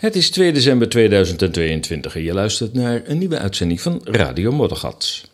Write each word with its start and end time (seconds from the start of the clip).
Het 0.00 0.16
is 0.16 0.30
2 0.30 0.52
december 0.52 0.88
2022 0.88 2.16
en 2.16 2.22
je 2.22 2.32
luistert 2.32 2.74
naar 2.74 3.02
een 3.04 3.18
nieuwe 3.18 3.38
uitzending 3.38 3.80
van 3.80 4.00
Radio 4.04 4.52
Moddergat. 4.52 5.28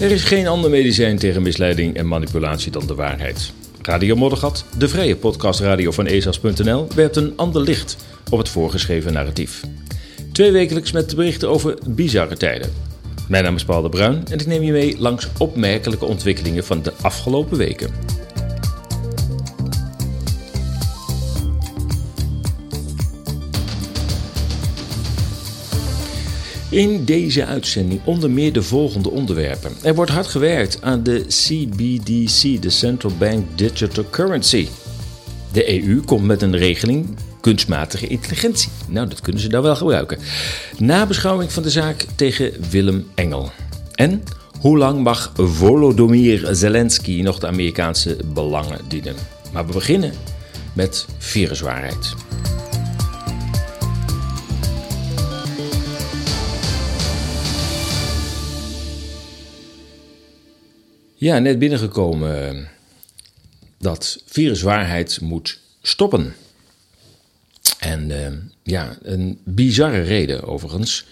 Er 0.00 0.10
is 0.10 0.24
geen 0.24 0.46
ander 0.46 0.70
medicijn 0.70 1.18
tegen 1.18 1.42
misleiding 1.42 1.96
en 1.96 2.08
manipulatie 2.08 2.72
dan 2.72 2.86
de 2.86 2.94
waarheid. 2.94 3.52
Radio 3.82 4.16
Moddergat, 4.16 4.64
de 4.78 4.88
vrije 4.88 5.16
podcastradio 5.16 5.90
van 5.90 6.06
ezas.nl, 6.06 6.86
werpt 6.94 7.16
een 7.16 7.32
ander 7.36 7.62
licht 7.62 7.96
op 8.30 8.38
het 8.38 8.48
voorgeschreven 8.48 9.12
narratief. 9.12 9.60
Twee 10.32 10.52
wekelijks 10.52 10.92
met 10.92 11.16
berichten 11.16 11.48
over 11.48 11.78
bizarre 11.86 12.36
tijden. 12.36 12.72
Mijn 13.28 13.44
naam 13.44 13.54
is 13.54 13.64
Paul 13.64 13.82
de 13.82 13.88
Bruin 13.88 14.24
en 14.30 14.38
ik 14.38 14.46
neem 14.46 14.62
je 14.62 14.72
mee 14.72 14.98
langs 14.98 15.28
opmerkelijke 15.38 16.04
ontwikkelingen 16.04 16.64
van 16.64 16.82
de 16.82 16.92
afgelopen 17.02 17.58
weken. 17.58 18.20
In 26.72 27.04
deze 27.04 27.44
uitzending 27.44 28.00
onder 28.04 28.30
meer 28.30 28.52
de 28.52 28.62
volgende 28.62 29.10
onderwerpen. 29.10 29.72
Er 29.82 29.94
wordt 29.94 30.10
hard 30.10 30.26
gewerkt 30.26 30.82
aan 30.82 31.02
de 31.02 31.24
CBDC, 31.28 32.62
de 32.62 32.70
Central 32.70 33.12
Bank 33.18 33.46
Digital 33.54 34.04
Currency. 34.10 34.68
De 35.52 35.84
EU 35.84 36.00
komt 36.00 36.26
met 36.26 36.42
een 36.42 36.56
regeling 36.56 37.16
kunstmatige 37.40 38.06
intelligentie. 38.06 38.70
Nou, 38.88 39.08
dat 39.08 39.20
kunnen 39.20 39.42
ze 39.42 39.48
daar 39.48 39.62
wel 39.62 39.76
gebruiken. 39.76 40.18
Nabeschouwing 40.78 41.52
van 41.52 41.62
de 41.62 41.70
zaak 41.70 42.06
tegen 42.14 42.52
Willem 42.70 43.06
Engel. 43.14 43.50
En 43.94 44.22
hoe 44.60 44.78
lang 44.78 45.02
mag 45.02 45.32
Volodymyr 45.36 46.48
Zelensky 46.50 47.20
nog 47.22 47.38
de 47.38 47.46
Amerikaanse 47.46 48.16
belangen 48.34 48.80
dienen? 48.88 49.14
Maar 49.52 49.66
we 49.66 49.72
beginnen 49.72 50.12
met 50.72 51.06
viruswaarheid. 51.18 52.14
Ja, 61.22 61.38
net 61.38 61.58
binnengekomen 61.58 62.68
dat 63.78 64.22
viruswaarheid 64.26 65.20
moet 65.20 65.58
stoppen. 65.82 66.34
En 67.78 68.10
uh, 68.10 68.26
ja, 68.62 68.98
een 69.02 69.38
bizarre 69.44 70.00
reden 70.00 70.44
overigens. 70.44 71.06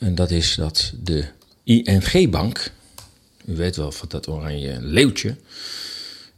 En 0.00 0.14
dat 0.14 0.30
is 0.30 0.54
dat 0.54 0.92
de 1.02 1.24
ING-bank, 1.62 2.70
u 3.44 3.56
weet 3.56 3.76
wel 3.76 3.92
van 3.92 4.08
dat 4.08 4.28
oranje 4.28 4.78
leeuwtje, 4.80 5.36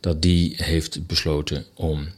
dat 0.01 0.23
die 0.23 0.55
heeft 0.57 1.07
besloten 1.07 1.65
om 1.75 2.09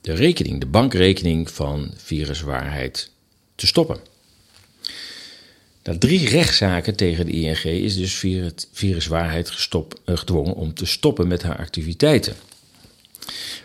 de 0.00 0.12
rekening, 0.12 0.60
de 0.60 0.66
bankrekening 0.66 1.50
van 1.50 1.92
viruswaarheid 1.96 3.10
te 3.54 3.66
stoppen. 3.66 4.00
Na 5.88 5.98
drie 5.98 6.28
rechtszaken 6.28 6.94
tegen 6.94 7.26
de 7.26 7.32
ING 7.32 7.64
is 7.64 7.96
dus 7.96 8.24
viruswaarheid 8.72 9.68
uh, 9.74 10.16
gedwongen 10.16 10.54
om 10.54 10.74
te 10.74 10.86
stoppen 10.86 11.28
met 11.28 11.42
haar 11.42 11.58
activiteiten. 11.58 12.34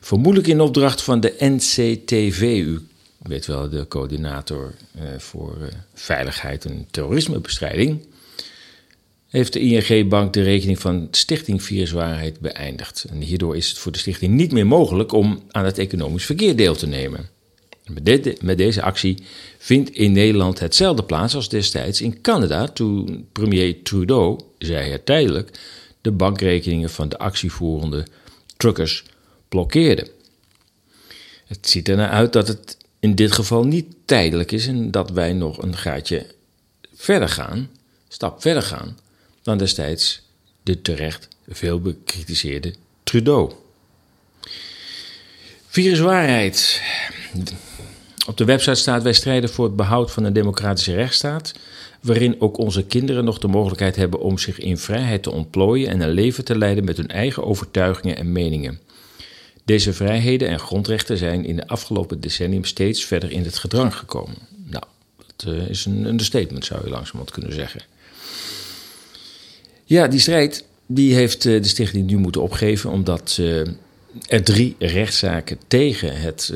Vermoedelijk 0.02 0.50
in 0.50 0.62
opdracht 0.62 1.02
van 1.02 1.20
de 1.20 1.36
NCTV, 1.40 2.42
u 2.42 2.80
weet 3.18 3.46
wel, 3.46 3.70
de 3.70 3.88
coördinator 3.88 4.74
uh, 4.96 5.02
voor 5.18 5.58
uh, 5.62 5.68
veiligheid 5.94 6.66
en 6.66 6.88
terrorismebestrijding, 6.92 8.06
heeft 9.30 9.54
de 9.54 9.60
ING-bank 9.60 10.34
de 10.34 10.44
rekening 10.44 10.80
van 10.80 11.08
Stichting 11.12 11.64
Viruswaarheid 11.64 12.40
beëindigd. 12.40 13.06
En 13.10 13.22
hierdoor 13.22 13.56
is 13.56 13.70
het 13.70 13.78
voor 13.78 13.92
de 13.92 13.98
stichting 13.98 14.34
niet 14.34 14.52
meer 14.52 14.68
mogelijk 14.68 15.12
om 15.12 15.44
aan 15.52 15.66
het 15.66 15.78
economisch 15.78 16.26
verkeer 16.26 16.56
deel 16.56 16.76
te 16.76 16.88
nemen. 16.88 17.30
Met, 17.86 18.42
met 18.42 18.58
deze 18.58 18.82
actie 18.82 19.18
vindt 19.58 19.90
in 19.90 20.12
Nederland 20.12 20.60
hetzelfde 20.60 21.04
plaats 21.04 21.36
als 21.36 21.50
destijds 21.50 22.02
in 22.02 22.22
Canada 22.22 22.68
toen 22.68 23.28
premier 23.32 23.84
Trudeau, 23.84 24.40
zei 24.58 24.90
hij 24.90 25.00
tijdelijk, 25.00 25.60
de 26.02 26.12
bankrekeningen 26.12 26.90
van 26.90 27.10
de 27.10 27.18
actievoerende 27.18 28.06
truckers 28.58 29.04
blokkeerde. 29.50 30.12
Het 31.46 31.70
ziet 31.70 31.88
er 31.88 31.96
naar 31.96 32.10
uit 32.10 32.34
dat 32.34 32.48
het 32.48 32.78
in 33.00 33.16
dit 33.16 33.32
geval 33.32 33.64
niet 33.64 33.96
tijdelijk 34.06 34.52
is 34.52 34.68
en 34.68 34.92
dat 34.92 35.10
wij 35.10 35.34
nog 35.34 35.62
een 35.62 35.78
gaatje 35.78 36.26
verder 36.96 37.30
gaan, 37.30 37.70
stap 38.08 38.42
verder 38.42 38.64
gaan, 38.64 38.98
dan 39.42 39.58
destijds 39.58 40.22
de 40.64 40.82
terecht 40.82 41.28
veel 41.48 41.80
bekritiseerde 41.80 42.74
Trudeau. 43.04 43.54
Viruswaarheid. 45.68 46.82
Op 48.28 48.38
de 48.38 48.46
website 48.46 48.76
staat: 48.76 49.04
Wij 49.04 49.14
strijden 49.14 49.50
voor 49.50 49.66
het 49.66 49.76
behoud 49.76 50.12
van 50.12 50.24
een 50.24 50.34
democratische 50.34 50.96
rechtsstaat, 50.96 51.54
waarin 52.02 52.42
ook 52.42 52.58
onze 52.58 52.84
kinderen 52.84 53.26
nog 53.26 53.40
de 53.40 53.48
mogelijkheid 53.48 53.96
hebben 53.96 54.20
om 54.20 54.38
zich 54.38 54.60
in 54.60 54.78
vrijheid 54.78 55.24
te 55.24 55.32
ontplooien 55.32 55.90
en 55.90 56.02
een 56.02 56.10
leven 56.10 56.46
te 56.46 56.58
leiden 56.58 56.84
met 56.84 56.98
hun 56.98 57.08
eigen 57.08 57.44
overtuigingen 57.44 58.18
en 58.18 58.32
meningen. 58.32 58.80
Deze 59.66 59.94
vrijheden 59.94 60.48
en 60.48 60.60
grondrechten 60.60 61.18
zijn 61.18 61.46
in 61.46 61.56
de 61.56 61.68
afgelopen 61.68 62.20
decennium 62.20 62.66
steeds 62.66 63.06
verder 63.06 63.32
in 63.32 63.44
het 63.44 63.58
gedrang 63.58 63.96
gekomen. 63.96 64.38
Nou, 64.66 64.84
dat 65.26 65.54
uh, 65.54 65.70
is 65.70 65.86
een 65.86 66.06
understatement, 66.06 66.66
zou 66.66 66.84
je 66.84 66.90
langzamerhand 66.90 67.32
kunnen 67.32 67.54
zeggen. 67.54 67.82
Ja, 69.84 70.08
die 70.08 70.20
strijd 70.20 70.66
die 70.86 71.14
heeft 71.14 71.46
uh, 71.46 71.62
de 71.62 71.68
stichting 71.68 72.08
nu 72.08 72.18
moeten 72.18 72.42
opgeven, 72.42 72.90
omdat 72.90 73.38
uh, 73.40 73.60
er 74.28 74.44
drie 74.44 74.76
rechtszaken 74.80 75.58
tegen 75.68 76.22
het 76.22 76.54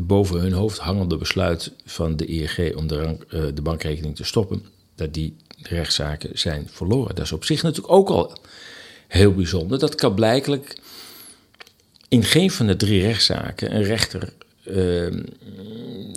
boven 0.00 0.40
hun 0.40 0.52
hoofd 0.52 0.78
hangende 0.78 1.16
besluit 1.16 1.72
van 1.84 2.16
de 2.16 2.26
ING 2.26 2.76
om 2.76 2.86
de, 2.86 3.02
rank, 3.02 3.30
de 3.30 3.62
bankrekening 3.62 4.16
te 4.16 4.24
stoppen, 4.24 4.64
dat 4.94 5.14
die 5.14 5.36
rechtszaken 5.62 6.38
zijn 6.38 6.68
verloren. 6.70 7.14
Dat 7.14 7.24
is 7.24 7.32
op 7.32 7.44
zich 7.44 7.62
natuurlijk 7.62 7.94
ook 7.94 8.08
al 8.08 8.38
heel 9.08 9.34
bijzonder. 9.34 9.78
Dat 9.78 9.94
kan 9.94 10.14
blijkelijk 10.14 10.80
in 12.08 12.24
geen 12.24 12.50
van 12.50 12.66
de 12.66 12.76
drie 12.76 13.02
rechtszaken 13.02 13.74
een 13.74 13.84
rechter 13.84 14.32
uh, 14.64 15.22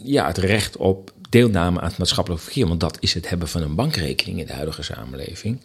ja, 0.03 0.27
het 0.27 0.37
recht 0.37 0.77
op 0.77 1.11
deelname 1.29 1.79
aan 1.79 1.87
het 1.87 1.97
maatschappelijk 1.97 2.41
verkeer, 2.41 2.67
want 2.67 2.79
dat 2.79 2.97
is 2.99 3.13
het 3.13 3.29
hebben 3.29 3.47
van 3.47 3.61
een 3.61 3.75
bankrekening 3.75 4.39
in 4.39 4.45
de 4.45 4.53
huidige 4.53 4.83
samenleving, 4.83 5.59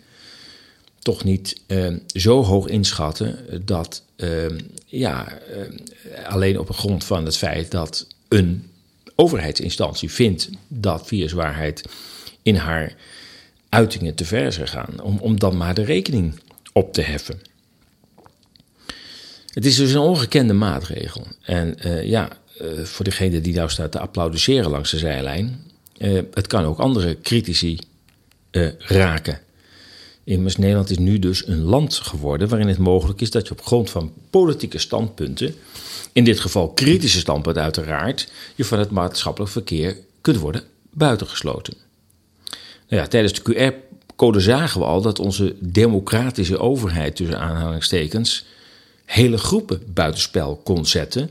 toch 1.03 1.25
niet 1.25 1.61
uh, 1.67 1.95
zo 2.07 2.43
hoog 2.43 2.67
inschatten 2.67 3.63
dat 3.65 4.03
uh, 4.17 4.47
ja, 4.87 5.39
alleen 6.27 6.59
op 6.59 6.71
grond 6.71 7.05
van 7.05 7.25
het 7.25 7.37
feit 7.37 7.71
dat 7.71 8.07
een 8.29 8.71
overheidsinstantie 9.15 10.11
vindt 10.11 10.51
dat 10.69 11.07
viruswaarheid 11.07 11.83
in 12.43 12.57
haar 12.57 12.95
uitingen 13.69 14.15
te 14.15 14.25
ver 14.25 14.47
is 14.47 14.57
gegaan, 14.57 15.03
om, 15.03 15.19
om 15.19 15.39
dan 15.39 15.57
maar 15.57 15.75
de 15.75 15.85
rekening 15.85 16.41
op 16.73 16.93
te 16.93 17.03
heffen. 17.03 17.41
Het 19.47 19.67
is 19.67 19.77
dus 19.77 19.93
een 19.93 20.01
ongekende 20.01 20.53
maatregel. 20.53 21.27
En 21.43 21.75
uh, 21.87 22.05
ja, 22.05 22.29
uh, 22.61 22.85
voor 22.85 23.05
degene 23.05 23.41
die 23.41 23.55
nou 23.55 23.71
staat 23.71 23.93
te 23.93 23.99
applaudisseren 23.99 24.71
langs 24.71 24.91
de 24.91 24.99
zijlijn, 24.99 25.69
het 26.35 26.47
kan 26.47 26.65
ook 26.65 26.79
andere 26.79 27.21
critici 27.21 27.79
raken. 28.79 29.41
Immers, 30.31 30.57
Nederland 30.57 30.91
is 30.91 30.99
nu 30.99 31.19
dus 31.19 31.47
een 31.47 31.63
land 31.63 31.95
geworden 31.95 32.49
waarin 32.49 32.69
het 32.69 32.79
mogelijk 32.79 33.21
is 33.21 33.31
dat 33.31 33.47
je 33.47 33.53
op 33.53 33.63
grond 33.63 33.91
van 33.91 34.13
politieke 34.31 34.79
standpunten, 34.79 35.55
in 36.13 36.25
dit 36.25 36.41
geval 36.41 36.69
kritische 36.69 37.19
standpunten 37.19 37.63
uiteraard, 37.63 38.31
je 38.55 38.65
van 38.65 38.79
het 38.79 38.91
maatschappelijk 38.91 39.53
verkeer 39.53 39.97
kunt 40.21 40.37
worden 40.37 40.63
buitengesloten. 40.91 41.75
Nou 42.89 43.03
ja, 43.03 43.07
tijdens 43.07 43.33
de 43.33 43.43
QR-code 43.53 44.41
zagen 44.41 44.81
we 44.81 44.87
al 44.87 45.03
dat 45.03 45.19
onze 45.19 45.57
democratische 45.61 46.59
overheid, 46.59 47.17
tussen 47.17 47.39
aanhalingstekens, 47.39 48.45
hele 49.05 49.39
groepen 49.39 49.83
buitenspel 49.87 50.61
kon 50.65 50.87
zetten 50.87 51.31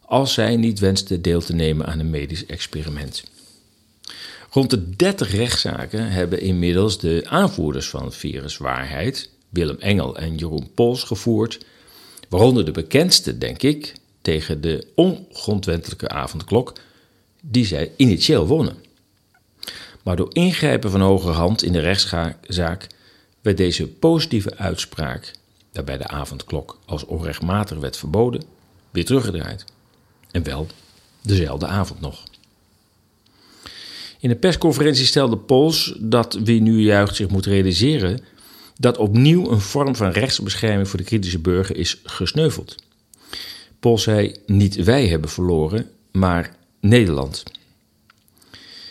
als 0.00 0.32
zij 0.32 0.56
niet 0.56 0.78
wensten 0.78 1.22
deel 1.22 1.40
te 1.40 1.54
nemen 1.54 1.86
aan 1.86 1.98
een 1.98 2.10
medisch 2.10 2.46
experiment. 2.46 3.24
Rond 4.50 4.70
de 4.70 4.96
30 4.96 5.30
rechtszaken 5.30 6.10
hebben 6.10 6.40
inmiddels 6.40 6.98
de 6.98 7.22
aanvoerders 7.28 7.88
van 7.88 8.12
Viruswaarheid, 8.12 9.30
Willem 9.48 9.78
Engel 9.78 10.16
en 10.16 10.36
Jeroen 10.36 10.70
Pols, 10.74 11.02
gevoerd, 11.02 11.64
waaronder 12.28 12.64
de 12.64 12.70
bekendste, 12.70 13.38
denk 13.38 13.62
ik, 13.62 13.92
tegen 14.22 14.60
de 14.60 14.86
ongrondwettelijke 14.94 16.08
avondklok, 16.08 16.72
die 17.42 17.66
zij 17.66 17.92
initieel 17.96 18.46
wonnen. 18.46 18.76
Maar 20.02 20.16
door 20.16 20.34
ingrijpen 20.34 20.90
van 20.90 21.00
hogerhand 21.00 21.62
in 21.62 21.72
de 21.72 21.80
rechtszaak 21.80 22.86
werd 23.40 23.56
deze 23.56 23.88
positieve 23.88 24.56
uitspraak 24.56 25.32
waarbij 25.72 25.96
de 25.96 26.08
avondklok 26.08 26.78
als 26.84 27.04
onrechtmatig 27.04 27.78
werd 27.78 27.96
verboden, 27.96 28.42
weer 28.90 29.04
teruggedraaid. 29.04 29.64
En 30.30 30.42
wel 30.42 30.66
dezelfde 31.22 31.66
avond 31.66 32.00
nog. 32.00 32.22
In 34.20 34.30
een 34.30 34.38
persconferentie 34.38 35.04
stelde 35.04 35.36
Pols 35.36 35.94
dat 35.98 36.38
wie 36.44 36.60
nu 36.60 36.80
juicht 36.80 37.16
zich 37.16 37.28
moet 37.28 37.46
realiseren 37.46 38.20
dat 38.76 38.96
opnieuw 38.96 39.50
een 39.50 39.60
vorm 39.60 39.96
van 39.96 40.10
rechtsbescherming 40.10 40.88
voor 40.88 40.98
de 40.98 41.04
kritische 41.04 41.38
burger 41.38 41.76
is 41.76 42.00
gesneuveld. 42.04 42.74
Paul 43.80 43.98
zei: 43.98 44.34
Niet 44.46 44.74
wij 44.74 45.08
hebben 45.08 45.30
verloren, 45.30 45.90
maar 46.12 46.56
Nederland. 46.80 47.42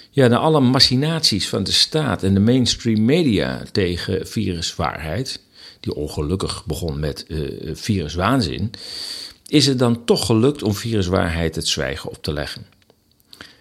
Ja, 0.09 0.27
na 0.27 0.37
alle 0.37 0.59
machinaties 0.59 1.49
van 1.49 1.63
de 1.63 1.71
staat 1.71 2.23
en 2.23 2.33
de 2.33 2.39
mainstream 2.39 3.05
media 3.05 3.63
tegen 3.71 4.27
viruswaarheid, 4.27 5.39
die 5.79 5.95
ongelukkig 5.95 6.65
begon 6.65 6.99
met 6.99 7.25
uh, 7.27 7.71
viruswaanzin, 7.73 8.71
is 9.47 9.65
het 9.65 9.79
dan 9.79 10.05
toch 10.05 10.25
gelukt 10.25 10.63
om 10.63 10.73
viruswaarheid 10.73 11.55
het 11.55 11.67
zwijgen 11.67 12.09
op 12.09 12.23
te 12.23 12.33
leggen. 12.33 12.65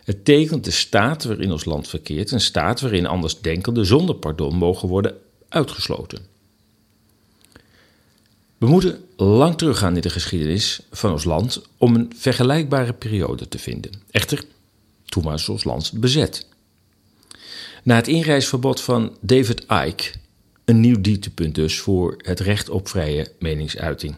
Het 0.08 0.24
tekent 0.24 0.64
de 0.64 0.70
staat 0.70 1.24
waarin 1.24 1.52
ons 1.52 1.64
land 1.64 1.88
verkeert, 1.88 2.30
een 2.30 2.40
staat 2.40 2.80
waarin 2.80 3.06
andersdenkenden 3.06 3.86
zonder 3.86 4.14
pardon 4.14 4.56
mogen 4.56 4.88
worden 4.88 5.16
uitgesloten. 5.48 6.18
We 8.58 8.66
moeten 8.66 9.04
lang 9.16 9.58
teruggaan 9.58 9.94
in 9.94 10.00
de 10.00 10.10
geschiedenis 10.10 10.80
van 10.90 11.12
ons 11.12 11.24
land 11.24 11.62
om 11.76 11.94
een 11.94 12.12
vergelijkbare 12.16 12.92
periode 12.92 13.48
te 13.48 13.58
vinden. 13.58 13.92
Echter, 14.10 14.44
toen 15.04 15.22
was 15.22 15.48
ons 15.48 15.64
land 15.64 15.92
bezet. 15.94 16.46
Na 17.82 17.94
het 17.94 18.08
inreisverbod 18.08 18.80
van 18.80 19.16
David 19.20 19.60
Icke, 19.60 20.10
een 20.64 20.80
nieuw 20.80 21.00
dieptepunt 21.00 21.54
dus 21.54 21.78
voor 21.78 22.14
het 22.18 22.40
recht 22.40 22.68
op 22.68 22.88
vrije 22.88 23.32
meningsuiting. 23.38 24.16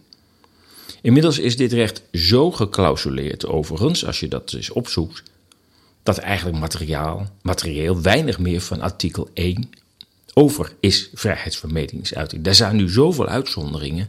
Inmiddels 1.02 1.38
is 1.38 1.56
dit 1.56 1.72
recht 1.72 2.02
zo 2.12 2.50
geclausuleerd, 2.50 3.46
overigens, 3.46 4.06
als 4.06 4.20
je 4.20 4.28
dat 4.28 4.52
eens 4.52 4.70
opzoekt, 4.70 5.22
dat 6.02 6.18
eigenlijk 6.18 6.58
materiaal, 6.58 7.26
materieel 7.42 8.00
weinig 8.00 8.38
meer 8.38 8.60
van 8.60 8.80
artikel 8.80 9.28
1 9.34 9.70
over 10.34 10.72
is 10.80 11.10
vrijheidsvermedingsuiting. 11.14 12.44
Daar 12.44 12.54
zijn 12.54 12.76
nu 12.76 12.88
zoveel 12.88 13.26
uitzonderingen. 13.26 14.08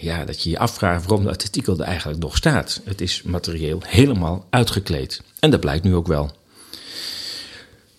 Ja, 0.00 0.24
dat 0.24 0.42
je 0.42 0.50
je 0.50 0.58
afvraagt 0.58 1.06
waarom 1.06 1.24
dat 1.24 1.42
artikel 1.42 1.78
er 1.78 1.84
eigenlijk 1.84 2.18
nog 2.18 2.36
staat. 2.36 2.80
Het 2.84 3.00
is 3.00 3.22
materieel 3.22 3.80
helemaal 3.86 4.46
uitgekleed. 4.50 5.22
En 5.38 5.50
dat 5.50 5.60
blijkt 5.60 5.84
nu 5.84 5.94
ook 5.94 6.06
wel. 6.06 6.36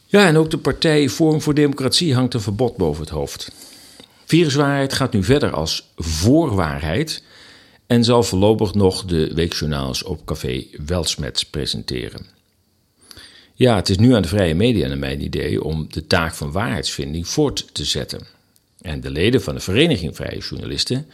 Ja, 0.05 0.27
en 0.27 0.37
ook 0.37 0.51
de 0.51 0.57
partij 0.57 1.09
Forum 1.09 1.41
voor 1.41 1.53
Democratie 1.53 2.15
hangt 2.15 2.33
een 2.33 2.41
verbod 2.41 2.77
boven 2.77 3.01
het 3.01 3.11
hoofd. 3.11 3.51
Viruswaarheid 4.25 4.93
gaat 4.93 5.13
nu 5.13 5.23
verder 5.23 5.51
als 5.51 5.91
voorwaarheid 5.95 7.23
en 7.87 8.03
zal 8.03 8.23
voorlopig 8.23 8.73
nog 8.73 9.05
de 9.05 9.33
weekjournaals 9.33 10.03
op 10.03 10.25
café 10.25 10.65
Welsmets 10.85 11.45
presenteren. 11.45 12.25
Ja, 13.53 13.75
het 13.75 13.89
is 13.89 13.97
nu 13.97 14.13
aan 14.13 14.21
de 14.21 14.27
vrije 14.27 14.55
media 14.55 14.87
naar 14.87 14.97
mijn 14.97 15.23
idee 15.23 15.63
om 15.63 15.87
de 15.89 16.07
taak 16.07 16.33
van 16.33 16.51
waarheidsvinding 16.51 17.27
voort 17.27 17.67
te 17.71 17.85
zetten. 17.85 18.27
En 18.81 19.01
de 19.01 19.11
leden 19.11 19.41
van 19.41 19.55
de 19.55 19.61
Vereniging 19.61 20.15
Vrije 20.15 20.39
Journalisten 20.39 21.07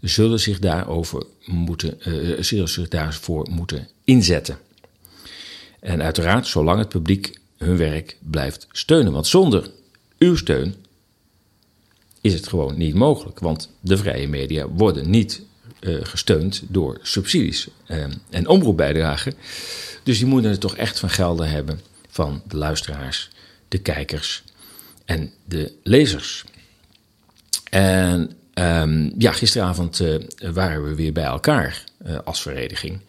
zullen 0.00 0.40
zich, 0.40 0.58
daarover 0.58 1.22
moeten, 1.44 1.98
uh, 2.06 2.42
zullen 2.42 2.68
zich 2.68 2.88
daarvoor 2.88 3.48
moeten 3.50 3.88
inzetten. 4.04 4.58
En 5.80 6.02
uiteraard 6.02 6.46
zolang 6.46 6.78
het 6.78 6.88
publiek 6.88 7.38
hun 7.56 7.76
werk 7.76 8.16
blijft 8.20 8.66
steunen. 8.72 9.12
Want 9.12 9.26
zonder 9.26 9.70
uw 10.18 10.36
steun 10.36 10.74
is 12.20 12.32
het 12.32 12.48
gewoon 12.48 12.78
niet 12.78 12.94
mogelijk. 12.94 13.38
Want 13.38 13.70
de 13.80 13.96
vrije 13.96 14.28
media 14.28 14.68
worden 14.68 15.10
niet 15.10 15.42
gesteund 16.02 16.62
door 16.68 16.98
subsidies 17.02 17.68
uh, 17.88 18.04
en 18.30 18.48
omroepbijdragen. 18.48 19.34
Dus 20.02 20.18
die 20.18 20.26
moeten 20.26 20.50
het 20.50 20.60
toch 20.60 20.76
echt 20.76 20.98
van 20.98 21.10
gelden 21.10 21.50
hebben 21.50 21.80
van 22.08 22.42
de 22.48 22.56
luisteraars, 22.56 23.30
de 23.68 23.78
kijkers 23.78 24.42
en 25.04 25.32
de 25.44 25.72
lezers. 25.82 26.44
En 27.70 28.32
um, 28.54 29.12
ja, 29.18 29.32
gisteravond 29.32 30.00
uh, 30.00 30.14
waren 30.52 30.84
we 30.84 30.94
weer 30.94 31.12
bij 31.12 31.24
elkaar 31.24 31.84
als 32.24 32.42
vereniging. 32.42 33.00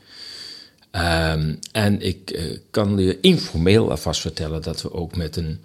Um, 0.91 1.59
en 1.71 2.01
ik 2.01 2.39
kan 2.71 2.97
je 2.97 3.17
informeel 3.21 3.89
alvast 3.89 4.21
vertellen 4.21 4.61
dat 4.61 4.81
we 4.81 4.93
ook 4.93 5.15
met 5.15 5.35
een, 5.35 5.59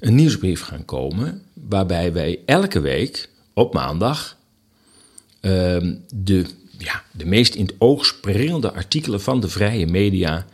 een 0.00 0.14
nieuwsbrief 0.14 0.62
gaan 0.62 0.84
komen. 0.84 1.42
Waarbij 1.52 2.12
wij 2.12 2.40
elke 2.46 2.80
week 2.80 3.28
op 3.54 3.74
maandag 3.74 4.36
de, 5.42 6.44
ja, 6.78 7.02
de 7.10 7.26
meest 7.26 7.54
in 7.54 7.64
het 7.64 7.74
oog 7.78 8.06
springende 8.06 8.72
artikelen 8.72 9.20
van 9.20 9.40
de 9.40 9.48
vrije 9.48 9.86
media 9.86 10.46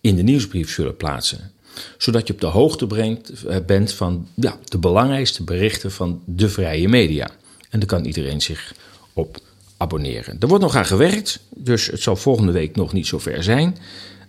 in 0.00 0.16
de 0.16 0.22
nieuwsbrief 0.22 0.70
zullen 0.70 0.96
plaatsen. 0.96 1.52
Zodat 1.98 2.26
je 2.26 2.32
op 2.32 2.40
de 2.40 2.46
hoogte 2.46 2.86
brengt, 2.86 3.32
uh, 3.46 3.56
bent 3.66 3.92
van 3.92 4.28
ja, 4.34 4.58
de 4.64 4.78
belangrijkste 4.78 5.42
berichten 5.42 5.92
van 5.92 6.22
de 6.24 6.48
vrije 6.48 6.88
media. 6.88 7.30
En 7.70 7.78
daar 7.78 7.88
kan 7.88 8.04
iedereen 8.04 8.40
zich 8.40 8.74
op 9.12 9.38
abonneren. 9.76 10.36
Er 10.40 10.48
wordt 10.48 10.62
nog 10.62 10.76
aan 10.76 10.86
gewerkt, 10.86 11.40
dus 11.48 11.86
het 11.86 12.02
zal 12.02 12.16
volgende 12.16 12.52
week 12.52 12.76
nog 12.76 12.92
niet 12.92 13.06
zover 13.06 13.42
zijn. 13.42 13.76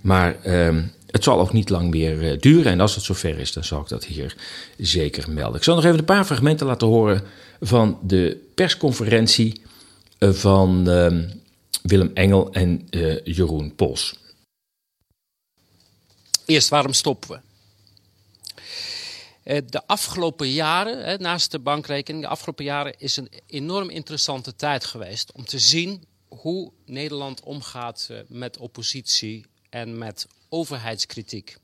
Maar 0.01 0.35
uh, 0.45 0.77
het 1.07 1.23
zal 1.23 1.39
ook 1.39 1.53
niet 1.53 1.69
lang 1.69 1.89
meer 1.89 2.23
uh, 2.23 2.39
duren. 2.39 2.71
En 2.71 2.79
als 2.79 2.95
het 2.95 3.03
zover 3.03 3.39
is, 3.39 3.53
dan 3.53 3.63
zal 3.63 3.81
ik 3.81 3.87
dat 3.87 4.05
hier 4.05 4.35
zeker 4.77 5.31
melden. 5.31 5.55
Ik 5.55 5.63
zal 5.63 5.75
nog 5.75 5.85
even 5.85 5.99
een 5.99 6.05
paar 6.05 6.25
fragmenten 6.25 6.67
laten 6.67 6.87
horen 6.87 7.23
van 7.61 7.99
de 8.03 8.37
persconferentie 8.55 9.61
van 10.29 10.89
ehm, 10.89 11.29
Willem 11.81 12.11
Engel 12.13 12.51
en 12.51 12.87
eh, 12.89 13.23
Jeroen 13.23 13.75
Pols. 13.75 14.15
Eerst, 16.45 16.69
waarom 16.69 16.93
stoppen 16.93 17.29
we? 17.29 17.39
Eh, 19.43 19.61
de 19.69 19.87
afgelopen 19.87 20.49
jaren, 20.49 21.21
naast 21.21 21.51
de 21.51 21.59
bankrekening, 21.59 22.23
de 22.23 22.29
afgelopen 22.29 22.65
jaren 22.65 22.93
is 22.97 23.17
een 23.17 23.29
enorm 23.47 23.89
interessante 23.89 24.55
tijd 24.55 24.85
geweest 24.85 25.31
om 25.31 25.45
te 25.45 25.59
zien 25.59 26.03
hoe 26.27 26.71
Nederland 26.85 27.43
omgaat 27.43 28.07
eh, 28.11 28.17
met 28.27 28.57
oppositie 28.57 29.45
en 29.69 29.97
met 29.97 30.27
overheidskritiek. 30.49 31.57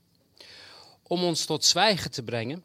Om 1.02 1.24
ons 1.24 1.44
tot 1.44 1.64
zwijgen 1.64 2.10
te 2.10 2.22
brengen, 2.22 2.64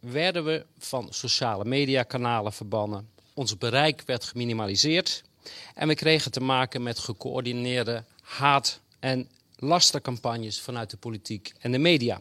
werden 0.00 0.44
we 0.44 0.66
van 0.78 1.06
sociale 1.10 1.64
mediakanalen 1.64 2.52
verbannen. 2.52 3.08
Ons 3.34 3.58
bereik 3.58 4.02
werd 4.06 4.24
geminimaliseerd 4.24 5.26
en 5.74 5.88
we 5.88 5.94
kregen 5.94 6.30
te 6.30 6.40
maken 6.40 6.82
met 6.82 6.98
gecoördineerde 6.98 8.04
haat- 8.20 8.80
en 8.98 9.28
lastercampagnes 9.56 10.60
vanuit 10.60 10.90
de 10.90 10.96
politiek 10.96 11.52
en 11.60 11.72
de 11.72 11.78
media. 11.78 12.20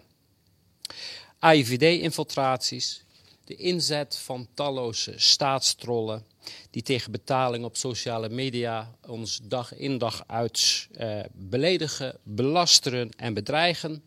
AIVD-infiltraties, 1.40 3.04
de 3.44 3.56
inzet 3.56 4.18
van 4.18 4.48
talloze 4.54 5.14
staatstrollen 5.16 6.26
die 6.70 6.82
tegen 6.82 7.12
betaling 7.12 7.66
op 7.66 7.76
sociale 7.76 8.30
media 8.30 8.96
ons 9.08 9.40
dag 9.44 9.76
in 9.76 9.98
dag 9.98 10.24
uit 10.28 10.88
eh, 10.94 11.20
beledigen, 11.34 12.18
belasteren 12.24 13.10
en 13.18 13.34
bedreigen, 13.34 14.04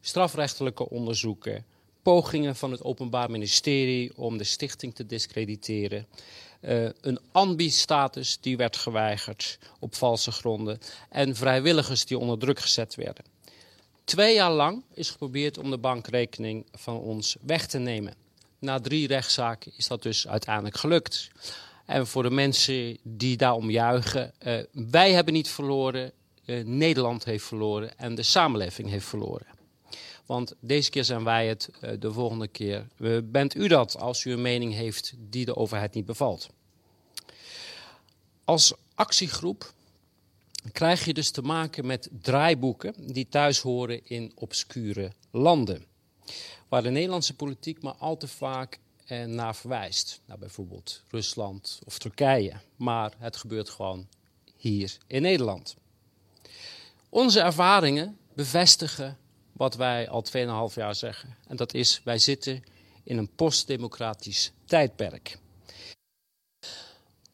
strafrechtelijke 0.00 0.88
onderzoeken, 0.90 1.64
pogingen 2.02 2.56
van 2.56 2.70
het 2.70 2.82
Openbaar 2.82 3.30
Ministerie 3.30 4.16
om 4.16 4.38
de 4.38 4.44
stichting 4.44 4.94
te 4.94 5.06
discrediteren, 5.06 6.06
uh, 6.68 6.88
een 7.00 7.18
ambi-status 7.32 8.38
die 8.40 8.56
werd 8.56 8.76
geweigerd 8.76 9.58
op 9.78 9.94
valse 9.94 10.32
gronden 10.32 10.78
en 11.10 11.36
vrijwilligers 11.36 12.06
die 12.06 12.18
onder 12.18 12.38
druk 12.38 12.60
gezet 12.60 12.94
werden. 12.94 13.24
Twee 14.04 14.34
jaar 14.34 14.52
lang 14.52 14.82
is 14.94 15.10
geprobeerd 15.10 15.58
om 15.58 15.70
de 15.70 15.78
bankrekening 15.78 16.66
van 16.72 16.98
ons 16.98 17.36
weg 17.40 17.66
te 17.66 17.78
nemen. 17.78 18.14
Na 18.58 18.80
drie 18.80 19.06
rechtszaken 19.06 19.72
is 19.76 19.88
dat 19.88 20.02
dus 20.02 20.28
uiteindelijk 20.28 20.76
gelukt. 20.76 21.30
En 21.86 22.06
voor 22.06 22.22
de 22.22 22.30
mensen 22.30 22.98
die 23.02 23.36
daarom 23.36 23.70
juichen, 23.70 24.32
uh, 24.46 24.58
wij 24.72 25.12
hebben 25.12 25.34
niet 25.34 25.48
verloren, 25.48 26.12
uh, 26.44 26.64
Nederland 26.64 27.24
heeft 27.24 27.44
verloren 27.44 27.98
en 27.98 28.14
de 28.14 28.22
samenleving 28.22 28.90
heeft 28.90 29.06
verloren. 29.06 29.53
Want 30.26 30.54
deze 30.60 30.90
keer 30.90 31.04
zijn 31.04 31.24
wij 31.24 31.48
het, 31.48 31.70
uh, 31.80 31.90
de 31.98 32.12
volgende 32.12 32.48
keer 32.48 32.86
bent 33.24 33.54
u 33.54 33.68
dat 33.68 33.98
als 33.98 34.24
u 34.24 34.32
een 34.32 34.42
mening 34.42 34.74
heeft 34.74 35.14
die 35.18 35.44
de 35.44 35.56
overheid 35.56 35.94
niet 35.94 36.06
bevalt. 36.06 36.48
Als 38.44 38.74
actiegroep 38.94 39.72
krijg 40.72 41.04
je 41.04 41.14
dus 41.14 41.30
te 41.30 41.42
maken 41.42 41.86
met 41.86 42.08
draaiboeken 42.22 42.94
die 43.12 43.28
thuis 43.28 43.60
horen 43.60 44.06
in 44.06 44.32
obscure 44.34 45.12
landen. 45.30 45.84
Waar 46.68 46.82
de 46.82 46.90
Nederlandse 46.90 47.34
politiek 47.34 47.82
maar 47.82 47.94
al 47.94 48.16
te 48.16 48.28
vaak 48.28 48.78
eh, 49.06 49.24
naar 49.24 49.56
verwijst. 49.56 50.20
Nou, 50.26 50.38
bijvoorbeeld 50.38 51.02
Rusland 51.10 51.78
of 51.84 51.98
Turkije. 51.98 52.52
Maar 52.76 53.12
het 53.18 53.36
gebeurt 53.36 53.70
gewoon 53.70 54.08
hier 54.56 54.98
in 55.06 55.22
Nederland. 55.22 55.76
Onze 57.08 57.40
ervaringen 57.40 58.18
bevestigen 58.34 59.18
wat 59.54 59.74
wij 59.74 60.08
al 60.08 60.24
2,5 60.70 60.74
jaar 60.74 60.94
zeggen. 60.94 61.36
En 61.46 61.56
dat 61.56 61.74
is, 61.74 62.00
wij 62.04 62.18
zitten 62.18 62.64
in 63.02 63.18
een 63.18 63.34
postdemocratisch 63.34 64.52
tijdperk. 64.64 65.38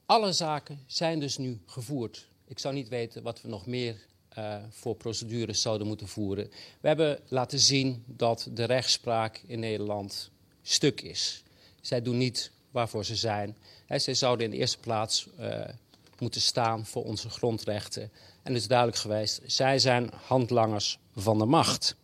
Alle 0.07 0.33
zaken 0.33 0.85
zijn 0.87 1.21
dus 1.21 1.37
nu 1.37 1.61
gevoerd 1.67 2.29
ik 2.51 2.59
zou 2.59 2.75
niet 2.75 2.89
weten 2.89 3.23
wat 3.23 3.43
we 3.43 3.49
nog 3.49 3.67
meer 3.67 3.97
uh, 4.39 4.57
voor 4.71 4.95
procedures 4.95 5.63
zouden 5.63 5.87
moeten 5.87 6.09
voeren. 6.09 6.51
We 6.81 6.89
hebben 6.89 7.21
laten 7.29 7.59
zien 7.59 8.05
dat 8.07 8.49
de 8.53 8.65
rechtspraak 8.65 9.43
in 9.47 9.61
Nederland 9.61 10.31
stuk 10.63 11.01
is. 11.01 11.43
Zij 11.81 12.03
doen 12.03 12.19
niet 12.19 12.51
waarvoor 12.71 13.05
ze 13.05 13.17
zijn. 13.17 13.57
He, 13.87 13.99
zij 13.99 14.15
zouden 14.15 14.45
in 14.45 14.51
de 14.51 14.57
eerste 14.57 14.79
plaats 14.79 15.29
uh, 15.41 15.65
moeten 16.19 16.41
staan 16.41 16.87
voor 16.87 17.05
onze 17.05 17.31
grondrechten. 17.31 18.03
En 18.43 18.53
het 18.53 18.63
is 18.63 18.69
duidelijk 18.69 18.99
geweest, 18.99 19.41
zij 19.47 19.79
zijn 19.79 20.11
handlangers 20.27 20.99
van 21.21 21.39
de 21.39 21.45
macht. 21.45 21.97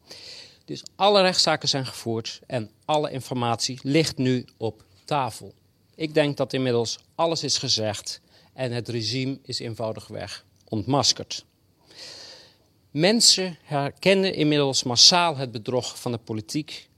Dus 0.65 0.83
alle 0.97 1.23
rechtszaken 1.23 1.69
zijn 1.69 1.87
gevoerd 1.87 2.41
en 2.47 2.71
alle 2.85 3.11
informatie 3.11 3.79
ligt 3.83 4.17
nu 4.17 4.45
op 4.57 4.85
tafel. 5.05 5.55
Ik 5.95 6.15
denk 6.15 6.37
dat 6.37 6.53
inmiddels 6.53 6.99
alles 7.15 7.43
is 7.43 7.59
gezegd 7.59 8.21
en 8.53 8.73
het 8.73 8.89
regime 8.89 9.39
is 9.43 9.59
eenvoudigweg 9.59 10.45
ontmaskerd. 10.69 11.45
Mensen 12.91 13.59
herkennen 13.63 14.35
inmiddels 14.35 14.83
massaal 14.83 15.37
het 15.37 15.53
bedrog 15.53 16.01
van 16.01 16.13
de 16.13 16.19
politiek. 16.19 16.89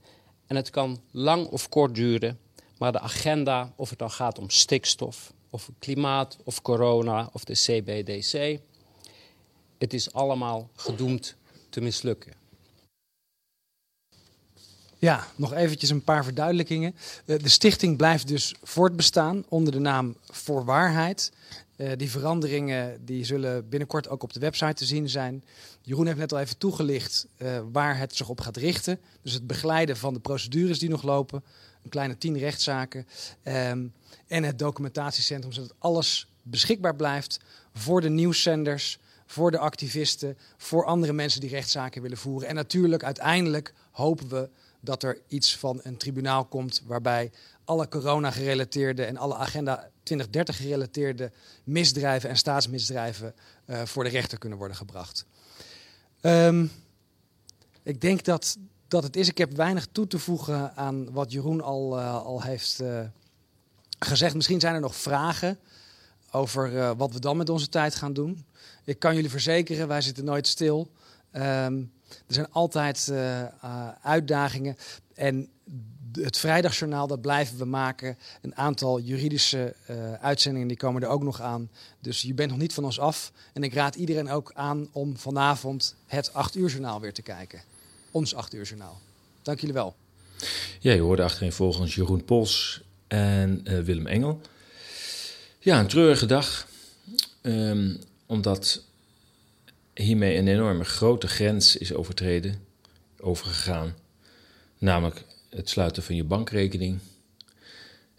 En 0.47 0.55
het 0.55 0.69
kan 0.69 1.01
lang 1.11 1.47
of 1.47 1.69
kort 1.69 1.95
duren, 1.95 2.39
maar 2.77 2.91
de 2.91 2.99
agenda, 2.99 3.73
of 3.75 3.89
het 3.89 3.99
dan 3.99 4.11
gaat 4.11 4.39
om 4.39 4.49
stikstof, 4.49 5.33
of 5.49 5.69
klimaat, 5.79 6.37
of 6.43 6.61
corona, 6.61 7.29
of 7.33 7.43
de 7.43 7.53
CBDC, 7.53 8.59
het 9.77 9.93
is 9.93 10.13
allemaal 10.13 10.69
gedoemd 10.75 11.35
te 11.69 11.81
mislukken. 11.81 12.33
Ja, 14.97 15.27
nog 15.35 15.53
eventjes 15.53 15.89
een 15.89 16.03
paar 16.03 16.23
verduidelijkingen. 16.23 16.95
Eh, 17.25 17.39
de 17.39 17.49
stichting 17.49 17.97
blijft 17.97 18.27
dus 18.27 18.55
voortbestaan 18.63 19.45
onder 19.47 19.73
de 19.73 19.79
naam 19.79 20.15
Voor 20.29 20.65
Waarheid. 20.65 21.31
Eh, 21.75 21.91
die 21.97 22.11
veranderingen 22.11 23.05
die 23.05 23.25
zullen 23.25 23.69
binnenkort 23.69 24.09
ook 24.09 24.23
op 24.23 24.33
de 24.33 24.39
website 24.39 24.73
te 24.73 24.85
zien 24.85 25.09
zijn. 25.09 25.43
Jeroen 25.81 26.05
heeft 26.05 26.17
net 26.17 26.33
al 26.33 26.39
even 26.39 26.57
toegelicht 26.57 27.27
uh, 27.37 27.59
waar 27.71 27.97
het 27.97 28.15
zich 28.15 28.29
op 28.29 28.41
gaat 28.41 28.57
richten. 28.57 28.99
Dus 29.21 29.33
het 29.33 29.47
begeleiden 29.47 29.97
van 29.97 30.13
de 30.13 30.19
procedures 30.19 30.79
die 30.79 30.89
nog 30.89 31.03
lopen. 31.03 31.43
Een 31.83 31.89
kleine 31.89 32.17
tien 32.17 32.37
rechtszaken. 32.37 33.07
Um, 33.43 33.93
en 34.27 34.43
het 34.43 34.59
documentatiecentrum, 34.59 35.51
zodat 35.51 35.73
alles 35.77 36.27
beschikbaar 36.41 36.95
blijft 36.95 37.39
voor 37.73 38.01
de 38.01 38.09
nieuwszenders, 38.09 38.99
voor 39.29 39.51
de 39.51 39.57
activisten, 39.57 40.37
voor 40.57 40.85
andere 40.85 41.13
mensen 41.13 41.41
die 41.41 41.49
rechtszaken 41.49 42.01
willen 42.01 42.17
voeren. 42.17 42.47
En 42.47 42.55
natuurlijk, 42.55 43.03
uiteindelijk 43.03 43.73
hopen 43.91 44.29
we 44.29 44.49
dat 44.79 45.03
er 45.03 45.21
iets 45.27 45.57
van 45.57 45.79
een 45.83 45.97
tribunaal 45.97 46.45
komt 46.45 46.81
waarbij 46.85 47.31
alle 47.65 47.87
corona-gerelateerde 47.87 49.05
en 49.05 49.17
alle 49.17 49.35
agenda 49.35 49.89
2030 50.03 50.57
gerelateerde 50.57 51.31
misdrijven 51.63 52.29
en 52.29 52.37
staatsmisdrijven 52.37 53.33
uh, 53.65 53.81
voor 53.85 54.03
de 54.03 54.09
rechter 54.09 54.37
kunnen 54.37 54.57
worden 54.57 54.77
gebracht. 54.77 55.25
Um, 56.21 56.71
ik 57.83 58.01
denk 58.01 58.23
dat, 58.23 58.57
dat 58.87 59.03
het 59.03 59.15
is. 59.15 59.27
Ik 59.27 59.37
heb 59.37 59.55
weinig 59.55 59.87
toe 59.91 60.07
te 60.07 60.19
voegen 60.19 60.75
aan 60.75 61.11
wat 61.11 61.31
Jeroen 61.31 61.61
al, 61.61 61.99
uh, 61.99 62.15
al 62.15 62.41
heeft 62.41 62.79
uh, 62.81 62.99
gezegd. 63.99 64.35
Misschien 64.35 64.59
zijn 64.59 64.75
er 64.75 64.81
nog 64.81 64.95
vragen 64.95 65.59
over 66.31 66.95
wat 66.95 67.11
we 67.11 67.19
dan 67.19 67.37
met 67.37 67.49
onze 67.49 67.69
tijd 67.69 67.95
gaan 67.95 68.13
doen. 68.13 68.45
Ik 68.83 68.99
kan 68.99 69.15
jullie 69.15 69.29
verzekeren, 69.29 69.87
wij 69.87 70.01
zitten 70.01 70.25
nooit 70.25 70.47
stil. 70.47 70.91
Um, 71.33 71.91
er 72.27 72.33
zijn 72.33 72.51
altijd 72.51 73.07
uh, 73.11 73.41
uh, 73.41 73.87
uitdagingen. 74.01 74.77
En 75.13 75.49
het 76.11 76.37
vrijdagjournaal, 76.37 77.07
dat 77.07 77.21
blijven 77.21 77.57
we 77.57 77.65
maken. 77.65 78.17
Een 78.41 78.55
aantal 78.55 78.99
juridische 78.99 79.75
uh, 79.89 80.13
uitzendingen, 80.13 80.67
die 80.67 80.77
komen 80.77 81.01
er 81.01 81.07
ook 81.07 81.23
nog 81.23 81.41
aan. 81.41 81.69
Dus 81.99 82.21
je 82.21 82.33
bent 82.33 82.49
nog 82.49 82.59
niet 82.59 82.73
van 82.73 82.83
ons 82.83 82.99
af. 82.99 83.31
En 83.53 83.63
ik 83.63 83.73
raad 83.73 83.95
iedereen 83.95 84.29
ook 84.29 84.51
aan 84.53 84.89
om 84.91 85.17
vanavond 85.17 85.95
het 86.05 86.33
8 86.33 86.55
uur 86.55 86.69
journaal 86.69 87.01
weer 87.01 87.13
te 87.13 87.21
kijken. 87.21 87.61
Ons 88.11 88.35
8 88.35 88.53
uur 88.53 88.65
journaal. 88.65 88.99
Dank 89.41 89.59
jullie 89.59 89.75
wel. 89.75 89.95
Ja, 90.79 90.93
je 90.93 91.01
hoorde 91.01 91.23
achterin 91.23 91.51
volgens 91.51 91.95
Jeroen 91.95 92.25
Pols 92.25 92.81
en 93.07 93.83
Willem 93.83 94.07
Engel. 94.07 94.41
Ja, 95.59 95.79
een 95.79 95.87
treurige 95.87 96.25
dag. 96.25 96.67
Um, 97.41 97.99
omdat 98.29 98.83
hiermee 99.93 100.37
een 100.37 100.47
enorme 100.47 100.83
grote 100.83 101.27
grens 101.27 101.77
is 101.77 101.93
overtreden, 101.93 102.61
overgegaan. 103.19 103.95
Namelijk 104.77 105.23
het 105.49 105.69
sluiten 105.69 106.03
van 106.03 106.15
je 106.15 106.23
bankrekening. 106.23 106.99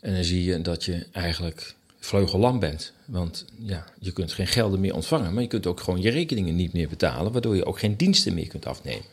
En 0.01 0.15
dan 0.15 0.25
zie 0.25 0.45
je 0.45 0.61
dat 0.61 0.85
je 0.85 1.07
eigenlijk 1.13 1.75
vleugellam 1.99 2.59
bent. 2.59 2.93
Want 3.05 3.45
ja, 3.59 3.87
je 3.99 4.13
kunt 4.13 4.33
geen 4.33 4.47
gelden 4.47 4.81
meer 4.81 4.95
ontvangen, 4.95 5.33
maar 5.33 5.43
je 5.43 5.49
kunt 5.49 5.67
ook 5.67 5.81
gewoon 5.81 6.01
je 6.01 6.11
rekeningen 6.11 6.57
niet 6.57 6.73
meer 6.73 6.89
betalen, 6.89 7.33
waardoor 7.33 7.57
je 7.57 7.65
ook 7.65 7.79
geen 7.79 7.97
diensten 7.97 8.35
meer 8.35 8.49
kunt 8.49 8.67
afnemen. 8.67 9.07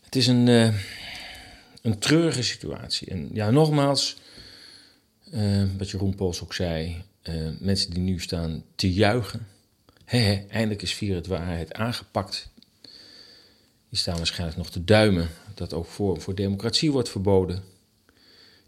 Het 0.00 0.16
is 0.16 0.26
een, 0.26 0.46
uh, 0.46 0.74
een 1.82 1.98
treurige 1.98 2.42
situatie. 2.42 3.08
En 3.08 3.28
ja, 3.32 3.50
nogmaals, 3.50 4.16
uh, 5.34 5.64
wat 5.78 5.90
Jeroen 5.90 6.14
Pols 6.14 6.42
ook 6.42 6.54
zei, 6.54 7.02
uh, 7.22 7.50
mensen 7.58 7.90
die 7.90 8.02
nu 8.02 8.20
staan 8.20 8.64
te 8.74 8.92
juichen 8.92 9.46
He, 10.10 10.44
eindelijk 10.48 10.82
is 10.82 10.94
Vier 10.94 11.14
het 11.14 11.26
Waarheid 11.26 11.72
aangepakt. 11.72 12.50
Die 13.88 13.98
staan 13.98 14.16
waarschijnlijk 14.16 14.58
nog 14.58 14.70
te 14.70 14.84
duimen 14.84 15.28
dat 15.54 15.72
ook 15.72 15.86
voor, 15.86 16.20
voor 16.20 16.34
democratie 16.34 16.92
wordt 16.92 17.08
verboden. 17.08 17.62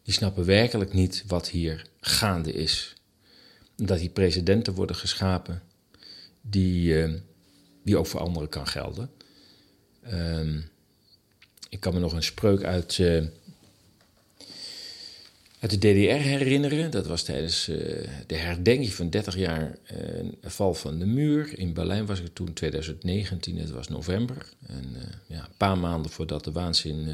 Die 0.03 0.15
snappen 0.15 0.45
werkelijk 0.45 0.93
niet 0.93 1.25
wat 1.27 1.49
hier 1.49 1.87
gaande 2.01 2.53
is. 2.53 2.95
Dat 3.77 3.99
die 3.99 4.09
presidenten 4.09 4.75
worden 4.75 4.97
geschapen 4.97 5.63
die, 6.41 7.07
uh, 7.07 7.15
die 7.85 7.97
ook 7.97 8.07
voor 8.07 8.21
anderen 8.21 8.49
kan 8.49 8.67
gelden. 8.67 9.11
Uh, 10.05 10.59
ik 11.69 11.81
kan 11.81 11.95
me 11.95 12.01
nog 12.01 12.13
een 12.13 12.23
spreuk 12.23 12.65
uit 12.65 12.99
uh, 12.99 13.27
uit 15.63 15.71
de 15.71 15.79
DDR 15.79 16.23
herinneren. 16.29 16.91
Dat 16.91 17.07
was 17.07 17.23
tijdens 17.23 17.69
uh, 17.69 17.77
de 18.27 18.37
herdenking 18.37 18.93
van 18.93 19.11
30 19.11 19.37
jaar 19.37 19.79
uh, 19.93 19.99
val 20.43 20.75
van 20.75 20.99
de 20.99 21.07
muur. 21.07 21.59
In 21.59 21.73
Berlijn 21.73 22.07
was 22.07 22.21
ik 22.21 22.35
toen 22.35 22.53
2019, 22.53 23.59
het 23.59 23.71
was 23.71 23.89
november. 23.89 24.47
En 24.67 24.93
uh, 24.97 25.03
ja, 25.27 25.39
een 25.39 25.57
paar 25.57 25.79
maanden 25.79 26.11
voordat 26.11 26.45
de 26.45 26.53
waanzin, 26.53 27.09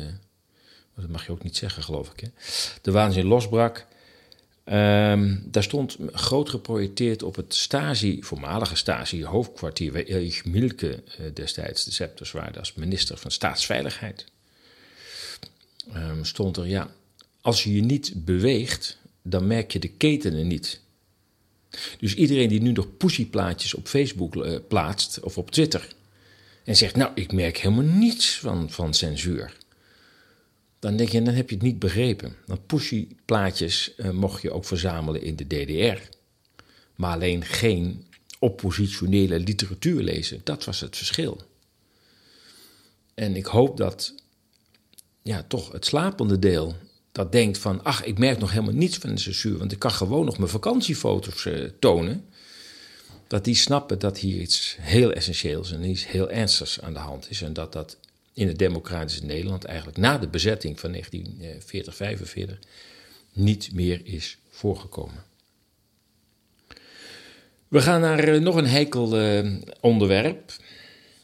dat 0.95 1.09
mag 1.09 1.26
je 1.26 1.33
ook 1.33 1.43
niet 1.43 1.57
zeggen 1.57 1.83
geloof 1.83 2.11
ik, 2.11 2.21
hè? 2.21 2.28
de 2.83 2.90
waanzin 2.90 3.26
losbrak. 3.26 3.87
Um, 4.64 5.43
daar 5.45 5.62
stond 5.62 5.97
groot 6.12 6.49
geprojecteerd 6.49 7.23
op 7.23 7.37
het 7.37 7.55
Stasi, 7.55 8.23
voormalige 8.23 8.76
Stasi, 8.76 9.25
hoofdkwartier, 9.25 9.93
waar 9.93 10.02
Erich 10.02 10.45
Milke 10.45 11.02
destijds 11.35 11.85
de 11.85 11.93
scepters 11.93 12.33
waren 12.33 12.59
als 12.59 12.75
minister 12.75 13.17
van 13.17 13.31
Staatsveiligheid. 13.31 14.26
Um, 15.95 16.25
stond 16.25 16.57
er, 16.57 16.67
ja, 16.67 16.90
als 17.49 17.64
je 17.64 17.75
je 17.75 17.83
niet 17.83 18.25
beweegt, 18.25 18.99
dan 19.23 19.47
merk 19.47 19.73
je 19.73 19.78
de 19.78 19.88
ketenen 19.88 20.47
niet. 20.47 20.81
Dus 21.99 22.14
iedereen 22.14 22.49
die 22.49 22.61
nu 22.61 22.73
nog 22.73 22.97
pussyplaatjes 22.97 23.75
op 23.75 23.87
Facebook 23.87 24.35
uh, 24.35 24.59
plaatst 24.69 25.21
of 25.21 25.38
op 25.38 25.50
Twitter 25.50 25.88
en 26.64 26.76
zegt, 26.76 26.97
nou, 26.97 27.11
ik 27.14 27.33
merk 27.33 27.57
helemaal 27.59 27.85
niets 27.85 28.38
van, 28.38 28.71
van 28.71 28.95
censuur. 28.95 29.57
Dan 30.78 30.97
denk 30.97 31.09
je, 31.09 31.23
dan 31.23 31.35
heb 31.35 31.49
je 31.49 31.55
het 31.55 31.64
niet 31.64 31.78
begrepen. 31.78 32.37
Want 32.47 32.67
pussyplaatjes 32.67 33.93
uh, 33.97 34.11
mocht 34.11 34.43
je 34.43 34.50
ook 34.50 34.64
verzamelen 34.64 35.23
in 35.23 35.37
de 35.37 35.47
DDR. 35.47 36.00
Maar 36.95 37.14
alleen 37.14 37.45
geen 37.45 38.07
oppositionele 38.38 39.38
literatuur 39.38 40.02
lezen. 40.02 40.40
Dat 40.45 40.64
was 40.64 40.81
het 40.81 40.97
verschil. 40.97 41.43
En 43.14 43.37
ik 43.37 43.47
hoop 43.47 43.76
dat 43.76 44.14
ja, 45.23 45.43
toch 45.43 45.73
het 45.73 45.85
slapende 45.85 46.38
deel 46.38 46.76
dat 47.18 47.32
denkt 47.32 47.58
van, 47.58 47.84
ach, 47.84 48.04
ik 48.04 48.18
merk 48.18 48.38
nog 48.38 48.50
helemaal 48.50 48.75
niets 48.75 48.96
van 48.96 49.14
de 49.14 49.20
censuur, 49.20 49.58
want 49.58 49.72
ik 49.72 49.78
kan 49.78 49.90
gewoon 49.90 50.25
nog 50.25 50.38
mijn 50.38 50.50
vakantiefoto's 50.50 51.44
uh, 51.44 51.70
tonen. 51.78 52.25
Dat 53.26 53.44
die 53.44 53.54
snappen 53.54 53.98
dat 53.98 54.18
hier 54.18 54.40
iets 54.40 54.76
heel 54.80 55.12
essentieels 55.12 55.72
en 55.72 55.84
iets 55.84 56.06
heel 56.06 56.30
ernstigs 56.30 56.80
aan 56.80 56.92
de 56.92 56.98
hand 56.98 57.30
is. 57.30 57.42
En 57.42 57.52
dat 57.52 57.72
dat 57.72 57.96
in 58.32 58.48
het 58.48 58.58
democratische 58.58 59.25
Nederland 59.25 59.64
eigenlijk 59.64 59.98
na 59.98 60.18
de 60.18 60.28
bezetting 60.28 60.80
van 60.80 60.90
1940, 60.90 61.94
45 61.94 62.58
niet 63.32 63.72
meer 63.72 64.00
is 64.04 64.38
voorgekomen. 64.50 65.25
We 67.68 67.80
gaan 67.80 68.00
naar 68.00 68.28
uh, 68.28 68.40
nog 68.40 68.54
een 68.54 68.66
heikel 68.66 69.04
onderwerp. 69.80 70.52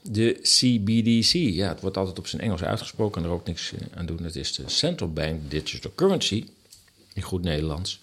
De 0.08 0.38
CBDC, 0.42 1.32
ja, 1.32 1.68
het 1.68 1.80
wordt 1.80 1.96
altijd 1.96 2.18
op 2.18 2.26
zijn 2.26 2.42
Engels 2.42 2.62
uitgesproken 2.62 3.22
en 3.22 3.28
er 3.28 3.34
ook 3.34 3.46
niks 3.46 3.72
eh, 3.72 3.98
aan 3.98 4.06
doen. 4.06 4.22
Het 4.22 4.36
is 4.36 4.54
de 4.54 4.62
Central 4.66 5.12
Bank 5.12 5.50
Digital 5.50 5.92
Currency, 5.94 6.44
in 7.14 7.22
goed 7.22 7.42
Nederlands. 7.42 8.00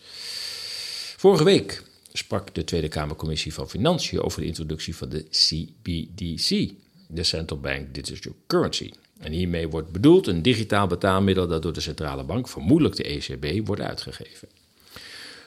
Vorige 1.18 1.44
week 1.44 1.84
sprak 2.14 2.56
de 2.56 2.64
Tweede 2.64 2.88
Kamercommissie 2.88 3.54
van 3.54 3.70
Financiën 3.70 4.22
over 4.22 4.42
de 4.42 4.48
introductie 4.48 4.96
van 4.96 5.10
de 5.10 5.26
CBDC, 5.30 6.74
de 7.08 7.24
Central 7.24 7.60
Bank 7.60 7.94
Digital 7.94 8.36
Currency. 8.48 8.92
En 9.20 9.32
hiermee 9.32 9.68
wordt 9.68 9.92
bedoeld 9.92 10.28
een 10.28 10.42
digitaal 10.42 10.88
betaalmiddel 10.88 11.48
dat 11.48 11.62
door 11.62 11.74
de 11.74 11.82
centrale 11.82 12.24
bank, 12.24 12.48
vermoedelijk 12.48 12.96
de 12.96 13.04
ECB, 13.04 13.68
wordt 13.68 13.82
uitgegeven. 13.82 14.48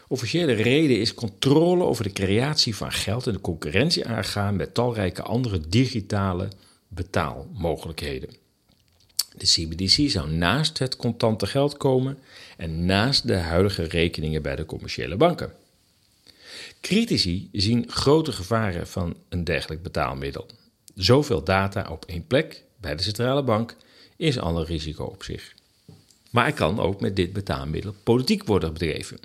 Officiële 0.09 0.53
reden 0.53 0.99
is 0.99 1.15
controle 1.15 1.85
over 1.85 2.05
de 2.05 2.13
creatie 2.13 2.77
van 2.77 2.93
geld 2.93 3.27
en 3.27 3.33
de 3.33 3.41
concurrentie 3.41 4.07
aangaan 4.07 4.57
met 4.57 4.75
talrijke 4.75 5.23
andere 5.23 5.61
digitale 5.69 6.49
betaalmogelijkheden. 6.89 8.29
De 9.37 9.47
CBDC 9.47 10.11
zou 10.11 10.31
naast 10.31 10.79
het 10.79 10.97
contante 10.97 11.47
geld 11.47 11.77
komen 11.77 12.19
en 12.57 12.85
naast 12.85 13.27
de 13.27 13.37
huidige 13.37 13.83
rekeningen 13.83 14.43
bij 14.43 14.57
de 14.57 14.67
commerciële 14.67 15.17
banken. 15.17 15.53
Critici 16.81 17.49
zien 17.53 17.91
grote 17.91 18.33
gevaren 18.33 18.87
van 18.87 19.17
een 19.29 19.45
dergelijk 19.45 19.83
betaalmiddel. 19.83 20.47
Zoveel 20.95 21.45
data 21.45 21.89
op 21.91 22.05
één 22.05 22.27
plek 22.27 22.65
bij 22.81 22.97
de 22.97 23.03
centrale 23.03 23.43
bank 23.43 23.77
is 24.17 24.39
al 24.39 24.59
een 24.59 24.65
risico 24.65 25.05
op 25.05 25.23
zich. 25.23 25.55
Maar 26.31 26.47
er 26.47 26.53
kan 26.53 26.81
ook 26.81 27.01
met 27.01 27.17
dit 27.17 27.33
betaalmiddel 27.33 27.95
politiek 28.03 28.45
worden 28.45 28.73
bedreven. 28.73 29.19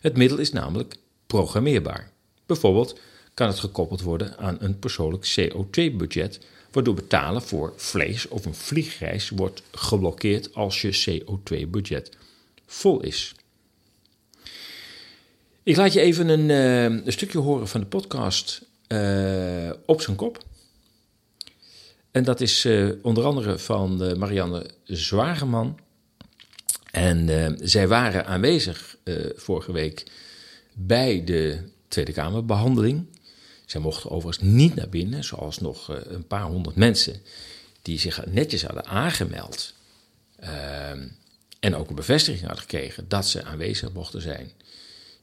Het 0.00 0.16
middel 0.16 0.38
is 0.38 0.52
namelijk 0.52 0.96
programmeerbaar. 1.26 2.10
Bijvoorbeeld 2.46 2.98
kan 3.34 3.48
het 3.48 3.58
gekoppeld 3.58 4.02
worden 4.02 4.38
aan 4.38 4.56
een 4.60 4.78
persoonlijk 4.78 5.38
CO2-budget, 5.40 6.40
waardoor 6.70 6.94
betalen 6.94 7.42
voor 7.42 7.72
vlees 7.76 8.28
of 8.28 8.44
een 8.44 8.54
vliegreis 8.54 9.30
wordt 9.30 9.62
geblokkeerd 9.72 10.54
als 10.54 10.82
je 10.82 11.22
CO2-budget 11.22 12.16
vol 12.66 13.00
is. 13.00 13.34
Ik 15.62 15.76
laat 15.76 15.92
je 15.92 16.00
even 16.00 16.28
een, 16.28 16.48
uh, 16.48 17.04
een 17.04 17.12
stukje 17.12 17.38
horen 17.38 17.68
van 17.68 17.80
de 17.80 17.86
podcast 17.86 18.62
uh, 18.88 19.70
Op 19.86 20.00
zijn 20.00 20.16
kop. 20.16 20.44
En 22.10 22.24
dat 22.24 22.40
is 22.40 22.64
uh, 22.64 22.92
onder 23.02 23.24
andere 23.24 23.58
van 23.58 24.18
Marianne 24.18 24.66
Zwageman. 24.84 25.78
En 26.92 27.56
zij 27.60 27.88
waren 27.88 28.26
aanwezig 28.26 28.96
vorige 29.34 29.72
week 29.72 30.04
bij 30.72 31.24
de 31.24 31.58
Tweede 31.88 32.12
Kamerbehandeling. 32.12 33.06
Zij 33.66 33.80
mochten 33.80 34.10
overigens 34.10 34.48
niet 34.48 34.74
naar 34.74 34.88
binnen, 34.88 35.24
zoals 35.24 35.58
nog 35.58 35.88
een 35.88 36.26
paar 36.26 36.44
honderd 36.44 36.76
mensen 36.76 37.20
die 37.82 37.98
zich 37.98 38.26
netjes 38.26 38.62
hadden 38.62 38.84
aangemeld. 38.86 39.74
en 41.60 41.74
ook 41.74 41.88
een 41.88 41.94
bevestiging 41.94 42.46
hadden 42.46 42.62
gekregen 42.62 43.08
dat 43.08 43.26
ze 43.26 43.44
aanwezig 43.44 43.92
mochten 43.92 44.20
zijn. 44.22 44.52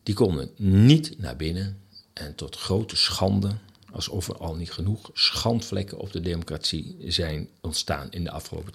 Die 0.03 0.15
konden 0.15 0.49
niet 0.55 1.19
naar 1.19 1.35
binnen 1.35 1.81
en 2.13 2.35
tot 2.35 2.55
grote 2.55 2.95
schande, 2.95 3.57
alsof 3.91 4.27
er 4.27 4.37
al 4.37 4.55
niet 4.55 4.71
genoeg 4.71 5.09
schandvlekken 5.13 5.97
op 5.97 6.11
de 6.11 6.21
democratie 6.21 6.95
zijn 7.07 7.49
ontstaan 7.61 8.07
in 8.11 8.23
de 8.23 8.31
afgelopen 8.31 8.73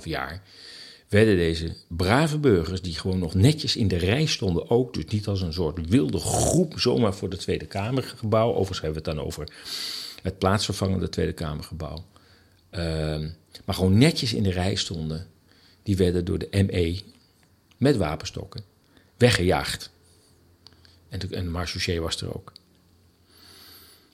2,5 0.00 0.04
jaar, 0.04 0.42
werden 1.08 1.36
deze 1.36 1.76
brave 1.88 2.38
burgers, 2.38 2.82
die 2.82 2.94
gewoon 2.94 3.18
nog 3.18 3.34
netjes 3.34 3.76
in 3.76 3.88
de 3.88 3.96
rij 3.96 4.26
stonden, 4.26 4.70
ook, 4.70 4.94
dus 4.94 5.04
niet 5.04 5.26
als 5.26 5.40
een 5.40 5.52
soort 5.52 5.88
wilde 5.88 6.18
groep 6.18 6.80
zomaar 6.80 7.14
voor 7.14 7.28
de 7.28 7.36
Tweede 7.36 7.66
Kamergebouw, 7.66 8.48
overigens 8.48 8.80
hebben 8.80 9.02
we 9.02 9.08
het 9.08 9.16
dan 9.16 9.26
over 9.26 9.48
het 10.22 10.38
plaatsvervangende 10.38 11.08
Tweede 11.08 11.32
Kamergebouw, 11.32 12.04
uh, 12.70 12.80
maar 13.64 13.74
gewoon 13.74 13.98
netjes 13.98 14.34
in 14.34 14.42
de 14.42 14.50
rij 14.50 14.74
stonden, 14.74 15.26
die 15.82 15.96
werden 15.96 16.24
door 16.24 16.38
de 16.38 16.64
ME 16.66 17.00
met 17.76 17.96
wapenstokken 17.96 18.64
weggejaagd. 19.16 19.90
En, 21.08 21.30
en 21.30 21.50
Marchouché 21.50 22.00
was 22.00 22.20
er 22.20 22.34
ook. 22.34 22.52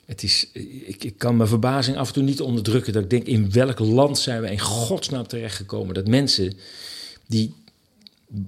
Het 0.06 0.22
is, 0.22 0.50
ik, 0.52 1.04
ik, 1.04 1.18
kan 1.18 1.36
mijn 1.36 1.48
verbazing 1.48 1.96
af 1.96 2.08
en 2.08 2.14
toe 2.14 2.22
niet 2.22 2.40
onderdrukken. 2.40 2.92
Dat 2.92 3.02
ik 3.02 3.10
denk, 3.10 3.26
in 3.26 3.52
welk 3.52 3.78
land 3.78 4.18
zijn 4.18 4.40
we 4.42 4.50
in 4.50 4.60
godsnaam 4.60 5.26
terechtgekomen? 5.26 5.94
Dat 5.94 6.06
mensen 6.06 6.52
die 7.26 7.54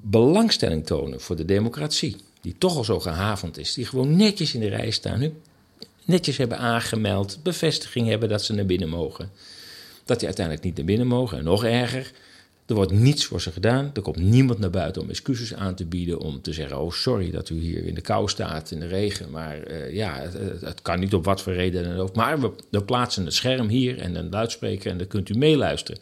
belangstelling 0.03 0.87
tonen 0.87 1.21
voor 1.21 1.37
de 1.37 1.45
democratie, 1.45 2.17
die 2.41 2.55
toch 2.59 2.77
al 2.77 2.85
zo 2.85 3.01
gehavend 3.01 3.59
is, 3.59 3.75
die 3.75 3.87
gewoon 3.87 4.17
netjes 4.17 4.55
in 4.55 4.61
de 4.61 4.69
rij 4.69 4.91
staan, 4.91 5.33
netjes 6.05 6.37
hebben 6.37 6.59
aangemeld, 6.59 7.39
bevestiging 7.43 8.09
hebben 8.09 8.29
dat 8.29 8.45
ze 8.45 8.53
naar 8.53 8.67
binnen 8.67 8.89
mogen, 8.89 9.31
dat 10.05 10.19
die 10.19 10.27
uiteindelijk 10.27 10.67
niet 10.67 10.77
naar 10.77 10.87
binnen 10.87 11.07
mogen. 11.07 11.39
En 11.39 11.45
nog 11.45 11.65
erger, 11.65 12.13
er 12.67 12.75
wordt 12.75 12.93
niets 12.93 13.25
voor 13.25 13.41
ze 13.41 13.53
gedaan. 13.53 13.91
Er 13.95 14.03
komt 14.03 14.17
niemand 14.17 14.59
naar 14.59 14.71
buiten 14.71 15.03
om 15.03 15.11
excuses 15.11 15.55
aan 15.55 15.75
te 15.75 15.85
bieden. 15.85 16.19
Om 16.19 16.43
te 16.43 16.53
zeggen: 16.53 16.81
Oh, 16.81 16.93
sorry 16.93 17.31
dat 17.31 17.49
u 17.49 17.61
hier 17.61 17.85
in 17.85 17.95
de 17.95 18.01
kou 18.01 18.29
staat, 18.29 18.71
in 18.71 18.81
de 18.81 18.87
regen. 18.87 19.31
Maar 19.31 19.71
uh, 19.71 19.95
ja, 19.95 20.29
het, 20.61 20.83
kan 20.83 21.01
niet 21.01 21.15
op 21.15 21.25
wat 21.25 21.43
voor 21.43 21.53
reden 21.53 21.85
dan 21.85 21.97
ook. 21.97 22.15
Maar 22.15 22.41
we, 22.71 22.85
plaatsen 22.85 23.25
het 23.25 23.35
scherm 23.35 23.69
hier 23.69 23.99
en 23.99 24.15
een 24.15 24.31
luidspreker 24.31 24.91
en 24.91 24.99
dan 24.99 25.07
kunt 25.07 25.29
u 25.29 25.35
meeluisteren. 25.35 26.01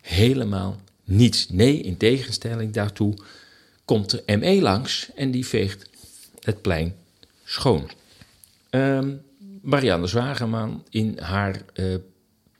Helemaal 0.00 0.80
niets. 1.04 1.48
Nee, 1.48 1.80
in 1.80 1.96
tegenstelling 1.96 2.72
daartoe 2.72 3.14
komt 3.84 4.22
er 4.26 4.38
ME 4.38 4.60
langs 4.60 5.10
en 5.14 5.30
die 5.30 5.46
veegt 5.46 5.88
het 6.40 6.62
plein 6.62 6.94
schoon. 7.44 7.90
Um, 8.70 9.22
Marianne 9.60 10.06
Zwageman 10.06 10.84
in 10.90 11.18
haar 11.18 11.62
uh, 11.74 11.94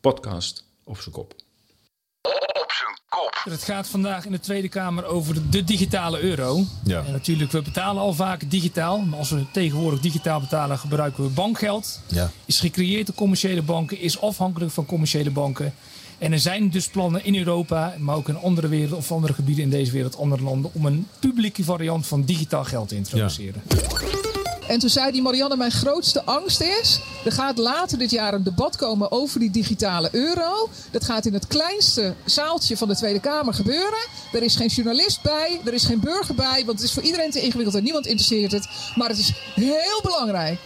podcast 0.01 0.65
op 0.85 1.01
zijn 1.01 1.15
kop. 1.15 1.44
Het 3.31 3.63
gaat 3.63 3.89
vandaag 3.89 4.27
in 4.27 4.33
de 4.33 4.41
Tweede 4.41 4.69
Kamer 4.69 5.05
over 5.05 5.51
de 5.51 5.65
digitale 5.65 6.21
euro. 6.21 6.65
Ja. 6.85 7.05
En 7.07 7.13
natuurlijk, 7.13 7.53
we 7.53 7.63
betalen 7.63 8.03
al 8.03 8.13
vaak 8.13 8.51
digitaal. 8.51 8.99
Maar 8.99 9.19
als 9.19 9.31
we 9.31 9.45
tegenwoordig 9.53 10.01
digitaal 10.01 10.41
betalen, 10.41 10.79
gebruiken 10.79 11.25
we 11.25 11.31
bankgeld. 11.31 12.01
Ja. 12.07 12.31
Is 12.45 12.61
gecreëerd 12.61 13.07
door 13.07 13.15
commerciële 13.15 13.63
banken, 13.63 14.01
is 14.01 14.21
afhankelijk 14.21 14.73
van 14.73 14.87
commerciële 14.87 15.31
banken. 15.31 15.75
En 16.19 16.33
er 16.33 16.39
zijn 16.39 16.71
dus 16.71 16.89
plannen 16.89 17.25
in 17.25 17.37
Europa, 17.37 17.95
maar 17.99 18.17
ook 18.17 18.29
in 18.29 18.39
andere 18.39 18.69
werelden 18.69 18.99
of 18.99 19.13
andere 19.13 19.33
gebieden 19.33 19.65
in 19.65 19.71
deze 19.71 19.93
wereld, 19.93 20.19
andere 20.19 20.43
landen, 20.43 20.71
om 20.75 20.87
een 20.87 21.07
publieke 21.19 21.65
variant 21.65 22.07
van 22.07 22.25
digitaal 22.25 22.65
geld 22.65 22.89
te 22.89 22.97
introduceren. 22.97 23.63
Ja. 23.69 24.24
En 24.69 24.79
toen 24.79 24.89
zei 24.89 25.13
die 25.13 25.23
Marianne, 25.23 25.57
mijn 25.57 25.71
grootste 25.71 26.25
angst 26.25 26.61
is... 26.61 27.01
er 27.25 27.33
gaat 27.33 27.59
later 27.59 27.99
dit 27.99 28.11
jaar 28.11 28.35
een 28.35 28.43
debat 28.43 28.77
komen 28.77 29.13
over 29.13 29.41
die 29.41 29.51
digitale 29.51 30.09
euro. 30.13 30.69
Dat 30.91 31.05
gaat 31.05 31.27
in 31.27 31.35
het 31.35 31.47
kleinste 31.47 32.15
zaaltje 32.25 32.77
van 32.77 32.89
de 32.89 32.97
Tweede 32.97 33.21
Kamer 33.21 33.55
gebeuren. 33.55 34.09
Er 34.33 34.43
is 34.43 34.57
geen 34.57 34.69
journalist 34.69 35.23
bij, 35.23 35.61
er 35.65 35.73
is 35.73 35.85
geen 35.85 36.01
burger 36.01 36.35
bij... 36.35 36.63
want 36.67 36.79
het 36.79 36.89
is 36.89 36.93
voor 36.93 37.03
iedereen 37.03 37.31
te 37.31 37.41
ingewikkeld 37.41 37.77
en 37.77 37.83
niemand 37.83 38.07
interesseert 38.07 38.53
het. 38.53 38.69
Maar 38.95 39.09
het 39.09 39.19
is 39.19 39.33
heel 39.55 40.01
belangrijk. 40.03 40.59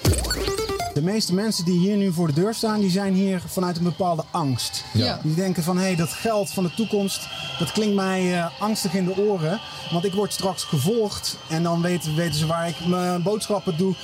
De 0.99 1.05
meeste 1.05 1.35
mensen 1.35 1.65
die 1.65 1.79
hier 1.79 1.97
nu 1.97 2.13
voor 2.13 2.27
de 2.27 2.33
deur 2.33 2.55
staan, 2.55 2.81
die 2.81 2.91
zijn 2.91 3.15
hier 3.15 3.43
vanuit 3.47 3.77
een 3.77 3.85
bepaalde 3.85 4.25
angst. 4.31 4.85
Ja. 4.93 5.21
Die 5.23 5.35
denken 5.35 5.63
van, 5.63 5.77
hé, 5.77 5.83
hey, 5.83 5.97
dat 5.97 6.09
geld 6.09 6.51
van 6.51 6.63
de 6.63 6.75
toekomst, 6.75 7.29
dat 7.59 7.73
klinkt 7.73 7.95
mij 7.95 8.33
uh, 8.33 8.47
angstig 8.61 8.95
in 8.95 9.05
de 9.05 9.17
oren. 9.17 9.61
Want 9.91 10.05
ik 10.05 10.13
word 10.13 10.33
straks 10.33 10.65
gevolgd 10.65 11.39
en 11.49 11.63
dan 11.63 11.83
weten, 11.83 12.15
weten 12.15 12.35
ze 12.35 12.47
waar 12.47 12.69
ik 12.69 12.87
mijn 12.87 13.23
boodschappen 13.23 13.77
doe. 13.77 13.95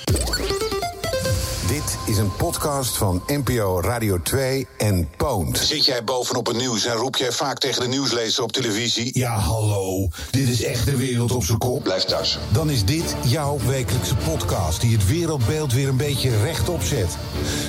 Is 2.05 2.17
een 2.17 2.35
podcast 2.35 2.97
van 2.97 3.23
NPO 3.27 3.81
Radio 3.81 4.21
2 4.21 4.67
en 4.77 5.09
Poont. 5.17 5.57
Zit 5.57 5.85
jij 5.85 6.03
bovenop 6.03 6.47
het 6.47 6.57
nieuws 6.57 6.85
en 6.85 6.93
roep 6.93 7.15
jij 7.15 7.31
vaak 7.31 7.57
tegen 7.57 7.81
de 7.81 7.87
nieuwslezer 7.87 8.43
op 8.43 8.51
televisie... 8.51 9.19
Ja, 9.19 9.37
hallo, 9.37 10.07
dit 10.31 10.47
is 10.47 10.63
echt 10.63 10.85
de 10.85 10.97
wereld 10.97 11.31
op 11.31 11.43
zijn 11.43 11.57
kop. 11.57 11.83
Blijf 11.83 12.03
thuis. 12.03 12.39
Dan 12.51 12.69
is 12.69 12.85
dit 12.85 13.15
jouw 13.23 13.57
wekelijkse 13.65 14.15
podcast 14.15 14.81
die 14.81 14.97
het 14.97 15.07
wereldbeeld 15.07 15.73
weer 15.73 15.87
een 15.87 15.97
beetje 15.97 16.41
rechtop 16.41 16.81
zet. 16.81 17.17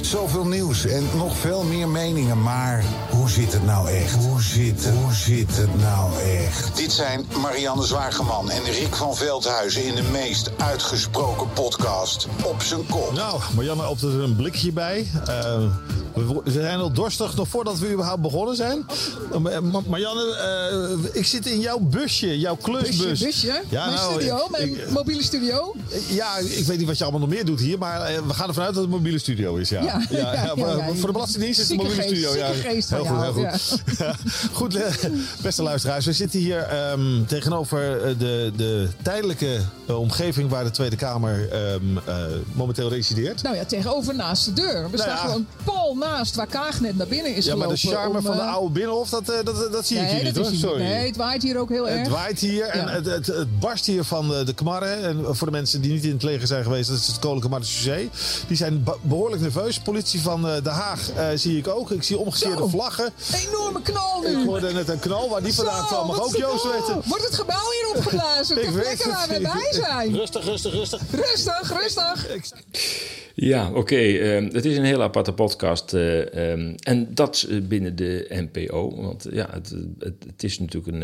Zoveel 0.00 0.46
nieuws 0.46 0.86
en 0.86 1.04
nog 1.16 1.36
veel 1.36 1.62
meer 1.62 1.88
meningen, 1.88 2.42
maar 2.42 2.84
hoe 3.10 3.28
zit 3.28 3.52
het 3.52 3.64
nou 3.64 3.88
echt? 3.88 4.24
Hoe 4.24 4.42
zit 4.42 4.84
het, 4.84 4.94
hoe 4.94 5.12
zit 5.12 5.56
het 5.56 5.80
nou 5.80 6.20
echt? 6.20 6.76
Dit 6.76 6.92
zijn 6.92 7.26
Marianne 7.40 7.86
Zwageman 7.86 8.50
en 8.50 8.64
Rick 8.64 8.94
van 8.94 9.16
Veldhuizen 9.16 9.84
in 9.84 9.94
de 9.94 10.08
meest 10.12 10.50
uitgesproken 10.56 11.52
podcast 11.52 12.26
op 12.44 12.62
zijn 12.62 12.86
kop. 12.86 13.12
Nou, 13.12 13.40
Marianne 13.54 13.88
op 13.88 14.02
er 14.02 14.25
een 14.26 14.36
blikje 14.36 14.72
bij. 14.72 15.06
Uh, 15.28 15.70
we, 16.44 16.50
zijn 16.50 16.78
al 16.78 16.92
dorstig 16.92 17.36
nog 17.36 17.48
voordat 17.48 17.78
we 17.78 17.92
überhaupt 17.92 18.22
begonnen 18.22 18.56
zijn. 18.56 18.86
Uh, 19.32 19.58
Marianne, 19.88 20.96
uh, 21.02 21.08
ik 21.12 21.26
zit 21.26 21.46
in 21.46 21.60
jouw 21.60 21.78
busje, 21.78 22.38
jouw 22.38 22.56
klusbus. 22.56 22.96
Busje, 22.96 23.24
busje? 23.24 23.62
Ja, 23.68 23.84
mijn 23.84 23.96
nou, 23.96 24.12
studio, 24.12 24.48
mijn 24.50 24.68
ik, 24.68 24.90
mobiele 24.90 25.22
studio. 25.22 25.74
Ja, 26.08 26.36
ik 26.36 26.64
weet 26.66 26.78
niet 26.78 26.86
wat 26.86 26.98
je 26.98 27.02
allemaal 27.02 27.20
nog 27.20 27.30
meer 27.30 27.44
doet 27.44 27.60
hier, 27.60 27.78
maar 27.78 28.26
we 28.26 28.34
gaan 28.34 28.48
ervan 28.48 28.64
uit 28.64 28.74
dat 28.74 28.82
het 28.82 28.92
een 28.92 28.98
mobiele 28.98 29.18
studio 29.18 29.56
is. 29.56 29.68
Ja, 29.68 29.82
ja, 29.82 30.00
ja, 30.10 30.32
ja, 30.32 30.52
ja 30.56 30.94
voor 30.94 31.06
de 31.06 31.12
Belastingdienst 31.12 31.60
is 31.60 31.68
het 31.68 31.78
een 31.78 31.84
mobiele 31.84 32.02
geest, 32.02 32.14
studio. 32.14 32.36
Ja, 32.36 32.52
geest 32.52 32.90
heel 32.90 33.04
goed, 33.04 33.22
heel 33.22 33.32
goed. 33.32 33.82
goed, 34.58 34.78
beste 35.42 35.62
luisteraars, 35.62 36.06
we 36.06 36.12
zitten 36.12 36.40
hier 36.40 36.90
um, 36.92 37.26
tegenover 37.26 37.78
de, 38.18 38.52
de 38.56 38.88
tijdelijke 39.02 39.60
omgeving 39.86 40.50
waar 40.50 40.64
de 40.64 40.70
Tweede 40.70 40.96
Kamer 40.96 41.48
um, 41.72 41.98
momenteel 42.52 42.88
resideert. 42.88 43.42
Nou 43.42 43.56
ja, 43.56 43.64
tegenover 43.64 44.15
naast 44.16 44.44
de 44.44 44.52
deur. 44.52 44.90
We 44.90 44.96
nou 44.96 45.10
staan 45.10 45.18
gewoon 45.18 45.46
pal 45.64 45.94
naast 45.96 46.34
waar 46.34 46.46
Kaag 46.46 46.80
net 46.80 46.96
naar 46.96 47.06
binnen 47.06 47.34
is 47.34 47.44
ja, 47.44 47.52
gelopen. 47.52 47.76
Ja, 47.76 47.88
maar 47.88 47.96
de 47.96 48.02
charme 48.02 48.18
om, 48.18 48.24
van 48.24 48.36
de 48.36 48.42
uh... 48.42 48.54
oude 48.54 48.72
binnenhof, 48.72 49.08
dat, 49.08 49.26
dat, 49.26 49.46
dat, 49.46 49.72
dat 49.72 49.86
zie 49.86 49.96
nee, 49.96 50.06
ik 50.06 50.12
hier 50.12 50.24
niet 50.24 50.36
hoor. 50.36 50.54
Sorry. 50.54 50.82
Nee, 50.82 51.06
het 51.06 51.16
waait 51.16 51.42
hier 51.42 51.58
ook 51.58 51.68
heel 51.68 51.88
erg. 51.88 51.98
Het 51.98 52.08
waait 52.08 52.40
hier 52.40 52.66
ja. 52.66 52.72
en 52.72 52.88
het, 52.88 53.06
het, 53.06 53.26
het, 53.26 53.60
barst 53.60 53.86
hier 53.86 54.04
van 54.04 54.28
de, 54.28 54.44
de 54.44 54.54
kmarren. 54.54 55.04
En 55.04 55.36
voor 55.36 55.46
de 55.46 55.52
mensen 55.52 55.80
die 55.80 55.92
niet 55.92 56.04
in 56.04 56.12
het 56.12 56.22
leger 56.22 56.46
zijn 56.46 56.62
geweest, 56.62 56.88
dat 56.88 56.98
is 56.98 57.06
het 57.06 57.18
Koninklijke 57.18 57.58
Marechaussee. 57.58 58.10
Die 58.46 58.56
zijn 58.56 58.84
behoorlijk 59.02 59.42
nerveus. 59.42 59.78
Politie 59.78 60.20
van 60.20 60.42
Den 60.42 60.66
Haag 60.66 61.10
uh, 61.16 61.26
zie 61.34 61.58
ik 61.58 61.68
ook. 61.68 61.90
Ik 61.90 62.02
zie 62.02 62.18
omgekeerde 62.18 62.56
Zo. 62.56 62.68
vlaggen. 62.68 63.12
Enorme 63.48 63.82
knal 63.82 64.20
nu. 64.20 64.40
Ik 64.40 64.46
hoorde 64.46 64.72
net 64.72 64.88
een 64.88 64.98
knal. 64.98 65.28
Waar 65.28 65.42
die 65.42 65.54
vandaan 65.54 65.86
kwam, 65.86 66.06
mag 66.06 66.22
ook 66.22 66.36
Joost 66.36 66.64
weten. 66.64 67.02
Wordt 67.04 67.24
het 67.24 67.34
gebouw 67.34 67.70
hier 67.70 67.96
opgeblazen? 67.96 68.62
ik 68.68 68.70
weet 68.70 69.04
het. 69.04 69.12
waar 69.12 69.28
we 69.28 69.40
bij 69.40 69.68
zijn. 69.70 70.14
Rustig, 70.16 70.44
rustig, 70.44 70.72
rustig. 70.72 71.00
Rustig, 71.10 71.72
rustig. 71.80 72.26
Ja, 73.38 73.70
oké. 73.72 73.96
Ehm, 73.96 74.48
het 74.52 74.64
is 74.64 74.76
een 74.76 74.84
heel 74.84 75.02
aparte 75.02 75.32
podcast. 75.32 75.94
Uh, 75.94 76.50
en 76.88 77.08
dat 77.14 77.48
binnen 77.62 77.96
de 77.96 78.26
NPO. 78.52 79.02
Want 79.02 79.26
ja, 79.30 79.48
het, 79.50 79.74
het, 79.98 80.14
het 80.26 80.42
is 80.42 80.58
natuurlijk 80.58 80.92
een, 80.92 81.02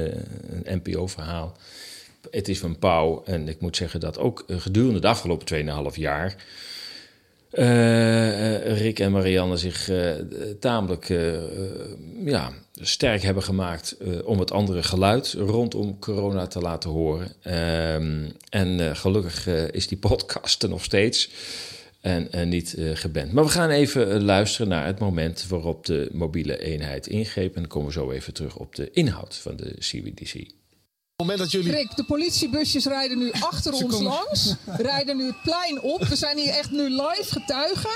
een 0.65 0.81
NPO-verhaal. 0.83 1.57
Het 2.31 2.49
is 2.49 2.59
van 2.59 2.79
Pauw. 2.79 3.23
En 3.25 3.49
ik 3.49 3.61
moet 3.61 3.77
zeggen 3.77 4.01
dat 4.01 4.19
ook 4.19 4.45
gedurende 4.49 5.01
de 5.01 5.07
afgelopen 5.07 5.65
2,5 5.93 5.95
jaar 5.95 6.37
Rick 8.65 8.99
en 8.99 9.13
Marianne 9.13 9.57
zich 9.57 9.91
tamelijk 10.61 11.09
ja, 12.25 12.53
sterk 12.75 13.23
hebben 13.23 13.43
gemaakt 13.43 13.97
om 14.25 14.39
het 14.39 14.51
andere 14.51 14.83
geluid 14.83 15.33
rondom 15.33 15.99
corona 15.99 16.47
te 16.47 16.61
laten 16.61 16.91
horen. 16.91 17.33
Ehm, 17.43 18.29
en 18.49 18.97
gelukkig 18.97 19.47
is 19.71 19.89
die 19.89 19.99
podcast 19.99 20.63
er 20.63 20.69
nog 20.69 20.85
steeds 20.85 21.31
en 22.03 22.49
niet 22.49 22.77
geband. 22.79 23.33
Maar 23.33 23.45
we 23.45 23.51
gaan 23.51 23.71
even 23.71 24.23
luisteren 24.23 24.69
naar 24.69 24.87
het 24.87 24.99
moment 24.99 25.47
waarop 25.49 25.87
de 25.87 26.09
mobiele 26.13 26.59
eenheid 26.59 27.07
ingreep. 27.07 27.55
En 27.55 27.61
dan 27.61 27.71
komen 27.71 27.89
we 27.89 27.95
zo 27.95 28.11
even 28.11 28.33
terug 28.33 28.57
op 28.57 28.75
de 28.75 28.91
inhoud 28.91 29.37
van 29.37 29.57
de 29.57 29.75
CBDC 29.79 30.45
moment 31.23 31.39
dat 31.39 31.51
jullie... 31.51 31.73
Rick, 31.73 31.97
de 31.97 32.05
politiebusjes 32.05 32.87
rijden 32.87 33.19
nu 33.19 33.31
achter 33.31 33.73
ons 33.73 34.01
langs. 34.01 34.55
Rijden 34.91 35.17
nu 35.17 35.27
het 35.27 35.43
plein 35.43 35.81
op. 35.81 36.05
We 36.05 36.17
zijn 36.17 36.39
hier 36.39 36.53
echt 36.53 36.71
nu 36.71 36.83
live 36.83 37.27
getuigen 37.27 37.91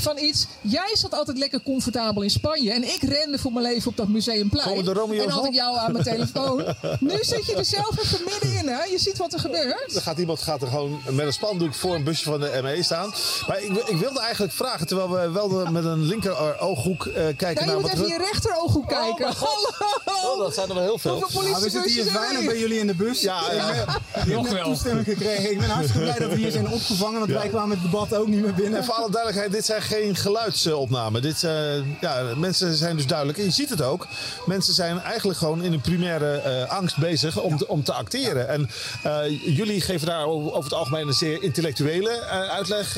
van 0.00 0.18
iets. 0.18 0.46
Jij 0.60 0.90
zat 0.92 1.14
altijd 1.14 1.38
lekker 1.38 1.62
comfortabel 1.62 2.22
in 2.22 2.30
Spanje. 2.30 2.72
En 2.72 2.84
ik 2.84 3.02
rende 3.02 3.38
voor 3.38 3.52
mijn 3.52 3.66
leven 3.66 3.90
op 3.90 3.96
dat 3.96 4.08
museumplein. 4.08 4.86
En 4.86 5.30
had 5.30 5.46
ik 5.46 5.54
jou 5.54 5.76
aan 5.76 5.92
mijn 5.92 6.04
telefoon. 6.04 6.64
nu 7.00 7.18
zit 7.20 7.46
je 7.46 7.54
er 7.54 7.64
zelf 7.64 7.98
even 8.02 8.20
middenin. 8.24 8.68
Hè? 8.68 8.84
Je 8.84 8.98
ziet 8.98 9.18
wat 9.18 9.32
er 9.32 9.40
gebeurt. 9.40 9.94
Er 9.94 10.02
gaat 10.02 10.18
iemand 10.18 10.42
gaat 10.42 10.62
er 10.62 10.68
gewoon 10.68 11.00
met 11.10 11.26
een 11.26 11.32
spandoek 11.32 11.74
voor 11.74 11.94
een 11.94 12.04
busje 12.04 12.24
van 12.24 12.40
de 12.40 12.60
ME 12.62 12.82
staan. 12.82 13.14
Maar 13.46 13.62
ik, 13.62 13.76
ik 13.76 13.96
wilde 13.96 14.20
eigenlijk 14.20 14.52
vragen, 14.52 14.86
terwijl 14.86 15.10
we 15.10 15.30
wel 15.30 15.66
met 15.70 15.84
een 15.84 16.02
linker 16.02 16.58
ooghoek 16.60 17.04
uh, 17.04 17.14
kijken 17.36 17.66
naar 17.66 17.80
wat... 17.80 17.90
Je 17.90 17.96
moet 17.96 18.06
even 18.06 18.18
je 18.18 18.30
rechter 18.30 18.56
ooghoek 18.58 18.88
kijken. 18.88 19.26
Oh, 19.28 20.32
oh, 20.32 20.38
dat 20.38 20.54
zijn 20.54 20.68
er 20.68 20.74
wel 20.74 20.82
heel 20.82 20.98
veel. 20.98 21.18
Nou, 21.18 21.62
we 21.62 21.70
zitten 21.70 21.92
hier 21.92 22.04
veilig 22.04 22.44
bij 22.44 22.58
jullie 22.58 22.78
in 22.78 22.86
de 22.86 22.94
bus. 22.94 23.20
Ja, 23.20 23.52
ja. 23.52 23.70
Ik 23.70 23.86
heb 24.14 24.50
net 24.50 24.64
toestemming 24.64 25.06
gekregen. 25.06 25.50
Ik 25.50 25.58
ben 25.58 25.68
hartstikke 25.68 26.02
blij 26.02 26.18
dat 26.18 26.30
we 26.30 26.36
hier 26.36 26.50
zijn 26.50 26.68
opgevangen. 26.68 27.18
Want 27.18 27.30
wij 27.30 27.48
kwamen 27.48 27.70
het 27.70 27.90
debat 27.90 28.14
ook 28.14 28.26
niet 28.26 28.40
meer 28.40 28.54
binnen. 28.54 28.78
En 28.78 28.84
voor 28.84 28.94
alle 28.94 29.10
duidelijkheid, 29.10 29.52
dit 29.52 29.64
zijn 29.64 29.82
geen 29.88 30.16
geluidsopname. 30.16 31.20
Dit, 31.20 31.42
uh, 31.42 32.00
ja, 32.00 32.22
mensen 32.36 32.74
zijn 32.74 32.96
dus 32.96 33.06
duidelijk, 33.06 33.38
en 33.38 33.44
je 33.44 33.50
ziet 33.50 33.70
het 33.70 33.82
ook. 33.82 34.06
Mensen 34.46 34.74
zijn 34.74 35.00
eigenlijk 35.00 35.38
gewoon 35.38 35.62
in 35.62 35.72
een 35.72 35.80
primaire 35.80 36.42
uh, 36.46 36.70
angst 36.70 36.98
bezig 36.98 37.40
om, 37.40 37.56
te, 37.56 37.68
om 37.68 37.84
te 37.84 37.92
acteren. 37.92 38.48
En 38.48 38.70
uh, 39.06 39.56
jullie 39.56 39.80
geven 39.80 40.06
daar 40.06 40.24
over 40.24 40.62
het 40.62 40.72
algemeen 40.72 41.06
een 41.06 41.12
zeer 41.12 41.42
intellectuele 41.42 42.20
uitleg. 42.50 42.96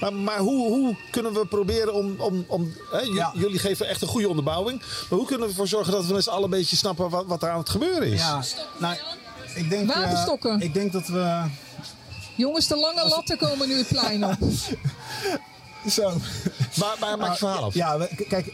maar 0.00 0.12
maar 0.14 0.38
hoe, 0.38 0.68
hoe 0.68 0.96
kunnen 1.10 1.32
we 1.32 1.46
proberen 1.46 1.94
om. 1.94 2.20
om, 2.20 2.44
om 2.48 2.74
ja. 3.14 3.32
Jullie 3.34 3.58
geven 3.58 3.88
echt 3.88 4.02
een 4.02 4.08
goede 4.08 4.28
onderbouwing. 4.28 4.78
Maar 4.78 5.18
hoe 5.18 5.26
kunnen 5.26 5.46
we 5.46 5.52
ervoor 5.52 5.68
zorgen 5.68 5.92
dat 5.92 6.06
we 6.06 6.12
met 6.12 6.24
z'n 6.24 6.30
allen 6.30 6.44
een 6.44 6.50
beetje 6.50 6.76
snappen 6.76 7.10
wat, 7.10 7.26
wat 7.26 7.42
er 7.42 7.50
aan 7.50 7.58
het 7.58 7.70
gebeuren 7.70 8.12
is? 8.12 8.20
Ja, 8.20 8.42
nou, 8.78 8.96
ik 9.54 9.70
denk, 9.70 9.94
Waterstokken. 9.94 10.60
ik 10.60 10.74
denk 10.74 10.92
dat 10.92 11.06
we. 11.06 11.44
Jongens, 12.36 12.66
de 12.66 12.76
lange 12.76 13.08
latten 13.08 13.38
komen 13.38 13.68
nu 13.68 13.76
het 13.76 13.88
plein 13.88 14.24
op. 14.24 14.36
Zo. 15.88 16.12
Maar, 16.74 16.96
maar 17.00 17.18
maak 17.18 17.32
je 17.32 17.38
verhaal 17.38 17.64
af. 17.64 17.74
Ja, 17.74 18.08
kijk, 18.28 18.52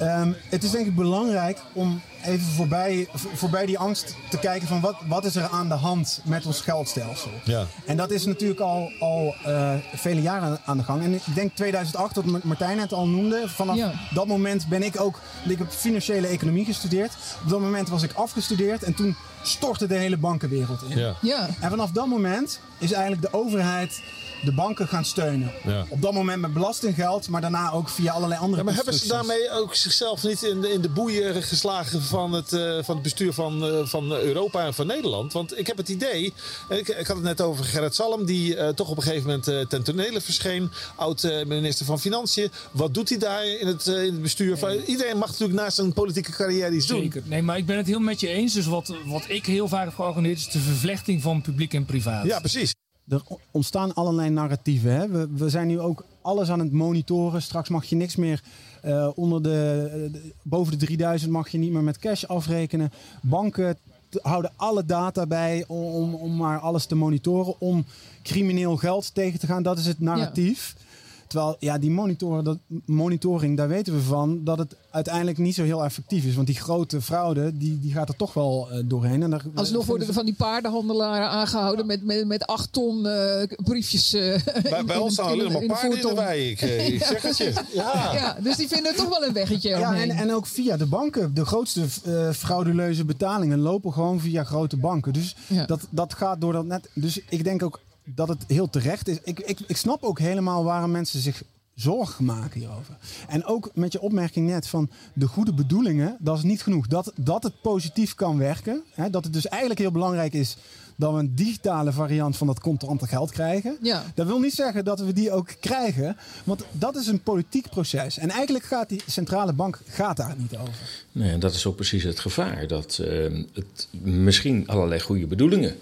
um, 0.00 0.36
het 0.48 0.64
is 0.64 0.70
denk 0.70 0.86
ik 0.86 0.94
belangrijk 0.94 1.58
om 1.72 2.00
even 2.24 2.46
voorbij, 2.46 3.08
voorbij 3.34 3.66
die 3.66 3.78
angst 3.78 4.14
te 4.30 4.38
kijken 4.38 4.68
van 4.68 4.80
wat, 4.80 4.96
wat 5.06 5.24
is 5.24 5.36
er 5.36 5.48
aan 5.48 5.68
de 5.68 5.74
hand 5.74 6.20
met 6.24 6.46
ons 6.46 6.60
geldstelsel. 6.60 7.30
Ja. 7.44 7.66
En 7.86 7.96
dat 7.96 8.10
is 8.10 8.26
natuurlijk 8.26 8.60
al, 8.60 8.90
al 9.00 9.34
uh, 9.46 9.74
vele 9.94 10.22
jaren 10.22 10.60
aan 10.64 10.76
de 10.76 10.82
gang. 10.82 11.02
En 11.02 11.14
ik 11.14 11.22
denk 11.34 11.54
2008, 11.54 12.14
wat 12.14 12.42
Martijn 12.42 12.78
het 12.80 12.92
al 12.92 13.06
noemde, 13.06 13.42
vanaf 13.46 13.76
ja. 13.76 13.92
dat 14.14 14.26
moment 14.26 14.68
ben 14.68 14.82
ik 14.82 15.00
ook, 15.00 15.20
ik 15.48 15.58
heb 15.58 15.70
financiële 15.70 16.26
economie 16.26 16.64
gestudeerd. 16.64 17.12
Op 17.42 17.48
dat 17.48 17.60
moment 17.60 17.88
was 17.88 18.02
ik 18.02 18.12
afgestudeerd 18.12 18.82
en 18.82 18.94
toen 18.94 19.16
stortte 19.42 19.86
de 19.86 19.94
hele 19.94 20.16
bankenwereld 20.16 20.82
in. 20.88 20.98
Ja. 20.98 21.14
Ja. 21.20 21.48
En 21.60 21.70
vanaf 21.70 21.90
dat 21.90 22.06
moment 22.06 22.60
is 22.78 22.92
eigenlijk 22.92 23.22
de 23.22 23.38
overheid 23.38 24.02
de 24.42 24.52
banken 24.52 24.88
gaan 24.88 25.04
steunen. 25.04 25.52
Ja. 25.64 25.86
Op 25.88 26.02
dat 26.02 26.12
moment 26.12 26.40
met 26.40 26.52
belastinggeld, 26.52 27.28
maar 27.28 27.40
daarna 27.40 27.70
ook 27.70 27.88
via 27.88 28.12
allerlei 28.12 28.40
andere 28.40 28.58
ja, 28.58 28.64
Maar 28.64 28.74
hebben 28.74 28.94
ze 28.94 29.08
daarmee 29.08 29.50
ook 29.50 29.74
zichzelf 29.74 30.22
niet 30.22 30.42
in 30.42 30.60
de, 30.60 30.72
in 30.72 30.80
de 30.80 30.88
boeien 30.88 31.42
geslagen 31.42 32.02
van 32.02 32.32
het, 32.32 32.52
uh, 32.52 32.82
van 32.82 32.94
het 32.94 33.02
bestuur 33.02 33.32
van, 33.32 33.64
uh, 33.64 33.86
van 33.86 34.12
Europa 34.12 34.66
en 34.66 34.74
van 34.74 34.86
Nederland? 34.86 35.32
Want 35.32 35.58
ik 35.58 35.66
heb 35.66 35.76
het 35.76 35.88
idee, 35.88 36.32
ik, 36.68 36.88
ik 36.88 37.06
had 37.06 37.16
het 37.16 37.24
net 37.24 37.40
over 37.40 37.64
Gerrit 37.64 37.94
Salm, 37.94 38.24
die 38.24 38.56
uh, 38.56 38.68
toch 38.68 38.88
op 38.88 38.96
een 38.96 39.02
gegeven 39.02 39.26
moment 39.26 39.70
ten 39.70 39.82
tonele 39.82 40.20
verscheen. 40.20 40.70
Oud-minister 40.96 41.86
van 41.86 42.00
Financiën. 42.00 42.50
Wat 42.70 42.94
doet 42.94 43.08
hij 43.08 43.18
daar 43.18 43.46
in 43.46 43.66
het, 43.66 43.86
in 43.86 43.94
het 43.94 44.22
bestuur? 44.22 44.58
Van, 44.58 44.70
iedereen 44.86 45.18
mag 45.18 45.30
natuurlijk 45.30 45.60
naast 45.60 45.76
zijn 45.76 45.92
politieke 45.92 46.32
carrière 46.32 46.74
iets 46.74 46.86
Zeker. 46.86 47.20
doen. 47.20 47.30
Nee, 47.30 47.42
maar 47.42 47.56
ik 47.56 47.66
ben 47.66 47.76
het 47.76 47.86
heel 47.86 48.00
met 48.00 48.20
je 48.20 48.28
eens. 48.28 48.52
Dus 48.52 48.66
wat, 48.66 48.94
wat 49.04 49.24
ik 49.28 49.46
heel 49.46 49.68
vaak 49.68 49.84
heb 49.84 49.94
georganiseerd 49.94 50.38
is 50.38 50.48
de 50.48 50.58
vervlechting 50.58 51.22
van 51.22 51.42
publiek 51.42 51.74
en 51.74 51.84
privaat. 51.84 52.26
Ja, 52.26 52.38
precies 52.38 52.72
er 53.08 53.22
ontstaan 53.50 53.94
allerlei 53.94 54.30
narratieven. 54.30 54.92
Hè? 54.92 55.08
We, 55.08 55.28
we, 55.36 55.48
zijn 55.48 55.66
nu 55.66 55.80
ook 55.80 56.04
alles 56.20 56.50
aan 56.50 56.58
het 56.58 56.72
monitoren. 56.72 57.42
Straks 57.42 57.68
mag 57.68 57.84
je 57.84 57.96
niks 57.96 58.16
meer 58.16 58.42
uh, 58.84 59.08
onder 59.14 59.42
de, 59.42 60.08
de, 60.12 60.32
boven 60.42 60.78
de 60.78 60.86
3000 60.86 61.30
mag 61.30 61.48
je 61.48 61.58
niet 61.58 61.72
meer 61.72 61.82
met 61.82 61.98
cash 61.98 62.24
afrekenen. 62.24 62.92
Banken 63.22 63.76
houden 64.22 64.52
alle 64.56 64.84
data 64.84 65.26
bij 65.26 65.64
om, 65.66 66.14
om 66.14 66.36
maar 66.36 66.58
alles 66.58 66.86
te 66.86 66.94
monitoren, 66.94 67.54
om 67.58 67.84
crimineel 68.22 68.76
geld 68.76 69.14
tegen 69.14 69.38
te 69.38 69.46
gaan. 69.46 69.62
Dat 69.62 69.78
is 69.78 69.86
het 69.86 70.00
narratief. 70.00 70.74
Ja. 70.76 70.90
Terwijl, 71.32 71.56
ja, 71.58 71.78
die 71.78 71.90
monitor, 71.90 72.44
dat, 72.44 72.58
monitoring, 72.84 73.56
daar 73.56 73.68
weten 73.68 73.94
we 73.94 74.00
van 74.00 74.44
dat 74.44 74.58
het 74.58 74.76
uiteindelijk 74.90 75.38
niet 75.38 75.54
zo 75.54 75.62
heel 75.62 75.84
effectief 75.84 76.24
is. 76.24 76.34
Want 76.34 76.46
die 76.46 76.56
grote 76.56 77.00
fraude, 77.00 77.56
die, 77.56 77.80
die 77.80 77.92
gaat 77.92 78.08
er 78.08 78.16
toch 78.16 78.34
wel 78.34 78.68
uh, 78.72 78.78
doorheen. 78.84 79.22
En 79.22 79.30
daar, 79.30 79.42
Alsnog 79.54 79.86
worden 79.86 80.08
er 80.08 80.14
van 80.14 80.24
die 80.24 80.34
paardenhandelaren 80.34 81.28
aangehouden 81.28 81.86
met, 81.86 82.04
met, 82.04 82.26
met 82.26 82.46
acht 82.46 82.72
ton 82.72 83.06
uh, 83.06 83.42
briefjes. 83.56 84.14
Uh, 84.14 84.36
bij, 84.62 84.84
bij 84.84 84.96
ons 84.96 85.12
staan 85.12 85.26
alleen 85.26 85.52
maar 85.52 85.66
paarden 85.66 86.00
in 86.00 86.08
de 86.08 86.14
wei. 86.14 86.40
Ik, 86.50 86.60
ik 86.60 87.00
ja, 87.00 87.06
zeg 87.06 87.22
het 87.22 87.36
je. 87.36 87.52
Ja. 87.72 88.12
ja, 88.14 88.36
dus 88.40 88.56
die 88.56 88.68
vinden 88.68 88.94
toch 88.94 89.08
wel 89.08 89.24
een 89.24 89.32
weggetje 89.32 89.68
Ja, 89.68 89.94
en, 89.94 90.10
en 90.10 90.32
ook 90.32 90.46
via 90.46 90.76
de 90.76 90.86
banken. 90.86 91.34
De 91.34 91.44
grootste 91.44 91.88
frauduleuze 92.34 93.04
betalingen 93.04 93.58
lopen 93.58 93.92
gewoon 93.92 94.20
via 94.20 94.44
grote 94.44 94.76
banken. 94.76 95.12
Dus 95.12 95.36
ja. 95.46 95.66
dat, 95.66 95.86
dat 95.90 96.14
gaat 96.14 96.40
door 96.40 96.52
dat 96.52 96.64
net. 96.64 96.88
Dus 96.94 97.20
ik 97.28 97.44
denk 97.44 97.62
ook 97.62 97.80
dat 98.04 98.28
het 98.28 98.44
heel 98.46 98.70
terecht 98.70 99.08
is. 99.08 99.18
Ik, 99.24 99.40
ik, 99.40 99.60
ik 99.66 99.76
snap 99.76 100.02
ook 100.02 100.18
helemaal 100.18 100.64
waarom 100.64 100.90
mensen 100.90 101.20
zich 101.20 101.42
zorgen 101.74 102.24
maken 102.24 102.60
hierover. 102.60 102.96
En 103.28 103.44
ook 103.44 103.70
met 103.74 103.92
je 103.92 104.00
opmerking 104.00 104.48
net 104.48 104.66
van 104.66 104.90
de 105.12 105.26
goede 105.26 105.52
bedoelingen, 105.54 106.16
dat 106.20 106.36
is 106.36 106.42
niet 106.42 106.62
genoeg. 106.62 106.86
Dat, 106.86 107.12
dat 107.16 107.42
het 107.42 107.60
positief 107.60 108.14
kan 108.14 108.38
werken. 108.38 108.82
Hè, 108.94 109.10
dat 109.10 109.24
het 109.24 109.32
dus 109.32 109.46
eigenlijk 109.46 109.80
heel 109.80 109.90
belangrijk 109.90 110.32
is 110.32 110.56
dat 110.96 111.12
we 111.12 111.18
een 111.18 111.34
digitale 111.34 111.92
variant 111.92 112.36
van 112.36 112.46
dat 112.46 112.60
contante 112.60 113.06
geld 113.06 113.30
krijgen. 113.30 113.76
Ja. 113.80 114.04
Dat 114.14 114.26
wil 114.26 114.38
niet 114.38 114.54
zeggen 114.54 114.84
dat 114.84 115.00
we 115.00 115.12
die 115.12 115.30
ook 115.30 115.48
krijgen. 115.60 116.16
Want 116.44 116.64
dat 116.72 116.96
is 116.96 117.06
een 117.06 117.22
politiek 117.22 117.70
proces. 117.70 118.18
En 118.18 118.30
eigenlijk 118.30 118.64
gaat 118.64 118.88
die 118.88 119.02
centrale 119.06 119.52
bank 119.52 119.80
gaat 119.86 120.16
daar 120.16 120.34
niet 120.38 120.56
over. 120.56 120.74
Nee, 121.12 121.32
en 121.32 121.40
dat 121.40 121.54
is 121.54 121.66
ook 121.66 121.76
precies 121.76 122.02
het 122.02 122.20
gevaar. 122.20 122.66
Dat 122.66 122.98
uh, 123.00 123.44
het 123.52 123.88
misschien 124.02 124.68
allerlei 124.68 125.00
goede 125.00 125.26
bedoelingen 125.26 125.76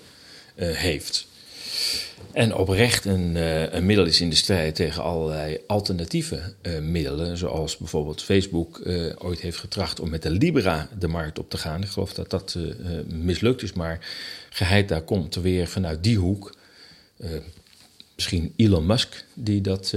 uh, 0.57 0.77
heeft. 0.77 1.29
En 2.33 2.55
oprecht 2.55 3.05
een, 3.05 3.35
uh, 3.37 3.73
een, 3.73 3.87
middel 3.87 4.07
is 4.07 4.21
in 4.21 4.31
de 4.31 4.37
strijd 4.37 4.75
tegen 4.75 5.03
allerlei 5.03 5.59
alternatieve 5.67 6.55
uh, 6.63 6.79
middelen. 6.79 7.37
Zoals 7.37 7.77
bijvoorbeeld 7.77 8.23
Facebook 8.23 8.81
uh, 8.85 9.13
ooit 9.19 9.41
heeft 9.41 9.59
getracht 9.59 10.01
om 10.01 10.11
met 10.11 10.23
de 10.23 10.31
Libra 10.31 10.89
de 10.99 11.09
markt 11.09 11.39
op 11.39 11.51
te 11.51 11.59
gaan. 11.59 11.83
Ik 11.83 11.89
geloof 11.89 12.13
dat 12.13 12.31
dat 12.31 12.59
mislukt 13.07 13.63
is, 13.63 13.73
maar 13.73 14.07
geheid 14.51 14.89
daar 14.89 15.03
komt 15.03 15.35
er 15.35 15.43
weer 15.43 15.67
vanuit 15.67 16.03
die 16.03 16.19
hoek. 16.19 16.55
misschien 18.15 18.53
Elon 18.57 18.87
Musk 18.87 19.25
die 19.35 19.61
dat 19.61 19.95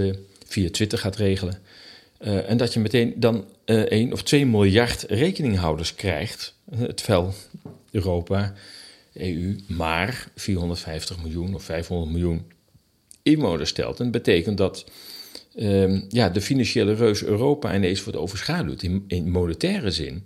via 0.47 0.69
Twitter 0.69 0.97
gaat 0.97 1.15
regelen. 1.15 1.57
en 2.17 2.57
dat 2.57 2.73
je 2.73 2.79
meteen 2.79 3.13
dan 3.15 3.45
1 3.65 4.13
of 4.13 4.23
2 4.23 4.45
miljard 4.45 5.05
rekeninghouders 5.07 5.95
krijgt. 5.95 6.53
Vel 6.95 7.33
Europa 7.91 8.53
EU 9.13 9.55
maar 9.67 10.31
450 10.35 11.21
miljoen 11.21 11.55
of 11.55 11.63
500 11.63 12.11
miljoen 12.11 12.41
inwoners 13.21 13.69
stelt. 13.69 13.99
En 13.99 14.03
dat 14.03 14.23
betekent 14.23 14.57
dat 14.57 14.85
um, 15.55 16.05
ja, 16.09 16.29
de 16.29 16.41
financiële 16.41 16.93
reus 16.93 17.23
Europa 17.23 17.75
ineens 17.75 18.03
wordt 18.03 18.19
overschaduwd 18.19 18.83
in, 18.83 19.03
in 19.07 19.29
monetaire 19.29 19.91
zin 19.91 20.23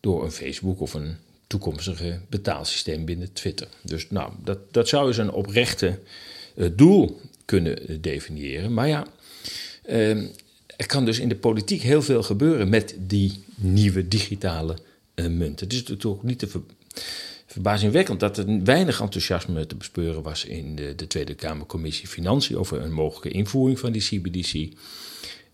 door 0.00 0.24
een 0.24 0.32
Facebook 0.32 0.80
of 0.80 0.94
een 0.94 1.16
toekomstige 1.46 2.20
betaalsysteem 2.28 3.04
binnen 3.04 3.32
Twitter. 3.32 3.68
Dus 3.82 4.10
nou, 4.10 4.32
dat, 4.42 4.58
dat 4.72 4.88
zou 4.88 5.06
eens 5.06 5.16
een 5.16 5.32
oprechte 5.32 5.98
uh, 6.54 6.68
doel 6.72 7.20
kunnen 7.44 8.00
definiëren. 8.00 8.74
Maar 8.74 8.88
ja, 8.88 9.06
um, 9.90 10.30
er 10.76 10.86
kan 10.86 11.04
dus 11.04 11.18
in 11.18 11.28
de 11.28 11.36
politiek 11.36 11.82
heel 11.82 12.02
veel 12.02 12.22
gebeuren 12.22 12.68
met 12.68 12.94
die 12.98 13.44
nieuwe 13.54 14.08
digitale 14.08 14.76
uh, 15.14 15.26
munten. 15.26 15.66
Het 15.66 15.76
is 15.76 15.82
natuurlijk 15.84 16.22
niet 16.22 16.38
te 16.38 16.46
ver 16.46 16.60
verbazingwekkend 17.54 18.20
dat 18.20 18.38
er 18.38 18.62
weinig 18.64 19.00
enthousiasme 19.00 19.66
te 19.66 19.76
bespeuren 19.76 20.22
was 20.22 20.44
in 20.44 20.76
de, 20.76 20.94
de 20.94 21.06
Tweede 21.06 21.34
Kamercommissie 21.34 22.08
Financiën 22.08 22.56
over 22.56 22.80
een 22.80 22.92
mogelijke 22.92 23.28
invoering 23.28 23.78
van 23.78 23.92
die 23.92 24.02
CBDC. 24.02 24.72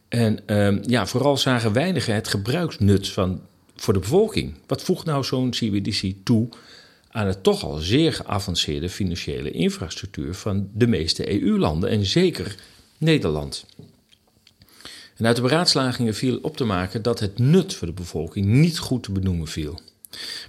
En 0.08 0.46
ehm, 0.46 0.78
ja, 0.86 1.06
vooral 1.06 1.36
zagen 1.36 1.72
weinigen 1.72 2.14
het 2.14 2.28
gebruiksnut 2.28 3.08
van, 3.08 3.40
voor 3.76 3.92
de 3.92 3.98
bevolking. 3.98 4.54
Wat 4.66 4.82
voegt 4.82 5.04
nou 5.06 5.24
zo'n 5.24 5.50
CBDC 5.50 6.14
toe 6.24 6.48
aan 7.10 7.26
het 7.26 7.42
toch 7.42 7.64
al 7.64 7.76
zeer 7.76 8.12
geavanceerde 8.12 8.88
financiële 8.88 9.50
infrastructuur 9.50 10.34
van 10.34 10.68
de 10.74 10.86
meeste 10.86 11.42
EU-landen 11.42 11.90
en 11.90 12.06
zeker 12.06 12.56
Nederland? 12.98 13.66
En 15.16 15.26
uit 15.26 15.36
de 15.36 15.42
beraadslagingen 15.42 16.14
viel 16.14 16.38
op 16.42 16.56
te 16.56 16.64
maken 16.64 17.02
dat 17.02 17.20
het 17.20 17.38
nut 17.38 17.74
voor 17.74 17.86
de 17.86 17.92
bevolking 17.92 18.46
niet 18.46 18.78
goed 18.78 19.02
te 19.02 19.12
benoemen 19.12 19.48
viel. 19.48 19.80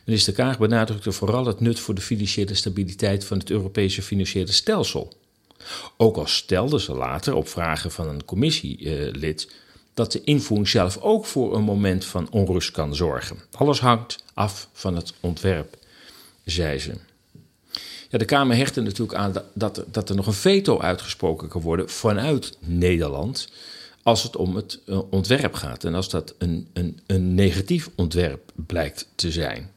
Minister 0.04 0.34
Kaag 0.34 0.58
benadrukte 0.60 1.12
vooral 1.12 1.46
het 1.46 1.60
nut 1.60 1.80
voor 1.80 1.96
de 1.96 2.02
financiële 2.02 2.54
stabiliteit 2.54 3.26
van 3.26 3.38
het 3.38 3.50
Europese 3.50 4.02
financiële 4.02 4.52
stelsel. 4.52 5.14
Ook 5.98 6.18
al 6.18 6.28
stelde 6.28 6.80
ze 6.80 6.94
later 6.94 7.34
op 7.34 7.48
vragen 7.48 7.92
van 7.92 8.08
een 8.08 8.26
commissielid 8.26 9.52
dat 9.94 10.12
de 10.12 10.24
invoering 10.24 10.68
zelf 10.68 10.98
ook 10.98 11.26
voor 11.26 11.56
een 11.56 11.64
moment 11.64 12.06
van 12.06 12.30
onrust 12.32 12.72
kan 12.72 12.96
zorgen. 12.96 13.38
Alles 13.52 13.80
hangt 13.80 14.24
af 14.34 14.68
van 14.74 14.96
het 14.96 15.14
ontwerp, 15.20 15.78
zei 16.46 16.80
ze. 16.80 16.94
Ja, 18.10 18.18
de 18.18 18.26
Kamer 18.26 18.56
hechtte 18.56 18.82
natuurlijk 18.82 19.18
aan 19.18 19.34
dat, 19.54 19.84
dat 19.88 20.10
er 20.10 20.16
nog 20.16 20.28
een 20.28 20.34
veto 20.34 20.80
uitgesproken 20.80 21.48
kan 21.48 21.62
worden 21.62 21.90
vanuit 21.90 22.58
Nederland 22.60 23.50
als 24.04 24.24
het 24.24 24.36
om 24.36 24.56
het 24.56 24.80
eh, 24.86 25.00
ontwerp 25.10 25.54
gaat. 25.54 25.84
En 25.84 25.96
als 25.96 26.10
dat 26.10 26.36
een, 26.38 26.68
een, 26.74 27.00
een 27.06 27.36
negatief 27.36 27.90
ontwerp 27.96 28.52
blijkt 28.56 29.08
te 29.16 29.32
zijn. 29.32 29.72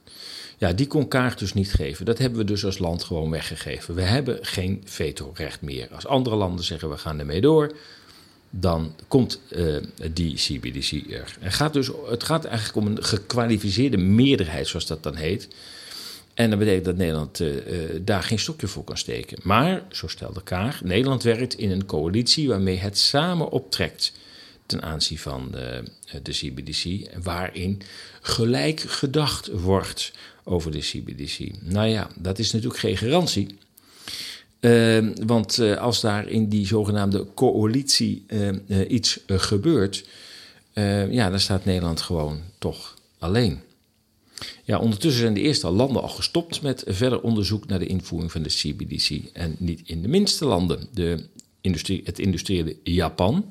Ja, 0.59 0.73
die 0.73 0.87
kon 0.87 1.09
kaart 1.09 1.39
dus 1.39 1.55
niet 1.55 1.73
geven. 1.73 2.05
Dat 2.05 2.19
hebben 2.19 2.39
we 2.39 2.45
dus 2.45 2.65
als 2.65 2.79
land 2.79 3.05
gewoon 3.05 3.31
weggegeven. 3.31 3.95
We 3.95 4.03
hebben 4.03 4.39
geen 4.41 4.83
vetorecht 4.85 5.61
meer. 5.61 5.89
Als 5.95 6.07
andere 6.07 6.37
landen 6.37 6.65
zeggen 6.65 6.91
we 6.91 6.97
gaan 6.97 7.19
ermee 7.19 7.41
door, 7.41 7.77
dan 8.51 8.95
komt 9.09 9.41
uh, 9.51 9.77
die 10.13 10.35
CBDC 10.35 11.11
er. 11.11 11.37
Het 11.41 11.55
gaat, 11.55 11.73
dus, 11.73 11.91
het 12.09 12.23
gaat 12.23 12.45
eigenlijk 12.45 12.77
om 12.77 12.87
een 12.87 13.05
gekwalificeerde 13.05 13.97
meerderheid, 13.97 14.67
zoals 14.67 14.87
dat 14.87 15.03
dan 15.03 15.15
heet. 15.17 15.49
En 16.35 16.51
dat 16.51 16.59
betekent 16.59 16.85
dat 16.85 16.97
Nederland 16.97 17.40
uh, 17.40 17.55
daar 18.01 18.23
geen 18.23 18.38
stokje 18.38 18.66
voor 18.66 18.85
kan 18.85 18.99
steken. 18.99 19.38
Maar, 19.42 19.83
zo 19.90 20.09
stelde 20.09 20.42
Kaag, 20.42 20.83
Nederland 20.83 21.23
werkt 21.23 21.55
in 21.55 21.70
een 21.70 21.87
coalitie 21.87 22.49
waarmee 22.49 22.77
het 22.77 22.99
samen 22.99 23.51
optrekt 23.51 24.12
ten 24.66 24.83
aanzien 24.83 25.18
van 25.18 25.49
de, 25.51 25.85
de 26.23 26.33
CBDC, 26.33 27.09
waarin 27.23 27.83
gelijk 28.20 28.81
gedacht 28.81 29.51
wordt 29.51 30.12
over 30.44 30.70
de 30.70 30.79
CBDC. 30.79 31.51
Nou 31.61 31.88
ja, 31.88 32.09
dat 32.16 32.38
is 32.38 32.53
natuurlijk 32.53 32.81
geen 32.81 32.97
garantie. 32.97 33.57
Uh, 34.61 35.09
want 35.27 35.59
als 35.59 36.01
daar 36.01 36.29
in 36.29 36.49
die 36.49 36.66
zogenaamde 36.66 37.27
coalitie 37.35 38.27
iets 38.88 39.20
gebeurt, 39.27 40.05
ja, 41.11 41.31
dan 41.31 41.40
staat 41.40 41.64
Nederland 41.64 42.01
gewoon 42.01 42.40
toch 42.59 42.94
alleen. 43.18 43.61
Ja, 44.64 44.79
ondertussen 44.79 45.20
zijn 45.20 45.35
de 45.35 45.40
eerste 45.40 45.70
landen 45.70 46.03
al 46.03 46.09
gestopt 46.09 46.62
met 46.62 46.85
verder 46.87 47.20
onderzoek 47.20 47.66
naar 47.66 47.79
de 47.79 47.87
invoering 47.87 48.33
van 48.33 48.42
de 48.42 48.49
CBDC. 48.49 49.20
En 49.33 49.57
niet 49.59 49.81
in 49.85 50.03
de 50.03 50.09
minste 50.09 50.44
landen. 50.44 50.88
De 50.92 51.27
industrie, 51.61 52.01
het 52.05 52.18
industriële 52.18 52.77
Japan. 52.83 53.51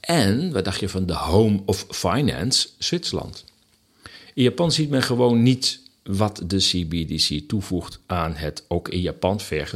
En, 0.00 0.52
wat 0.52 0.64
dacht 0.64 0.80
je 0.80 0.88
van 0.88 1.06
de 1.06 1.14
Home 1.14 1.62
of 1.66 1.86
Finance, 1.90 2.68
Zwitserland? 2.78 3.44
In 4.34 4.42
Japan 4.42 4.72
ziet 4.72 4.90
men 4.90 5.02
gewoon 5.02 5.42
niet 5.42 5.80
wat 6.02 6.42
de 6.46 6.56
CBDC 6.56 7.48
toevoegt 7.48 7.98
aan 8.06 8.34
het 8.34 8.64
ook 8.68 8.88
in 8.88 9.00
Japan 9.00 9.40
ver 9.40 9.70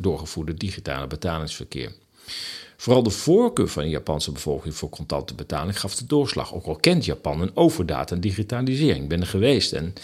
doorgevoerde 0.00 0.54
digitale 0.54 1.06
betalingsverkeer. 1.06 1.92
Vooral 2.76 3.02
de 3.02 3.10
voorkeur 3.10 3.68
van 3.68 3.82
de 3.82 3.88
Japanse 3.88 4.32
bevolking 4.32 4.74
voor 4.74 4.88
contante 4.88 5.34
betaling 5.34 5.80
gaf 5.80 5.94
de 5.94 6.06
doorslag. 6.06 6.54
Ook 6.54 6.66
al 6.66 6.76
kent 6.76 7.04
Japan 7.04 7.40
een 7.40 7.56
overdaad 7.56 8.12
aan 8.12 8.20
digitalisering. 8.20 9.02
Ik 9.02 9.08
ben 9.08 9.20
er 9.20 9.26
geweest 9.26 9.72
en 9.72 9.94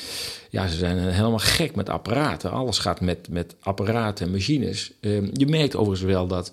ja, 0.50 0.66
ze 0.66 0.76
zijn 0.76 0.98
helemaal 0.98 1.38
gek 1.38 1.74
met 1.74 1.88
apparaten. 1.88 2.50
Alles 2.50 2.78
gaat 2.78 3.00
met, 3.00 3.28
met 3.28 3.54
apparaten 3.60 4.26
en 4.26 4.32
machines. 4.32 4.92
Uh, 5.00 5.28
je 5.32 5.46
merkt 5.46 5.76
overigens 5.76 6.10
wel 6.10 6.26
dat 6.26 6.50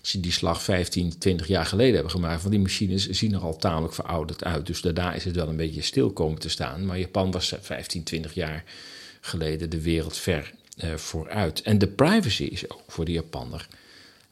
ze 0.00 0.20
die 0.20 0.32
slag 0.32 0.62
15, 0.62 1.18
20 1.18 1.46
jaar 1.46 1.66
geleden 1.66 1.94
hebben 1.94 2.12
gemaakt. 2.12 2.42
Van 2.42 2.50
die 2.50 2.60
machines 2.60 3.08
zien 3.08 3.34
er 3.34 3.40
al 3.40 3.56
tamelijk 3.56 3.94
verouderd 3.94 4.44
uit. 4.44 4.66
Dus 4.66 4.80
daarna 4.80 5.12
is 5.12 5.24
het 5.24 5.36
wel 5.36 5.48
een 5.48 5.56
beetje 5.56 5.82
stil 5.82 6.10
komen 6.10 6.40
te 6.40 6.48
staan. 6.48 6.86
Maar 6.86 6.98
Japan 6.98 7.30
was 7.30 7.54
15, 7.60 8.02
20 8.02 8.34
jaar 8.34 8.64
geleden 9.20 9.70
de 9.70 9.82
wereld 9.82 10.16
ver 10.16 10.52
uh, 10.84 10.94
vooruit. 10.94 11.62
En 11.62 11.78
de 11.78 11.86
privacy 11.86 12.44
is 12.44 12.70
ook 12.70 12.82
voor 12.86 13.04
de 13.04 13.12
Japanner 13.12 13.68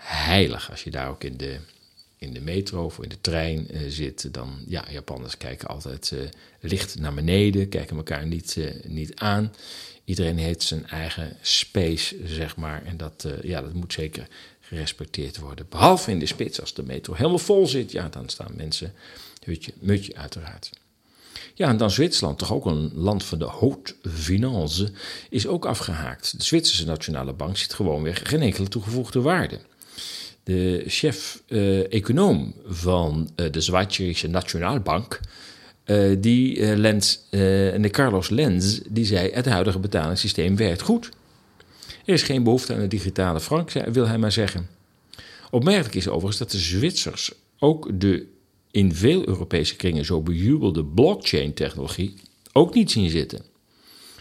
heilig. 0.08 0.70
Als 0.70 0.84
je 0.84 0.90
daar 0.90 1.08
ook 1.08 1.24
in 1.24 1.36
de, 1.36 1.56
in 2.18 2.32
de 2.32 2.40
metro 2.40 2.84
of 2.84 2.98
in 3.02 3.08
de 3.08 3.20
trein 3.20 3.66
uh, 3.70 3.80
zit, 3.88 4.34
dan 4.34 4.58
ja, 4.66 4.84
Japanners 4.90 5.36
kijken 5.36 5.68
altijd 5.68 6.10
uh, 6.14 6.20
licht 6.60 6.98
naar 6.98 7.14
beneden, 7.14 7.68
kijken 7.68 7.96
elkaar 7.96 8.26
niet, 8.26 8.56
uh, 8.56 8.70
niet 8.84 9.14
aan. 9.14 9.52
Iedereen 10.04 10.38
heeft 10.38 10.62
zijn 10.62 10.86
eigen 10.86 11.36
space, 11.40 12.16
zeg 12.24 12.56
maar. 12.56 12.84
En 12.84 12.96
dat, 12.96 13.28
ja, 13.42 13.60
dat 13.60 13.72
moet 13.72 13.92
zeker 13.92 14.28
gerespecteerd 14.60 15.38
worden. 15.38 15.66
Behalve 15.68 16.10
in 16.10 16.18
de 16.18 16.26
spits, 16.26 16.60
als 16.60 16.74
de 16.74 16.82
metro 16.82 17.14
helemaal 17.14 17.38
vol 17.38 17.66
zit, 17.66 17.92
ja, 17.92 18.08
dan 18.08 18.28
staan 18.28 18.52
mensen 18.56 18.92
hutje, 19.44 19.72
mutje 19.78 20.16
uiteraard. 20.16 20.70
Ja, 21.54 21.68
en 21.68 21.76
dan 21.76 21.90
Zwitserland, 21.90 22.38
toch 22.38 22.52
ook 22.52 22.66
een 22.66 22.90
land 22.94 23.24
van 23.24 23.38
de 23.38 23.46
haute 23.46 23.94
finance, 24.08 24.92
is 25.30 25.46
ook 25.46 25.66
afgehaakt. 25.66 26.38
De 26.38 26.44
Zwitserse 26.44 26.86
Nationale 26.86 27.32
Bank 27.32 27.56
ziet 27.56 27.72
gewoon 27.72 28.02
weer 28.02 28.16
geen 28.16 28.42
enkele 28.42 28.68
toegevoegde 28.68 29.20
waarde 29.20 29.60
de 30.48 30.84
chef-econoom 30.86 32.54
uh, 32.56 32.72
van 32.72 33.30
uh, 33.36 33.50
de 33.50 33.60
Zwitserse 33.60 34.28
Nationaalbank, 34.28 35.20
uh, 35.86 36.16
die 36.18 36.76
Lenz, 36.76 37.18
de 37.30 37.88
Carlos 37.90 38.28
Lenz, 38.28 38.80
die 38.88 39.04
zei: 39.04 39.30
het 39.32 39.46
huidige 39.46 39.78
betalingssysteem 39.78 40.56
werkt 40.56 40.82
goed. 40.82 41.10
Er 42.04 42.14
is 42.14 42.22
geen 42.22 42.42
behoefte 42.42 42.74
aan 42.74 42.80
een 42.80 42.88
digitale 42.88 43.40
frank, 43.40 43.72
wil 43.72 44.06
hij 44.06 44.18
maar 44.18 44.32
zeggen. 44.32 44.68
Opmerkelijk 45.50 45.94
is 45.94 46.08
overigens 46.08 46.38
dat 46.38 46.50
de 46.50 46.58
Zwitsers 46.58 47.32
ook 47.58 48.00
de 48.00 48.26
in 48.70 48.94
veel 48.94 49.28
Europese 49.28 49.76
kringen 49.76 50.04
zo 50.04 50.20
bejubelde 50.20 50.84
blockchain-technologie 50.84 52.14
ook 52.52 52.74
niet 52.74 52.90
zien 52.90 53.10
zitten. 53.10 53.42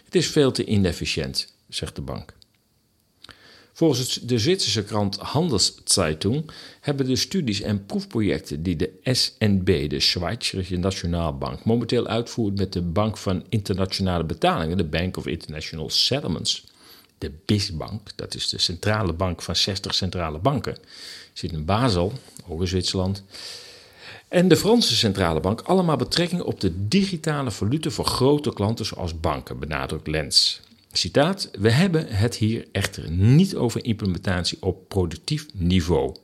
Het 0.06 0.16
is 0.16 0.28
veel 0.28 0.52
te 0.52 0.66
inefficiënt, 0.66 1.54
zegt 1.70 1.96
de 1.96 2.02
bank. 2.02 2.36
Volgens 3.78 4.13
de 4.13 4.40
Zwitserse 4.40 4.84
krant 4.84 5.18
Handelszeitung 5.18 6.52
hebben 6.82 7.06
de 7.06 7.16
studies 7.16 7.62
en 7.62 7.86
proefprojecten 7.86 8.63
die 8.63 8.76
de 8.76 8.92
SNB, 9.04 9.90
de 9.90 10.00
Zwitserse 10.00 10.78
Nationaalbank, 10.78 11.66
momenteel 11.66 12.08
uitvoert 12.08 12.58
met 12.58 12.74
de 12.74 12.82
Bank 12.82 13.18
van 13.18 13.44
Internationale 13.50 14.24
Betalingen, 14.24 14.78
de 14.78 14.84
Bank 14.84 15.18
of 15.18 15.28
International 15.28 15.90
Settlements, 15.90 16.66
de 17.18 17.32
BIS-bank, 17.46 18.10
dat 18.16 18.36
is 18.36 18.50
de 18.50 18.60
centrale 18.60 19.13
bank 19.13 19.42
van 19.42 19.56
60 19.56 19.94
centrale 19.94 20.40
banken, 20.40 20.78
zit 21.34 21.52
in 21.52 21.66
Basel, 21.66 22.13
ook 22.48 22.62
in 22.62 22.68
Zwitserland. 22.68 23.24
En 24.28 24.48
de 24.48 24.58
Franse 24.58 24.96
centrale 24.96 25.40
bank 25.40 25.62
allemaal 25.62 25.98
betrekking 25.98 26.42
op 26.42 26.62
de 26.62 26.88
digitale 26.88 27.52
valuta 27.52 27.90
voor 27.90 28.06
grote 28.06 28.54
klanten 28.54 28.86
zoals 28.86 29.20
banken, 29.20 29.60
benadrukt 29.60 30.08
Lens. 30.08 30.62
Citaat: 30.91 31.50
We 31.60 31.71
hebben 31.71 32.08
het 32.08 32.36
hier 32.36 32.67
echter 32.71 33.12
niet 33.12 33.56
over 33.56 33.86
implementatie 33.86 34.58
op 34.62 34.88
productief 34.88 35.45
niveau. 35.54 36.15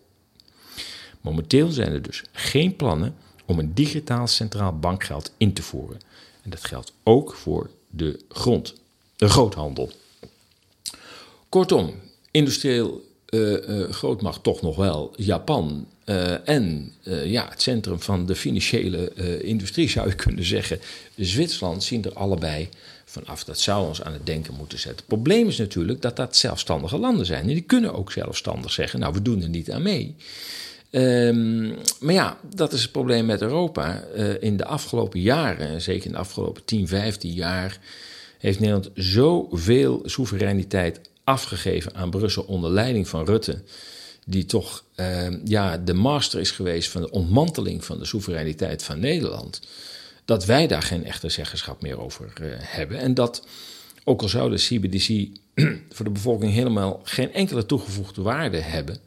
Momenteel 1.21 1.71
zijn 1.71 1.91
er 1.91 2.01
dus 2.01 2.23
geen 2.31 2.75
plannen 2.75 3.15
om 3.45 3.59
een 3.59 3.73
digitaal 3.73 4.27
centraal 4.27 4.79
bankgeld 4.79 5.31
in 5.37 5.53
te 5.53 5.61
voeren. 5.61 5.99
En 6.41 6.49
dat 6.49 6.65
geldt 6.65 6.93
ook 7.03 7.33
voor 7.33 7.69
de 7.89 8.19
grond, 8.29 8.75
de 9.15 9.29
groothandel. 9.29 9.91
Kortom, 11.49 11.93
industrieel 12.31 13.11
uh, 13.29 13.69
uh, 13.69 13.89
grootmacht 13.89 14.43
toch 14.43 14.61
nog 14.61 14.75
wel 14.75 15.13
Japan. 15.15 15.87
Uh, 16.05 16.49
en 16.49 16.93
ja, 17.23 17.47
het 17.49 17.61
centrum 17.61 18.01
van 18.01 18.25
de 18.25 18.35
financiële 18.35 19.13
industrie 19.43 19.89
zou 19.89 20.07
je 20.07 20.15
kunnen 20.15 20.45
zeggen. 20.45 20.79
Zwitserland 21.15 21.83
zien 21.83 22.03
er 22.03 22.13
allebei 22.13 22.69
vanaf. 23.13 23.43
Dat 23.43 23.59
zou 23.59 23.87
ons 23.87 24.03
aan 24.03 24.13
het 24.13 24.25
denken 24.25 24.53
moeten 24.53 24.79
zetten. 24.79 25.05
Het 25.05 25.07
probleem 25.07 25.47
is 25.47 25.57
natuurlijk 25.57 26.01
dat 26.01 26.15
dat 26.15 26.35
zelfstandige 26.35 26.97
landen 26.97 27.25
zijn. 27.25 27.41
En 27.41 27.47
die 27.47 27.61
kunnen 27.61 27.93
ook 27.93 28.11
zelfstandig 28.11 28.71
zeggen: 28.71 28.99
Nou, 28.99 29.13
we 29.13 29.21
doen 29.21 29.41
er 29.41 29.49
niet 29.49 29.71
aan 29.71 29.81
mee. 29.81 30.15
Um, 30.91 31.75
maar 31.99 32.13
ja, 32.13 32.37
dat 32.55 32.73
is 32.73 32.81
het 32.81 32.91
probleem 32.91 33.25
met 33.25 33.41
Europa. 33.41 34.03
Uh, 34.15 34.41
in 34.41 34.57
de 34.57 34.65
afgelopen 34.65 35.19
jaren, 35.19 35.81
zeker 35.81 36.05
in 36.05 36.11
de 36.11 36.17
afgelopen 36.17 36.65
10, 36.65 36.87
15 36.87 37.33
jaar, 37.33 37.79
heeft 38.37 38.59
Nederland 38.59 38.89
zoveel 38.95 40.01
soevereiniteit 40.05 40.99
afgegeven 41.23 41.95
aan 41.95 42.09
Brussel 42.09 42.43
onder 42.43 42.71
leiding 42.71 43.07
van 43.07 43.25
Rutte. 43.25 43.61
Die 44.25 44.45
toch 44.45 44.83
uh, 44.95 45.27
ja, 45.43 45.77
de 45.77 45.93
master 45.93 46.39
is 46.39 46.51
geweest 46.51 46.89
van 46.89 47.01
de 47.01 47.11
ontmanteling 47.11 47.85
van 47.85 47.99
de 47.99 48.05
soevereiniteit 48.05 48.83
van 48.83 48.99
Nederland 48.99 49.61
dat 50.25 50.45
wij 50.45 50.67
daar 50.67 50.81
geen 50.81 51.05
echte 51.05 51.29
zeggenschap 51.29 51.81
meer 51.81 51.99
over 51.99 52.33
uh, 52.41 52.51
hebben. 52.57 52.97
En 52.97 53.13
dat 53.13 53.47
ook 54.03 54.21
al 54.21 54.29
zou 54.29 54.49
de 54.49 54.55
CBDC 54.55 55.37
voor 55.95 56.05
de 56.05 56.11
bevolking 56.11 56.51
helemaal 56.51 56.99
geen 57.03 57.33
enkele 57.33 57.65
toegevoegde 57.65 58.21
waarde 58.21 58.57
hebben, 58.57 58.97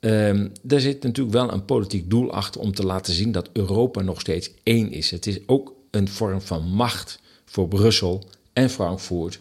um, 0.00 0.52
daar 0.62 0.80
zit 0.80 1.02
natuurlijk 1.02 1.34
wel 1.34 1.52
een 1.52 1.64
politiek 1.64 2.10
doel 2.10 2.32
achter 2.32 2.60
om 2.60 2.72
te 2.72 2.84
laten 2.86 3.14
zien 3.14 3.32
dat 3.32 3.50
Europa 3.52 4.02
nog 4.02 4.20
steeds 4.20 4.50
één 4.62 4.90
is. 4.90 5.10
Het 5.10 5.26
is 5.26 5.38
ook 5.46 5.72
een 5.90 6.08
vorm 6.08 6.40
van 6.40 6.62
macht 6.62 7.18
voor 7.44 7.68
Brussel 7.68 8.28
en 8.52 8.70
Frankfurt 8.70 9.38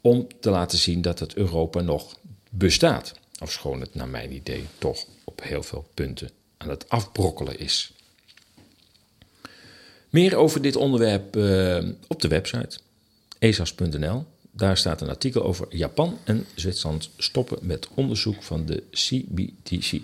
om 0.00 0.26
te 0.40 0.50
laten 0.50 0.78
zien 0.78 1.02
dat 1.02 1.18
het 1.18 1.34
Europa 1.34 1.80
nog 1.80 2.18
bestaat. 2.50 3.14
Ofschoon 3.42 3.80
het 3.80 3.94
naar 3.94 4.08
mijn 4.08 4.32
idee 4.32 4.64
toch 4.78 5.04
op 5.24 5.42
heel 5.42 5.62
veel 5.62 5.86
punten 5.94 6.30
aan 6.56 6.68
het 6.68 6.88
afbrokkelen 6.88 7.58
is. 7.58 7.92
Meer 10.10 10.36
over 10.36 10.62
dit 10.62 10.76
onderwerp 10.76 11.36
uh, 11.36 11.78
op 12.06 12.22
de 12.22 12.28
website 12.28 12.78
esas.nl. 13.38 14.24
Daar 14.50 14.76
staat 14.76 15.00
een 15.00 15.08
artikel 15.08 15.42
over 15.42 15.66
Japan 15.70 16.18
en 16.24 16.46
Zwitserland 16.54 17.10
stoppen 17.16 17.58
met 17.62 17.88
onderzoek 17.94 18.42
van 18.42 18.66
de 18.66 18.82
CBDC. 18.90 20.00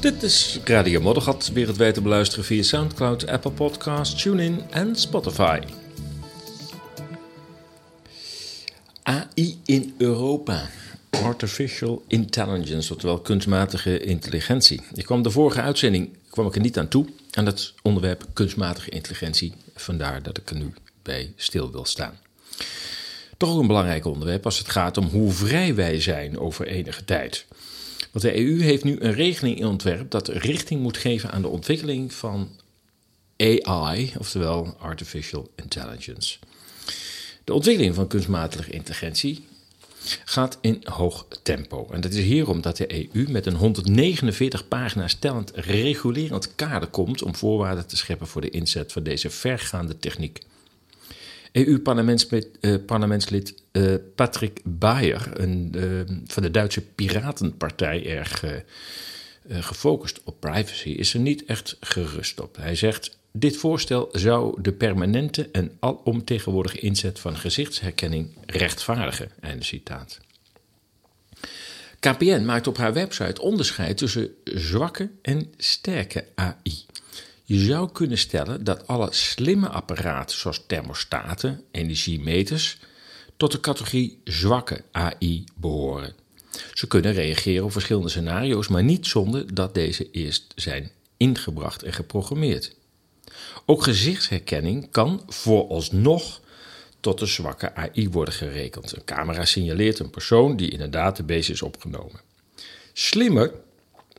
Dit 0.00 0.22
is 0.22 0.60
Radio 0.64 1.00
Moddergat, 1.00 1.50
wereldwijd 1.52 1.94
te 1.94 2.02
beluisteren 2.02 2.44
via 2.44 2.62
Soundcloud, 2.62 3.26
Apple 3.26 3.50
Podcasts, 3.50 4.22
TuneIn 4.22 4.60
en 4.70 4.96
Spotify. 4.96 5.60
AI 9.02 9.58
in 9.64 9.94
Europa. 9.98 10.68
Artificial 11.22 12.04
Intelligence, 12.06 12.92
oftewel 12.92 13.20
kunstmatige 13.20 14.00
intelligentie. 14.00 14.80
Ik 14.94 15.04
kwam 15.04 15.22
de 15.22 15.30
vorige 15.30 15.60
uitzending 15.60 16.08
kwam 16.30 16.46
ik 16.46 16.54
er 16.54 16.60
niet 16.60 16.78
aan 16.78 16.88
toe, 16.88 17.06
aan 17.30 17.46
het 17.46 17.74
onderwerp 17.82 18.26
kunstmatige 18.32 18.90
intelligentie. 18.90 19.52
Vandaar 19.74 20.22
dat 20.22 20.38
ik 20.38 20.50
er 20.50 20.56
nu 20.56 20.72
bij 21.02 21.32
stil 21.36 21.70
wil 21.70 21.84
staan. 21.84 22.18
Toch 23.36 23.50
ook 23.50 23.60
een 23.60 23.66
belangrijk 23.66 24.04
onderwerp 24.04 24.44
als 24.44 24.58
het 24.58 24.68
gaat 24.68 24.96
om 24.96 25.06
hoe 25.06 25.32
vrij 25.32 25.74
wij 25.74 26.00
zijn 26.00 26.38
over 26.38 26.66
enige 26.66 27.04
tijd. 27.04 27.46
Want 28.12 28.24
de 28.24 28.36
EU 28.36 28.62
heeft 28.62 28.84
nu 28.84 28.96
een 29.00 29.14
regeling 29.14 29.58
in 29.58 29.66
ontwerp 29.66 30.10
dat 30.10 30.28
richting 30.28 30.80
moet 30.80 30.96
geven 30.96 31.30
aan 31.30 31.42
de 31.42 31.48
ontwikkeling 31.48 32.12
van 32.12 32.48
AI, 33.36 34.12
oftewel 34.18 34.76
Artificial 34.78 35.50
Intelligence. 35.56 36.38
De 37.44 37.54
ontwikkeling 37.54 37.94
van 37.94 38.06
kunstmatige 38.06 38.70
intelligentie 38.70 39.44
gaat 40.24 40.58
in 40.60 40.80
hoog 40.82 41.26
tempo. 41.42 41.88
En 41.90 42.00
dat 42.00 42.12
is 42.12 42.24
hierom 42.24 42.60
dat 42.60 42.76
de 42.76 43.08
EU 43.14 43.28
met 43.28 43.46
een 43.46 43.54
149 43.54 44.68
pagina's 44.68 45.14
tellend 45.14 45.52
regulerend 45.54 46.54
kader 46.54 46.88
komt 46.88 47.22
om 47.22 47.34
voorwaarden 47.34 47.86
te 47.86 47.96
scheppen 47.96 48.26
voor 48.26 48.40
de 48.40 48.50
inzet 48.50 48.92
van 48.92 49.02
deze 49.02 49.30
vergaande 49.30 49.98
techniek. 49.98 50.38
EU-parlementslid 51.52 52.48
parlementslid, 52.86 53.54
uh, 53.72 53.94
Patrick 54.14 54.60
Bayer 54.64 55.30
een, 55.40 55.72
uh, 55.76 56.00
van 56.26 56.42
de 56.42 56.50
Duitse 56.50 56.80
Piratenpartij 56.80 58.06
erg 58.06 58.44
gefocust 59.48 60.20
op 60.24 60.40
privacy, 60.40 60.88
is 60.88 61.14
er 61.14 61.20
niet 61.20 61.44
echt 61.44 61.76
gerust 61.80 62.40
op. 62.40 62.56
Hij 62.56 62.74
zegt: 62.74 63.18
Dit 63.38 63.56
voorstel 63.56 64.08
zou 64.12 64.62
de 64.62 64.72
permanente 64.72 65.48
en 65.52 65.76
alomtegenwoordige 65.80 66.78
inzet 66.78 67.18
van 67.18 67.36
gezichtsherkenning 67.36 68.36
rechtvaardigen. 68.46 69.30
Citaat. 69.58 70.20
KPN 72.00 72.44
maakt 72.44 72.66
op 72.66 72.76
haar 72.76 72.92
website 72.92 73.40
onderscheid 73.40 73.96
tussen 73.96 74.30
zwakke 74.44 75.10
en 75.22 75.52
sterke 75.56 76.24
AI. 76.34 76.84
Je 77.44 77.58
zou 77.58 77.92
kunnen 77.92 78.18
stellen 78.18 78.64
dat 78.64 78.86
alle 78.86 79.08
slimme 79.10 79.68
apparaten, 79.68 80.38
zoals 80.38 80.64
thermostaten, 80.66 81.62
energiemeters, 81.70 82.78
tot 83.36 83.52
de 83.52 83.60
categorie 83.60 84.20
zwakke 84.24 84.84
AI 84.92 85.44
behoren. 85.54 86.14
Ze 86.74 86.86
kunnen 86.86 87.12
reageren 87.12 87.64
op 87.64 87.72
verschillende 87.72 88.08
scenario's, 88.08 88.68
maar 88.68 88.84
niet 88.84 89.06
zonder 89.06 89.54
dat 89.54 89.74
deze 89.74 90.10
eerst 90.10 90.52
zijn 90.54 90.90
ingebracht 91.16 91.82
en 91.82 91.92
geprogrammeerd. 91.92 92.74
Ook 93.66 93.82
gezichtsherkenning 93.82 94.90
kan 94.90 95.22
vooralsnog 95.28 96.40
tot 97.00 97.18
de 97.18 97.26
zwakke 97.26 97.74
AI 97.74 98.08
worden 98.08 98.34
gerekend. 98.34 98.96
Een 98.96 99.04
camera 99.04 99.44
signaleert 99.44 99.98
een 99.98 100.10
persoon 100.10 100.56
die 100.56 100.70
in 100.70 100.80
een 100.80 100.90
database 100.90 101.52
is 101.52 101.62
opgenomen. 101.62 102.20
Slimmer, 102.92 103.52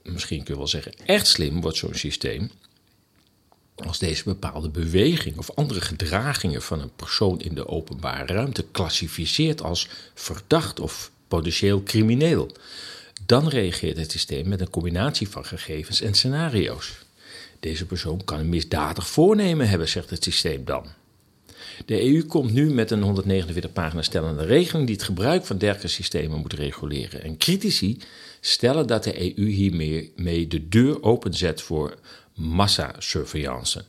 misschien 0.03 0.43
kun 0.43 0.53
je 0.53 0.59
wel 0.59 0.67
zeggen 0.67 0.93
echt 1.05 1.27
slim, 1.27 1.61
wordt 1.61 1.77
zo'n 1.77 1.93
systeem 1.93 2.51
als 3.75 3.99
deze 3.99 4.23
bepaalde 4.23 4.69
beweging 4.69 5.37
of 5.37 5.51
andere 5.51 5.81
gedragingen 5.81 6.61
van 6.61 6.81
een 6.81 6.95
persoon 6.95 7.41
in 7.41 7.55
de 7.55 7.67
openbare 7.67 8.33
ruimte 8.33 8.65
klassificeert 8.71 9.61
als 9.61 9.87
verdacht 10.13 10.79
of 10.79 11.11
potentieel 11.27 11.83
crimineel. 11.83 12.51
Dan 13.25 13.47
reageert 13.47 13.97
het 13.97 14.11
systeem 14.11 14.47
met 14.47 14.61
een 14.61 14.69
combinatie 14.69 15.29
van 15.29 15.45
gegevens 15.45 16.01
en 16.01 16.13
scenario's. 16.13 17.04
Deze 17.65 17.85
persoon 17.85 18.23
kan 18.23 18.39
een 18.39 18.49
misdadig 18.49 19.07
voornemen 19.07 19.69
hebben, 19.69 19.89
zegt 19.89 20.09
het 20.09 20.23
systeem 20.23 20.65
dan. 20.65 20.85
De 21.85 22.01
EU 22.01 22.23
komt 22.23 22.53
nu 22.53 22.73
met 22.73 22.91
een 22.91 23.01
149 23.01 23.71
pagina 23.71 24.01
stellende 24.01 24.45
regeling 24.45 24.87
die 24.87 24.95
het 24.95 25.05
gebruik 25.05 25.45
van 25.45 25.57
dergelijke 25.57 25.93
systemen 25.93 26.39
moet 26.39 26.53
reguleren. 26.53 27.23
En 27.23 27.37
critici 27.37 27.97
stellen 28.41 28.87
dat 28.87 29.03
de 29.03 29.37
EU 29.37 29.47
hiermee 29.47 30.47
de 30.47 30.67
deur 30.67 31.03
openzet 31.03 31.61
voor 31.61 31.99
massasurveillance. 32.33 33.83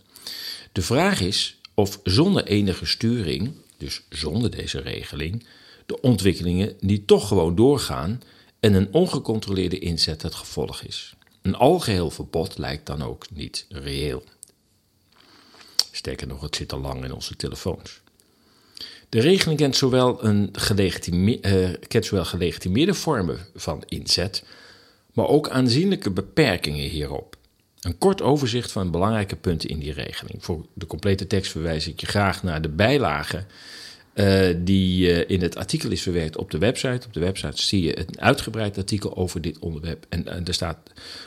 De 0.72 0.82
vraag 0.82 1.20
is 1.20 1.60
of 1.74 2.00
zonder 2.02 2.44
enige 2.44 2.86
sturing, 2.86 3.52
dus 3.76 4.02
zonder 4.08 4.50
deze 4.50 4.80
regeling, 4.80 5.46
de 5.86 6.00
ontwikkelingen 6.00 6.76
niet 6.80 7.06
toch 7.06 7.28
gewoon 7.28 7.54
doorgaan 7.54 8.22
en 8.60 8.74
een 8.74 8.92
ongecontroleerde 8.92 9.78
inzet 9.78 10.22
het 10.22 10.34
gevolg 10.34 10.82
is. 10.82 11.15
Een 11.46 11.54
algeheel 11.54 12.10
verbod 12.10 12.58
lijkt 12.58 12.86
dan 12.86 13.02
ook 13.02 13.30
niet 13.30 13.66
reëel. 13.68 14.24
Sterker 15.90 16.26
nog, 16.26 16.40
het 16.40 16.56
zit 16.56 16.72
al 16.72 16.80
lang 16.80 17.04
in 17.04 17.12
onze 17.12 17.36
telefoons. 17.36 18.00
De 19.08 19.20
regeling 19.20 19.58
kent 19.58 19.76
zowel, 19.76 20.24
een 20.24 20.50
uh, 21.10 21.68
kent 21.88 22.04
zowel 22.04 22.24
gelegitimeerde 22.24 22.94
vormen 22.94 23.38
van 23.54 23.82
inzet, 23.86 24.44
maar 25.12 25.26
ook 25.26 25.48
aanzienlijke 25.48 26.10
beperkingen 26.10 26.88
hierop. 26.88 27.36
Een 27.80 27.98
kort 27.98 28.22
overzicht 28.22 28.72
van 28.72 28.90
belangrijke 28.90 29.36
punten 29.36 29.68
in 29.68 29.78
die 29.78 29.92
regeling. 29.92 30.44
Voor 30.44 30.66
de 30.72 30.86
complete 30.86 31.26
tekst 31.26 31.50
verwijs 31.50 31.86
ik 31.86 32.00
je 32.00 32.06
graag 32.06 32.42
naar 32.42 32.62
de 32.62 32.68
bijlage 32.68 33.44
uh, 34.16 34.54
die 34.58 35.10
uh, 35.10 35.30
in 35.30 35.42
het 35.42 35.56
artikel 35.56 35.90
is 35.90 36.02
verwerkt 36.02 36.36
op 36.36 36.50
de 36.50 36.58
website. 36.58 37.06
Op 37.06 37.12
de 37.12 37.20
website 37.20 37.62
zie 37.62 37.82
je 37.82 37.98
een 37.98 38.20
uitgebreid 38.20 38.78
artikel 38.78 39.16
over 39.16 39.40
dit 39.40 39.58
onderwerp. 39.58 40.06
En, 40.08 40.28
en 40.28 40.44
er 40.44 40.54
staat 40.54 40.78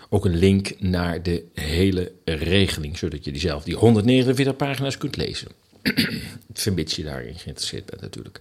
ook 0.10 0.26
een 0.26 0.38
link 0.38 0.80
naar 0.80 1.24
de 1.24 1.44
hele 1.54 2.12
regeling, 2.26 2.98
zodat 2.98 3.26
je 3.26 3.32
die 3.32 3.42
zelf 3.42 3.64
die 3.64 3.76
149 3.76 4.56
pagina's 4.56 4.98
kunt 4.98 5.18
lezen. 5.18 5.48
Vermits 6.54 6.96
je 6.96 7.04
daarin 7.04 7.36
geïnteresseerd 7.36 7.86
bent 7.86 8.02
natuurlijk. 8.02 8.40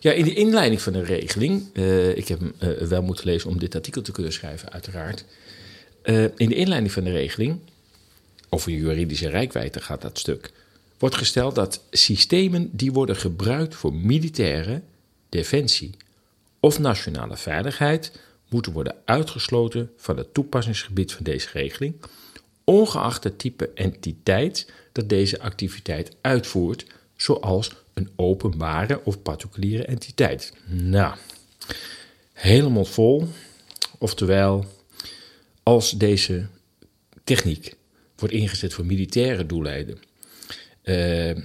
Ja, 0.00 0.12
in 0.12 0.24
de 0.24 0.34
inleiding 0.34 0.82
van 0.82 0.92
de 0.92 1.02
regeling, 1.02 1.76
ik 2.14 2.28
heb 2.28 2.40
hem 2.40 2.54
wel 2.88 3.02
moeten 3.02 3.26
lezen 3.26 3.50
om 3.50 3.58
dit 3.58 3.74
artikel 3.74 4.02
te 4.02 4.12
kunnen 4.12 4.32
schrijven, 4.32 4.72
uiteraard. 4.72 5.24
In 6.36 6.48
de 6.48 6.54
inleiding 6.54 6.92
van 6.92 7.04
de 7.04 7.10
regeling, 7.10 7.58
over 8.48 8.72
juridische 8.72 9.28
rijkwijde 9.28 9.80
gaat 9.80 10.02
dat 10.02 10.18
stuk, 10.18 10.50
wordt 10.98 11.16
gesteld 11.16 11.54
dat 11.54 11.82
systemen 11.90 12.70
die 12.72 12.92
worden 12.92 13.16
gebruikt 13.16 13.74
voor 13.74 13.94
militaire, 13.94 14.82
defensie 15.28 15.94
of 16.60 16.78
nationale 16.78 17.36
veiligheid 17.36 18.20
moeten 18.48 18.72
worden 18.72 18.96
uitgesloten 19.04 19.90
van 19.96 20.16
het 20.16 20.34
toepassingsgebied 20.34 21.12
van 21.12 21.24
deze 21.24 21.48
regeling, 21.52 21.94
ongeacht 22.64 23.24
het 23.24 23.38
type 23.38 23.70
entiteit 23.74 24.72
dat 24.92 25.08
deze 25.08 25.40
activiteit 25.40 26.16
uitvoert, 26.20 26.86
zoals 27.16 27.70
een 27.94 28.10
openbare 28.16 29.00
of 29.04 29.22
particuliere 29.22 29.84
entiteit. 29.84 30.52
Nou, 30.66 31.16
helemaal 32.32 32.84
vol. 32.84 33.28
Oftewel, 33.98 34.64
als 35.62 35.90
deze 35.90 36.46
techniek 37.24 37.76
wordt 38.16 38.34
ingezet 38.34 38.74
voor 38.74 38.86
militaire 38.86 39.46
doeleinden 39.46 40.07
uh, 40.88 41.36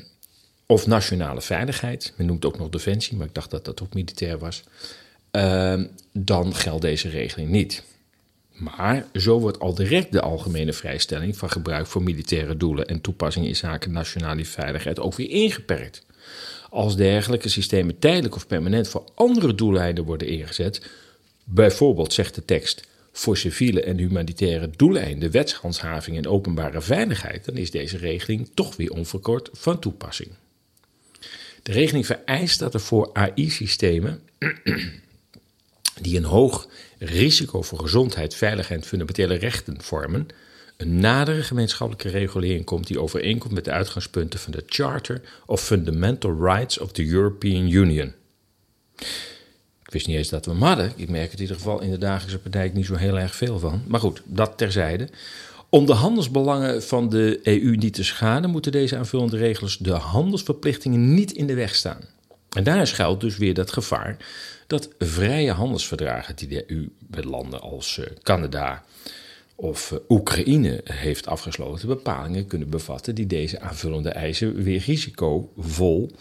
of 0.66 0.88
nationale 0.88 1.42
veiligheid, 1.42 2.14
men 2.16 2.26
noemt 2.26 2.46
ook 2.46 2.58
nog 2.58 2.70
defensie, 2.70 3.18
maar 3.18 3.28
ik 3.28 3.34
dacht 3.34 3.52
dat 3.52 3.66
dat 3.66 3.82
ook 3.82 3.94
militair 3.94 4.38
was, 4.38 4.64
uh, 5.32 5.82
dan 6.12 6.56
geldt 6.56 6.82
deze 6.82 7.10
regeling 7.10 7.50
niet. 7.50 7.84
Maar 8.54 9.06
zo 9.14 9.40
wordt 9.40 9.60
al 9.60 9.74
direct 9.74 10.12
de 10.12 10.22
algemene 10.22 10.74
vrijstelling 10.74 11.38
van 11.38 11.50
gebruik 11.50 11.88
voor 11.88 12.04
militaire 12.04 12.58
doelen 12.58 12.86
en 12.86 13.02
toepassingen 13.02 13.48
in 13.48 13.56
zaken 13.56 13.92
nationale 13.92 14.46
veiligheid 14.46 15.00
ook 15.00 15.16
weer 15.16 15.30
ingeperkt. 15.30 16.06
Als 16.70 16.96
dergelijke 16.96 17.50
systemen 17.50 18.00
tijdelijk 18.00 18.36
of 18.36 18.48
permanent 18.48 18.88
voor 18.88 19.04
andere 19.14 19.56
doeleinden 19.56 20.04
worden 20.04 20.28
ingezet, 20.28 20.90
bijvoorbeeld 21.44 22.14
zegt 22.14 22.36
de 22.36 22.46
tekst 22.46 22.88
voor 23.16 23.38
civiele 23.38 23.82
en 23.82 23.98
humanitaire 23.98 24.70
doeleinden, 24.76 25.32
wetshandhaving 25.32 26.18
en 26.18 26.28
openbare 26.28 26.82
veiligheid, 26.82 27.46
dan 27.46 27.58
is 27.58 27.72
deze 27.72 27.98
regeling 27.98 28.50
toch 28.54 28.76
weer 28.76 28.92
onverkort 28.92 29.50
van 29.52 29.80
toepassing. 29.80 30.30
De 31.64 31.72
regeling 31.72 32.06
vereist 32.06 32.60
dat 32.60 32.74
er 32.74 32.80
voor 32.80 33.10
AI-systemen 33.14 34.22
die 36.02 36.18
een 36.18 36.24
hoog 36.24 36.68
risico 36.98 37.62
voor 37.62 37.80
gezondheid, 37.80 38.36
veiligheid 38.36 38.82
en 38.82 38.88
fundamentele 38.88 39.34
rechten 39.34 39.82
vormen, 39.82 40.28
een 40.78 41.00
nadere 41.00 41.44
gemeenschappelijke 41.44 42.10
regulering 42.10 42.66
komt 42.66 42.88
die 42.88 43.00
overeenkomt 43.00 43.54
met 43.54 43.66
de 43.66 43.72
uitgangspunten 43.72 44.40
van 44.40 44.52
de 44.52 44.64
Charter 44.66 45.22
of 45.46 45.62
Fundamental 45.62 46.36
Rights 46.40 46.78
of 46.78 46.92
the 46.92 47.08
European 47.08 47.72
Union. 47.72 48.14
Wist 49.94 50.08
niet 50.08 50.18
eens 50.18 50.30
dat 50.30 50.46
we 50.46 50.52
hem 50.52 50.62
hadden. 50.62 50.94
Ik 50.96 51.10
merk 51.10 51.32
het 51.32 51.34
in 51.34 51.42
ieder 51.42 51.56
geval 51.56 51.82
in 51.82 51.92
de 51.92 51.98
dagelijkse 51.98 52.40
praktijk 52.40 52.74
niet 52.74 52.86
zo 52.86 52.96
heel 52.96 53.20
erg 53.20 53.36
veel 53.36 53.60
van. 53.60 53.84
Maar 53.88 54.00
goed, 54.00 54.22
dat 54.26 54.58
terzijde. 54.58 55.10
Om 55.70 55.86
de 55.86 55.94
handelsbelangen 55.94 56.84
van 56.84 57.10
de 57.10 57.40
EU 57.44 57.76
niet 57.76 57.94
te 57.94 58.04
schaden, 58.04 58.50
moeten 58.50 58.72
deze 58.72 58.98
aanvullende 58.98 59.38
regels 59.38 59.78
de 59.78 59.92
handelsverplichtingen 59.92 61.14
niet 61.14 61.32
in 61.32 61.48
de 61.48 61.54
weg 61.54 61.76
staan. 61.76 62.00
En 62.50 62.64
daar 62.64 62.88
schuilt 62.88 63.22
dus 63.22 63.38
weer 63.38 63.54
dat 63.54 63.72
gevaar 63.72 64.18
dat 64.68 64.90
vrije 65.00 65.52
handelsverdragen 65.52 66.36
die 66.36 66.48
de 66.48 66.72
EU 66.72 66.90
met 67.08 67.26
landen 67.26 67.62
als 67.62 67.98
eh, 67.98 68.06
Canada 68.24 68.84
of 69.56 69.92
eh, 69.92 69.98
Oekraïne 70.10 70.82
heeft 70.84 71.28
afgesloten, 71.28 71.88
bepalingen 71.88 72.48
kunnen 72.48 72.70
bevatten 72.70 73.16
die 73.16 73.28
deze 73.28 73.60
aanvullende 73.60 74.10
eisen 74.10 74.64
weer 74.64 74.84
risicovol 74.86 76.12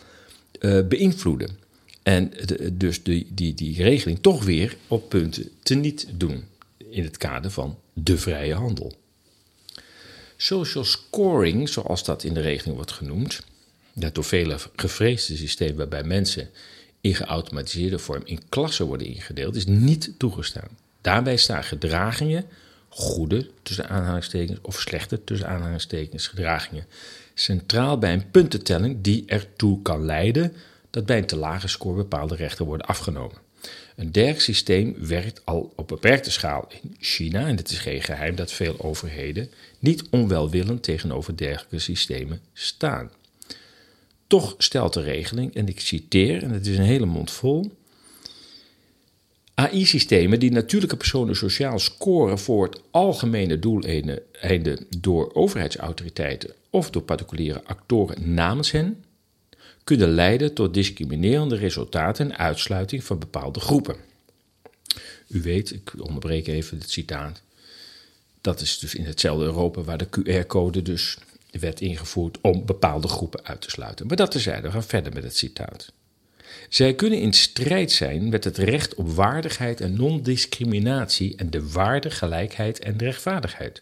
uh, 0.60 0.86
beïnvloeden. 0.86 1.61
En 2.02 2.32
dus 2.72 3.02
die, 3.02 3.26
die, 3.30 3.54
die 3.54 3.82
regeling 3.82 4.18
toch 4.20 4.44
weer 4.44 4.76
op 4.88 5.08
punten 5.08 5.50
te 5.62 5.74
niet 5.74 6.06
doen 6.14 6.44
in 6.90 7.02
het 7.02 7.16
kader 7.16 7.50
van 7.50 7.78
de 7.92 8.18
vrije 8.18 8.54
handel. 8.54 8.92
Social 10.36 10.84
scoring, 10.84 11.68
zoals 11.68 12.04
dat 12.04 12.24
in 12.24 12.34
de 12.34 12.40
regeling 12.40 12.76
wordt 12.76 12.92
genoemd, 12.92 13.42
dat 13.92 14.14
door 14.14 14.24
velen 14.24 14.58
gevreesde 14.76 15.36
systeem 15.36 15.76
waarbij 15.76 16.02
mensen 16.02 16.50
in 17.00 17.14
geautomatiseerde 17.14 17.98
vorm 17.98 18.22
in 18.24 18.40
klassen 18.48 18.86
worden 18.86 19.06
ingedeeld, 19.06 19.56
is 19.56 19.66
niet 19.66 20.12
toegestaan. 20.18 20.68
Daarbij 21.00 21.36
staan 21.36 21.64
gedragingen, 21.64 22.44
goede 22.88 23.50
tussen 23.62 23.88
aanhalingstekens 23.88 24.58
of 24.62 24.80
slechte 24.80 25.24
tussen 25.24 25.48
aanhalingstekens 25.48 26.26
gedragingen, 26.26 26.86
centraal 27.34 27.98
bij 27.98 28.12
een 28.12 28.30
puntentelling 28.30 28.96
die 29.00 29.24
ertoe 29.26 29.82
kan 29.82 30.04
leiden 30.04 30.52
dat 30.92 31.06
bij 31.06 31.18
een 31.18 31.26
te 31.26 31.36
lage 31.36 31.68
score 31.68 31.96
bepaalde 31.96 32.34
rechten 32.34 32.66
worden 32.66 32.86
afgenomen. 32.86 33.36
Een 33.96 34.12
dergelijk 34.12 34.40
systeem 34.40 34.96
werkt 34.98 35.40
al 35.44 35.72
op 35.76 35.88
beperkte 35.88 36.30
schaal 36.30 36.68
in 36.82 36.96
China 36.98 37.46
en 37.46 37.56
het 37.56 37.70
is 37.70 37.78
geen 37.78 38.02
geheim 38.02 38.34
dat 38.34 38.52
veel 38.52 38.80
overheden 38.80 39.50
niet 39.78 40.04
onwelwillend 40.10 40.82
tegenover 40.82 41.36
dergelijke 41.36 41.78
systemen 41.78 42.40
staan. 42.52 43.10
Toch 44.26 44.54
stelt 44.58 44.92
de 44.92 45.02
regeling, 45.02 45.54
en 45.54 45.68
ik 45.68 45.80
citeer, 45.80 46.42
en 46.42 46.50
het 46.50 46.66
is 46.66 46.78
een 46.78 46.84
hele 46.84 47.06
mond 47.06 47.30
vol. 47.30 47.72
AI-systemen 49.54 50.40
die 50.40 50.50
natuurlijke 50.50 50.96
personen 50.96 51.36
sociaal 51.36 51.78
scoren 51.78 52.38
voor 52.38 52.64
het 52.64 52.80
algemene 52.90 53.58
doeleinde 53.58 54.22
door 54.98 55.34
overheidsautoriteiten 55.34 56.54
of 56.70 56.90
door 56.90 57.02
particuliere 57.02 57.64
actoren 57.64 58.34
namens 58.34 58.70
hen, 58.70 59.04
kunnen 59.84 60.10
leiden 60.10 60.54
tot 60.54 60.74
discriminerende 60.74 61.56
resultaten 61.56 62.30
en 62.30 62.36
uitsluiting 62.36 63.04
van 63.04 63.18
bepaalde 63.18 63.60
groepen. 63.60 63.96
U 65.28 65.42
weet, 65.42 65.72
ik 65.72 65.92
onderbreek 65.98 66.46
even 66.46 66.78
het 66.78 66.90
citaat. 66.90 67.42
Dat 68.40 68.60
is 68.60 68.78
dus 68.78 68.94
in 68.94 69.04
hetzelfde 69.04 69.44
Europa 69.44 69.82
waar 69.82 69.98
de 69.98 70.08
QR-code 70.08 70.82
dus 70.82 71.18
werd 71.50 71.80
ingevoerd 71.80 72.38
om 72.40 72.66
bepaalde 72.66 73.08
groepen 73.08 73.44
uit 73.44 73.60
te 73.60 73.70
sluiten. 73.70 74.06
Maar 74.06 74.16
dat 74.16 74.30
terzijde, 74.30 74.62
we 74.62 74.70
gaan 74.70 74.84
verder 74.84 75.12
met 75.12 75.22
het 75.22 75.36
citaat. 75.36 75.92
Zij 76.68 76.94
kunnen 76.94 77.20
in 77.20 77.32
strijd 77.32 77.92
zijn 77.92 78.28
met 78.28 78.44
het 78.44 78.58
recht 78.58 78.94
op 78.94 79.10
waardigheid 79.10 79.80
en 79.80 79.96
non-discriminatie 79.96 81.36
en 81.36 81.50
de 81.50 81.70
waarde, 81.70 82.10
gelijkheid 82.10 82.78
en 82.78 82.98
rechtvaardigheid. 82.98 83.80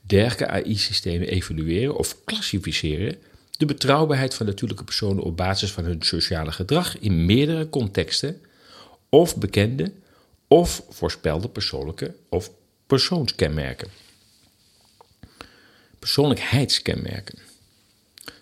Dergelijke 0.00 0.46
AI-systemen 0.52 1.28
evalueren 1.28 1.96
of 1.96 2.24
klassificeren 2.24 3.16
de 3.58 3.66
betrouwbaarheid 3.66 4.34
van 4.34 4.46
natuurlijke 4.46 4.84
personen 4.84 5.22
op 5.22 5.36
basis 5.36 5.72
van 5.72 5.84
hun 5.84 6.02
sociale 6.02 6.52
gedrag 6.52 6.98
in 6.98 7.26
meerdere 7.26 7.68
contexten 7.68 8.40
of 9.08 9.36
bekende 9.36 9.92
of 10.48 10.82
voorspelde 10.88 11.48
persoonlijke 11.48 12.14
of 12.28 12.50
persoonskenmerken 12.86 13.88
persoonlijkheidskenmerken. 15.98 17.38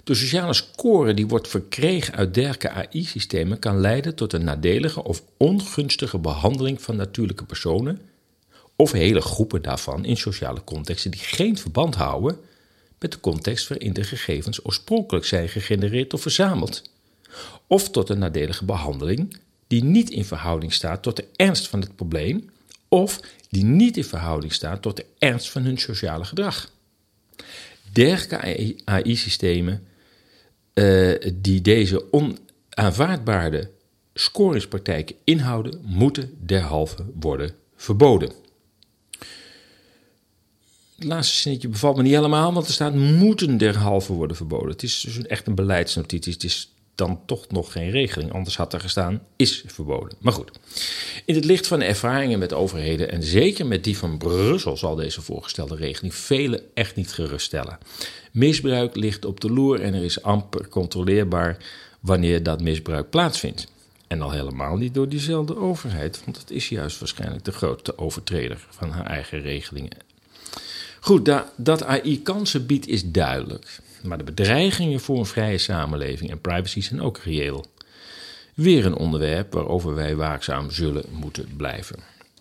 De 0.04 0.14
sociale 0.14 0.54
score 0.54 1.14
die 1.14 1.26
wordt 1.26 1.48
verkregen 1.48 2.14
uit 2.14 2.34
dergelijke 2.34 2.70
AI-systemen 2.70 3.58
kan 3.58 3.80
leiden 3.80 4.14
tot 4.14 4.32
een 4.32 4.44
nadelige 4.44 5.04
of 5.04 5.22
ongunstige 5.36 6.18
behandeling 6.18 6.82
van 6.82 6.96
natuurlijke 6.96 7.44
personen 7.44 8.00
of 8.76 8.92
hele 8.92 9.20
groepen 9.20 9.62
daarvan 9.62 10.04
in 10.04 10.16
sociale 10.16 10.64
contexten 10.64 11.10
die 11.10 11.20
geen 11.20 11.58
verband 11.58 11.94
houden 11.94 12.38
met 12.98 13.12
de 13.12 13.20
context 13.20 13.68
waarin 13.68 13.92
de 13.92 14.04
gegevens 14.04 14.64
oorspronkelijk 14.64 15.26
zijn 15.26 15.48
gegenereerd 15.48 16.14
of 16.14 16.22
verzameld, 16.22 16.82
of 17.66 17.90
tot 17.90 18.08
een 18.08 18.18
nadelige 18.18 18.64
behandeling 18.64 19.36
die 19.66 19.84
niet 19.84 20.10
in 20.10 20.24
verhouding 20.24 20.72
staat 20.72 21.02
tot 21.02 21.16
de 21.16 21.24
ernst 21.36 21.68
van 21.68 21.80
het 21.80 21.96
probleem 21.96 22.50
of 22.88 23.20
die 23.48 23.64
niet 23.64 23.96
in 23.96 24.04
verhouding 24.04 24.52
staat 24.52 24.82
tot 24.82 24.96
de 24.96 25.04
ernst 25.18 25.50
van 25.50 25.62
hun 25.62 25.78
sociale 25.78 26.24
gedrag. 26.24 26.70
Dergelijke 27.92 28.76
AI-systemen 28.84 29.86
uh, 30.74 31.14
die 31.34 31.60
deze 31.60 32.04
onaanvaardbare 32.12 33.70
scoringspraktijken 34.14 35.16
inhouden, 35.24 35.80
moeten 35.82 36.36
derhalve 36.40 37.06
worden 37.14 37.54
verboden. 37.76 38.32
Het 40.96 41.04
laatste 41.04 41.36
zinnetje 41.36 41.68
bevalt 41.68 41.96
me 41.96 42.02
niet 42.02 42.14
helemaal, 42.14 42.52
want 42.52 42.66
er 42.66 42.72
staat 42.72 42.94
moeten 42.94 43.58
derhalve 43.58 44.12
worden 44.12 44.36
verboden. 44.36 44.68
Het 44.68 44.82
is 44.82 45.00
dus 45.00 45.22
echt 45.22 45.46
een 45.46 45.54
beleidsnotitie. 45.54 46.32
Het 46.32 46.44
is 46.44 46.70
dan 46.94 47.20
toch 47.26 47.48
nog 47.48 47.72
geen 47.72 47.90
regeling. 47.90 48.32
Anders 48.32 48.56
had 48.56 48.72
er 48.72 48.80
gestaan, 48.80 49.22
is 49.36 49.64
verboden. 49.66 50.16
Maar 50.20 50.32
goed, 50.32 50.50
in 51.24 51.34
het 51.34 51.44
licht 51.44 51.66
van 51.66 51.78
de 51.78 51.84
ervaringen 51.84 52.38
met 52.38 52.52
overheden 52.52 53.10
en 53.10 53.22
zeker 53.22 53.66
met 53.66 53.84
die 53.84 53.98
van 53.98 54.18
Brussel 54.18 54.76
zal 54.76 54.94
deze 54.94 55.22
voorgestelde 55.22 55.76
regeling 55.76 56.14
velen 56.14 56.60
echt 56.74 56.96
niet 56.96 57.12
geruststellen. 57.12 57.78
Misbruik 58.32 58.96
ligt 58.96 59.24
op 59.24 59.40
de 59.40 59.50
loer 59.50 59.80
en 59.80 59.94
er 59.94 60.04
is 60.04 60.22
amper 60.22 60.68
controleerbaar 60.68 61.56
wanneer 62.00 62.42
dat 62.42 62.60
misbruik 62.60 63.10
plaatsvindt. 63.10 63.66
En 64.06 64.22
al 64.22 64.30
helemaal 64.30 64.76
niet 64.76 64.94
door 64.94 65.08
diezelfde 65.08 65.56
overheid, 65.56 66.22
want 66.24 66.36
het 66.36 66.50
is 66.50 66.68
juist 66.68 66.98
waarschijnlijk 66.98 67.44
de 67.44 67.52
grootste 67.52 67.98
overtreder 67.98 68.66
van 68.70 68.90
haar 68.90 69.06
eigen 69.06 69.40
regelingen. 69.40 70.05
Goed, 71.06 71.30
dat, 71.56 71.84
AI 71.84 72.22
kansen 72.22 72.66
biedt 72.66 72.88
is 72.88 73.10
duidelijk. 73.10 73.78
Maar 74.02 74.18
de 74.18 74.24
bedreigingen 74.24 75.00
voor 75.00 75.18
een 75.18 75.26
vrije 75.26 75.58
samenleving 75.58 76.30
en 76.30 76.40
privacy 76.40 76.80
zijn 76.80 77.00
ook 77.00 77.18
reëel. 77.18 77.64
Weer 78.54 78.86
een 78.86 78.96
onderwerp 78.96 79.52
waarover 79.52 79.94
wij 79.94 80.16
waakzaam 80.16 80.70
zullen 80.70 81.04
moeten 81.10 81.48
blijven. 81.56 81.98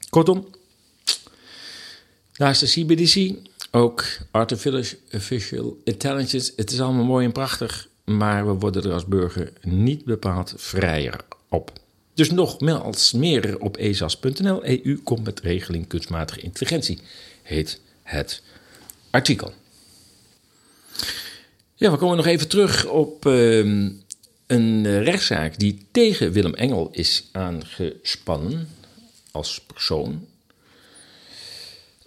Kortom, 0.09 0.47
naast 2.38 2.59
de 2.59 2.68
CBDC 2.68 3.36
ook 3.72 4.03
artificial 4.32 5.78
intelligence. 5.84 6.53
Het 6.55 6.72
is 6.72 6.82
allemaal 6.82 7.05
mooi 7.05 7.26
en 7.26 7.32
prachtig, 7.32 7.88
maar 8.03 8.47
we 8.47 8.53
worden 8.53 8.84
er 8.84 8.93
als 8.93 9.05
burger 9.05 9.53
niet 9.61 10.05
bepaald 10.05 10.53
vrijer 10.57 11.20
op. 11.49 11.72
Dus 12.13 12.32
nogmaals 12.32 13.11
meer 13.11 13.59
op 13.59 13.78
ezas.nl. 13.78 14.66
EU 14.66 14.99
komt 15.03 15.24
met 15.24 15.39
regeling 15.39 15.88
kunstmatige 15.88 16.39
intelligentie, 16.39 16.99
heet 17.41 17.84
het 18.06 18.41
artikel. 19.10 19.53
Ja, 21.76 21.91
we 21.91 21.97
komen 21.97 22.18
nog 22.18 22.26
even 22.26 22.47
terug 22.47 22.86
op 22.86 23.26
ehm, 23.26 23.89
een 24.47 25.03
rechtszaak 25.03 25.60
die 25.60 25.86
tegen 25.91 26.32
Willem 26.32 26.53
Engel 26.53 26.89
is 26.91 27.30
aangespannen 27.32 28.70
als 29.32 29.62
persoon. 29.62 30.28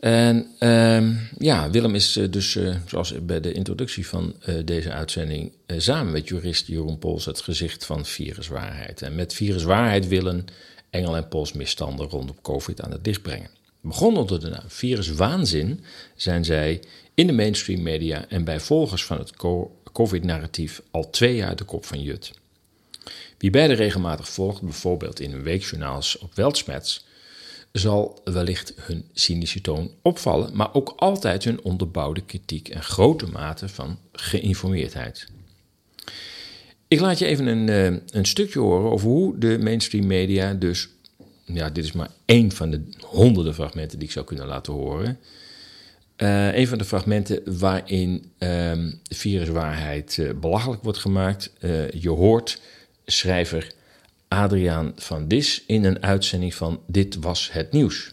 En 0.00 0.46
ehm, 0.58 1.14
ja, 1.38 1.70
Willem 1.70 1.94
is 1.94 2.16
eh, 2.16 2.30
dus, 2.30 2.54
uh, 2.54 2.76
zoals 2.86 3.24
bij 3.24 3.40
de 3.40 3.52
introductie 3.52 4.06
van 4.06 4.34
deze 4.64 4.92
uitzending, 4.92 5.52
samen 5.76 6.12
met 6.12 6.28
jurist 6.28 6.66
Jeroen 6.66 6.98
Pols 6.98 7.24
het 7.24 7.40
gezicht 7.40 7.84
van 7.84 8.06
viruswaarheid. 8.06 9.02
En 9.02 9.14
met 9.14 9.34
viruswaarheid 9.34 10.08
willen 10.08 10.46
Engel 10.90 11.16
en 11.16 11.28
Pols 11.28 11.52
misstanden 11.52 12.08
rondom 12.08 12.36
COVID 12.42 12.82
aan 12.82 12.92
het 12.92 13.06
licht 13.06 13.22
brengen. 13.22 13.57
Begonnen 13.88 14.20
onder 14.20 14.40
de 14.40 14.48
naam 14.48 14.64
viruswaanzin 14.66 15.84
zijn 16.14 16.44
zij 16.44 16.82
in 17.14 17.26
de 17.26 17.32
mainstream 17.32 17.82
media 17.82 18.28
en 18.28 18.44
bij 18.44 18.60
volgers 18.60 19.04
van 19.04 19.18
het 19.18 19.32
COVID-narratief 19.92 20.82
al 20.90 21.10
twee 21.10 21.36
jaar 21.36 21.56
de 21.56 21.64
kop 21.64 21.84
van 21.84 22.02
Jut. 22.02 22.32
Wie 23.38 23.50
beide 23.50 23.74
regelmatig 23.74 24.28
volgt, 24.28 24.62
bijvoorbeeld 24.62 25.20
in 25.20 25.42
weekjournaals 25.42 26.18
op 26.18 26.34
Weltsmets, 26.34 27.06
zal 27.72 28.20
wellicht 28.24 28.72
hun 28.76 29.04
cynische 29.12 29.60
toon 29.60 29.90
opvallen, 30.02 30.56
maar 30.56 30.74
ook 30.74 30.92
altijd 30.96 31.44
hun 31.44 31.62
onderbouwde 31.62 32.20
kritiek 32.20 32.68
en 32.68 32.82
grote 32.82 33.26
mate 33.26 33.68
van 33.68 33.98
geïnformeerdheid. 34.12 35.26
Ik 36.88 37.00
laat 37.00 37.18
je 37.18 37.26
even 37.26 37.46
een, 37.46 37.68
uh, 37.68 38.00
een 38.10 38.24
stukje 38.24 38.58
horen 38.58 38.90
over 38.90 39.08
hoe 39.08 39.38
de 39.38 39.58
mainstream 39.58 40.06
media 40.06 40.54
dus... 40.54 40.88
Ja, 41.52 41.70
dit 41.70 41.84
is 41.84 41.92
maar 41.92 42.10
één 42.24 42.52
van 42.52 42.70
de 42.70 42.82
honderden 43.00 43.54
fragmenten 43.54 43.98
die 43.98 44.08
ik 44.08 44.14
zou 44.14 44.26
kunnen 44.26 44.46
laten 44.46 44.72
horen. 44.72 45.18
Uh, 46.16 46.54
een 46.54 46.68
van 46.68 46.78
de 46.78 46.84
fragmenten 46.84 47.58
waarin 47.58 48.32
uh, 48.38 48.72
viruswaarheid 49.02 50.16
uh, 50.16 50.30
belachelijk 50.34 50.82
wordt 50.82 50.98
gemaakt. 50.98 51.52
je 52.00 52.08
hoort 52.10 52.60
schrijver 53.06 53.72
Adriaan 54.28 54.92
van 54.96 55.28
Dis 55.28 55.64
in 55.66 55.84
een 55.84 56.02
uitzending 56.02 56.54
van 56.54 56.80
Dit 56.86 57.16
Was 57.20 57.52
Het 57.52 57.72
Nieuws. 57.72 58.12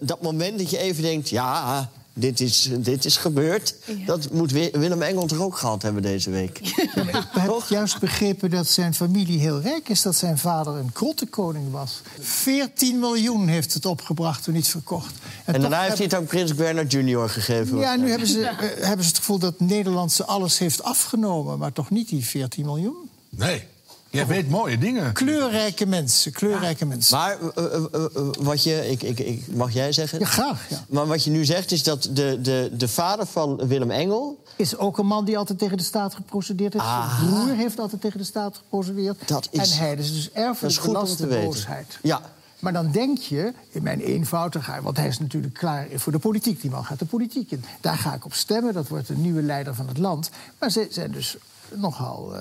Dat 0.00 0.22
moment 0.22 0.58
dat 0.58 0.70
je 0.70 0.78
even 0.78 1.02
denkt, 1.02 1.28
ja, 1.28 1.90
dit 2.12 2.40
is, 2.40 2.70
dit 2.78 3.04
is 3.04 3.16
gebeurd. 3.16 3.74
Dat 4.06 4.32
moet 4.32 4.52
Willem 4.52 5.02
Engel 5.02 5.26
toch 5.26 5.40
ook 5.40 5.56
gehad 5.56 5.82
hebben 5.82 6.02
deze 6.02 6.30
week. 6.30 6.60
Ja, 6.62 6.82
ik 7.02 7.24
heb 7.32 7.62
juist 7.68 7.98
begrepen 7.98 8.50
dat 8.50 8.66
zijn 8.66 8.94
familie 8.94 9.38
heel 9.38 9.60
rijk 9.60 9.88
is. 9.88 10.02
Dat 10.02 10.16
zijn 10.16 10.38
vader 10.38 10.74
een 10.74 10.92
krottenkoning 10.92 11.70
was. 11.70 12.00
14 12.20 12.98
miljoen 12.98 13.48
heeft 13.48 13.74
het 13.74 13.86
opgebracht 13.86 14.44
toen 14.44 14.54
niet 14.54 14.68
verkocht. 14.68 15.14
En, 15.44 15.54
en 15.54 15.60
daarna 15.60 15.82
heeft 15.82 15.96
hij 15.96 16.04
het 16.04 16.14
aan 16.14 16.24
Prins 16.24 16.54
Bernard 16.54 16.92
Junior 16.92 17.28
gegeven. 17.28 17.78
Ja, 17.78 17.96
nu 17.96 18.10
hebben 18.10 18.28
ze, 18.28 18.38
uh, 18.38 18.58
hebben 18.58 19.04
ze 19.04 19.10
het 19.10 19.18
gevoel 19.18 19.38
dat 19.38 19.60
Nederland 19.60 20.12
ze 20.12 20.24
alles 20.24 20.58
heeft 20.58 20.82
afgenomen. 20.82 21.58
Maar 21.58 21.72
toch 21.72 21.90
niet 21.90 22.08
die 22.08 22.24
14 22.24 22.64
miljoen? 22.64 23.10
Nee. 23.28 23.64
Jij 24.10 24.26
weet 24.26 24.48
mooie 24.48 24.78
dingen. 24.78 25.12
Kleurrijke 25.12 25.86
mensen, 25.86 26.32
kleurrijke 26.32 26.86
mensen. 26.86 27.16
Maar 27.16 27.36
uh, 27.58 27.64
uh, 27.94 28.06
wat 28.38 28.62
je, 28.62 28.90
ik, 28.90 29.02
ik, 29.02 29.18
ik, 29.18 29.54
mag 29.54 29.72
jij 29.72 29.92
zeggen? 29.92 30.18
Ja, 30.18 30.26
graag. 30.26 30.68
Ja. 30.68 30.84
Maar 30.88 31.06
wat 31.06 31.24
je 31.24 31.30
nu 31.30 31.44
zegt 31.44 31.72
is 31.72 31.82
dat 31.82 32.02
de, 32.02 32.38
de, 32.42 32.70
de 32.72 32.88
vader 32.88 33.26
van 33.26 33.66
Willem 33.66 33.90
Engel... 33.90 34.42
Is 34.56 34.76
ook 34.76 34.98
een 34.98 35.06
man 35.06 35.24
die 35.24 35.38
altijd 35.38 35.58
tegen 35.58 35.76
de 35.76 35.82
staat 35.82 36.14
geprocedeerd 36.14 36.72
heeft. 36.72 36.84
Ah. 36.84 37.18
Zijn 37.18 37.30
broer 37.30 37.56
heeft 37.56 37.78
altijd 37.78 38.00
tegen 38.00 38.18
de 38.18 38.24
staat 38.24 38.56
geprocedeerd. 38.56 39.28
Dat 39.28 39.48
is, 39.50 39.70
en 39.70 39.78
hij 39.78 39.94
is 39.94 40.12
dus 40.12 40.30
erfelijk 40.32 40.82
belaste 40.82 41.26
boosheid. 41.26 41.98
Ja. 42.02 42.20
Maar 42.58 42.72
dan 42.72 42.90
denk 42.90 43.18
je, 43.18 43.52
in 43.70 43.82
mijn 43.82 44.00
eenvoudigheid... 44.00 44.82
want 44.82 44.96
hij 44.96 45.06
is 45.06 45.18
natuurlijk 45.18 45.54
klaar 45.54 45.86
voor 45.94 46.12
de 46.12 46.18
politiek. 46.18 46.60
Die 46.60 46.70
man 46.70 46.84
gaat 46.84 46.98
de 46.98 47.04
politiek 47.04 47.50
in. 47.50 47.64
Daar 47.80 47.96
ga 47.96 48.14
ik 48.14 48.24
op 48.24 48.34
stemmen, 48.34 48.72
dat 48.72 48.88
wordt 48.88 49.06
de 49.06 49.16
nieuwe 49.16 49.42
leider 49.42 49.74
van 49.74 49.88
het 49.88 49.98
land. 49.98 50.30
Maar 50.58 50.70
ze 50.70 50.86
zijn 50.90 51.10
dus 51.10 51.36
nogal... 51.74 52.34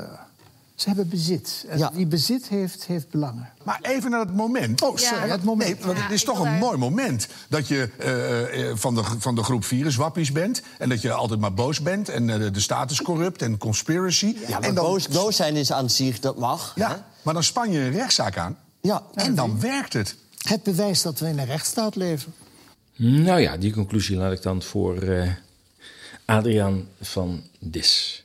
Ze 0.79 0.87
hebben 0.87 1.09
bezit. 1.09 1.65
En 1.67 1.77
ja. 1.77 1.91
die 1.93 2.05
bezit 2.05 2.47
heeft, 2.47 2.85
heeft 2.85 3.09
belangen. 3.09 3.49
Maar 3.63 3.79
even 3.81 4.09
naar 4.09 4.19
het 4.19 4.35
moment. 4.35 4.81
Oh, 4.81 4.97
sorry, 4.97 5.25
ja. 5.25 5.31
het 5.31 5.43
moment. 5.43 5.77
Nee, 5.77 5.85
want 5.85 6.01
het 6.01 6.11
is 6.11 6.23
toch 6.23 6.39
een 6.39 6.53
mooi 6.53 6.77
moment 6.77 7.27
dat 7.49 7.67
je 7.67 7.89
uh, 8.61 8.75
van, 8.75 8.95
de, 8.95 9.03
van 9.17 9.35
de 9.35 9.43
groep 9.43 9.65
viruswappies 9.65 10.31
bent... 10.31 10.61
en 10.77 10.89
dat 10.89 11.01
je 11.01 11.11
altijd 11.11 11.39
maar 11.39 11.53
boos 11.53 11.81
bent 11.81 12.09
en 12.09 12.27
uh, 12.27 12.53
de 12.53 12.59
staat 12.59 12.91
is 12.91 13.01
corrupt 13.01 13.41
en 13.41 13.57
conspiracy. 13.57 14.35
Ja, 14.47 14.61
en 14.61 14.75
dan... 14.75 14.85
boos, 14.85 15.07
boos 15.07 15.35
zijn 15.35 15.55
is 15.55 15.71
aan 15.71 15.89
zich, 15.89 16.19
dat 16.19 16.37
mag. 16.37 16.73
Ja, 16.75 16.89
hè? 16.89 16.95
maar 17.21 17.33
dan 17.33 17.43
span 17.43 17.71
je 17.71 17.79
een 17.79 17.91
rechtszaak 17.91 18.37
aan 18.37 18.57
ja. 18.81 19.03
en 19.13 19.35
dan 19.35 19.59
werkt 19.59 19.93
het. 19.93 20.15
Het 20.37 20.63
bewijs 20.63 21.01
dat 21.01 21.19
we 21.19 21.27
in 21.27 21.39
een 21.39 21.45
rechtsstaat 21.45 21.95
leven. 21.95 22.33
Nou 22.95 23.39
ja, 23.39 23.57
die 23.57 23.73
conclusie 23.73 24.17
laat 24.17 24.31
ik 24.31 24.41
dan 24.41 24.61
voor 24.61 25.03
uh, 25.03 25.31
Adriaan 26.25 26.87
van 27.01 27.43
Dis. 27.59 28.23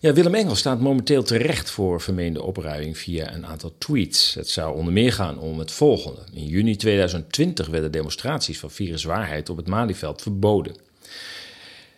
Ja, 0.00 0.12
Willem 0.12 0.34
Engel 0.34 0.54
staat 0.54 0.80
momenteel 0.80 1.22
terecht 1.22 1.70
voor 1.70 2.00
vermeende 2.00 2.42
opruiming 2.42 2.98
via 2.98 3.34
een 3.34 3.46
aantal 3.46 3.74
tweets. 3.78 4.34
Het 4.34 4.48
zou 4.48 4.76
onder 4.76 4.92
meer 4.92 5.12
gaan 5.12 5.38
om 5.38 5.58
het 5.58 5.72
volgende. 5.72 6.20
In 6.32 6.46
juni 6.46 6.76
2020 6.76 7.66
werden 7.66 7.92
demonstraties 7.92 8.58
van 8.58 8.70
viruswaarheid 8.70 9.50
op 9.50 9.56
het 9.56 9.66
Malieveld 9.66 10.22
verboden. 10.22 10.76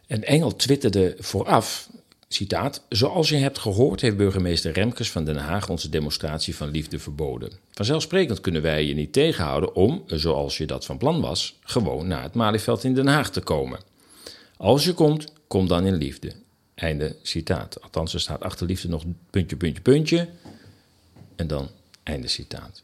En 0.07 0.25
Engel 0.25 0.57
twitterde 0.57 1.17
vooraf, 1.19 1.89
citaat... 2.29 2.83
Zoals 2.89 3.29
je 3.29 3.37
hebt 3.37 3.59
gehoord 3.59 4.01
heeft 4.01 4.17
burgemeester 4.17 4.73
Remkes 4.73 5.11
van 5.11 5.25
Den 5.25 5.37
Haag 5.37 5.69
onze 5.69 5.89
demonstratie 5.89 6.57
van 6.57 6.71
liefde 6.71 6.99
verboden. 6.99 7.53
Vanzelfsprekend 7.73 8.41
kunnen 8.41 8.63
wij 8.63 8.85
je 8.85 8.95
niet 8.95 9.13
tegenhouden 9.13 9.75
om, 9.75 10.03
zoals 10.07 10.59
je 10.59 10.67
dat 10.67 10.85
van 10.85 10.99
plan 10.99 11.21
was... 11.21 11.59
gewoon 11.63 12.07
naar 12.07 12.23
het 12.23 12.35
Malieveld 12.35 12.85
in 12.85 12.95
Den 12.95 13.07
Haag 13.07 13.31
te 13.31 13.41
komen. 13.41 13.81
Als 14.57 14.85
je 14.85 14.93
komt, 14.93 15.33
kom 15.47 15.69
dan 15.69 15.87
in 15.87 15.95
liefde. 15.95 16.33
Einde 16.79 17.17
citaat. 17.23 17.83
Althans, 17.83 18.15
er 18.15 18.21
staat 18.21 18.43
achter 18.43 18.67
liefde 18.67 18.89
nog 18.89 19.05
puntje, 19.31 19.57
puntje, 19.57 19.83
puntje. 19.83 20.29
En 21.37 21.47
dan 21.47 21.71
einde 22.03 22.29
citaat. 22.29 22.83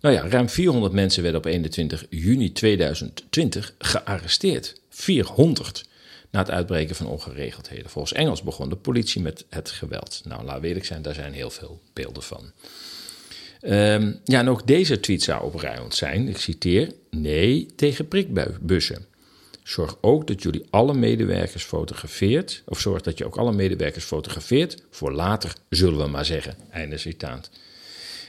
Nou 0.00 0.14
ja, 0.14 0.28
ruim 0.28 0.48
400 0.48 0.92
mensen 0.92 1.22
werden 1.22 1.40
op 1.40 1.46
21 1.46 2.06
juni 2.10 2.52
2020 2.52 3.74
gearresteerd. 3.78 4.80
400 4.88 5.88
na 6.30 6.38
het 6.38 6.50
uitbreken 6.50 6.96
van 6.96 7.06
ongeregeldheden. 7.06 7.90
Volgens 7.90 8.12
Engels 8.12 8.42
begon 8.42 8.68
de 8.68 8.76
politie 8.76 9.22
met 9.22 9.44
het 9.48 9.70
geweld. 9.70 10.22
Nou, 10.24 10.44
laat 10.44 10.62
eerlijk 10.62 10.86
zijn, 10.86 11.02
daar 11.02 11.14
zijn 11.14 11.32
heel 11.32 11.50
veel 11.50 11.80
beelden 11.92 12.22
van. 12.22 12.52
Um, 13.62 14.20
ja, 14.24 14.38
en 14.38 14.48
ook 14.48 14.66
deze 14.66 15.00
tweet 15.00 15.22
zou 15.22 15.44
opruimend 15.44 15.94
zijn. 15.94 16.28
Ik 16.28 16.38
citeer: 16.38 16.92
nee 17.10 17.66
tegen 17.76 18.08
prikbussen. 18.08 19.06
Zorg 19.70 19.96
ook 20.00 20.26
dat 20.26 20.42
jullie 20.42 20.66
alle 20.70 20.94
medewerkers 20.94 21.64
fotografeert. 21.64 22.62
Of 22.66 22.80
zorg 22.80 23.02
dat 23.02 23.18
je 23.18 23.24
ook 23.24 23.36
alle 23.36 23.52
medewerkers 23.52 24.04
fotografeert. 24.04 24.82
Voor 24.90 25.12
later, 25.12 25.52
zullen 25.68 25.98
we 25.98 26.06
maar 26.06 26.24
zeggen. 26.24 26.54
Einde 26.70 26.98
citaat. 26.98 27.50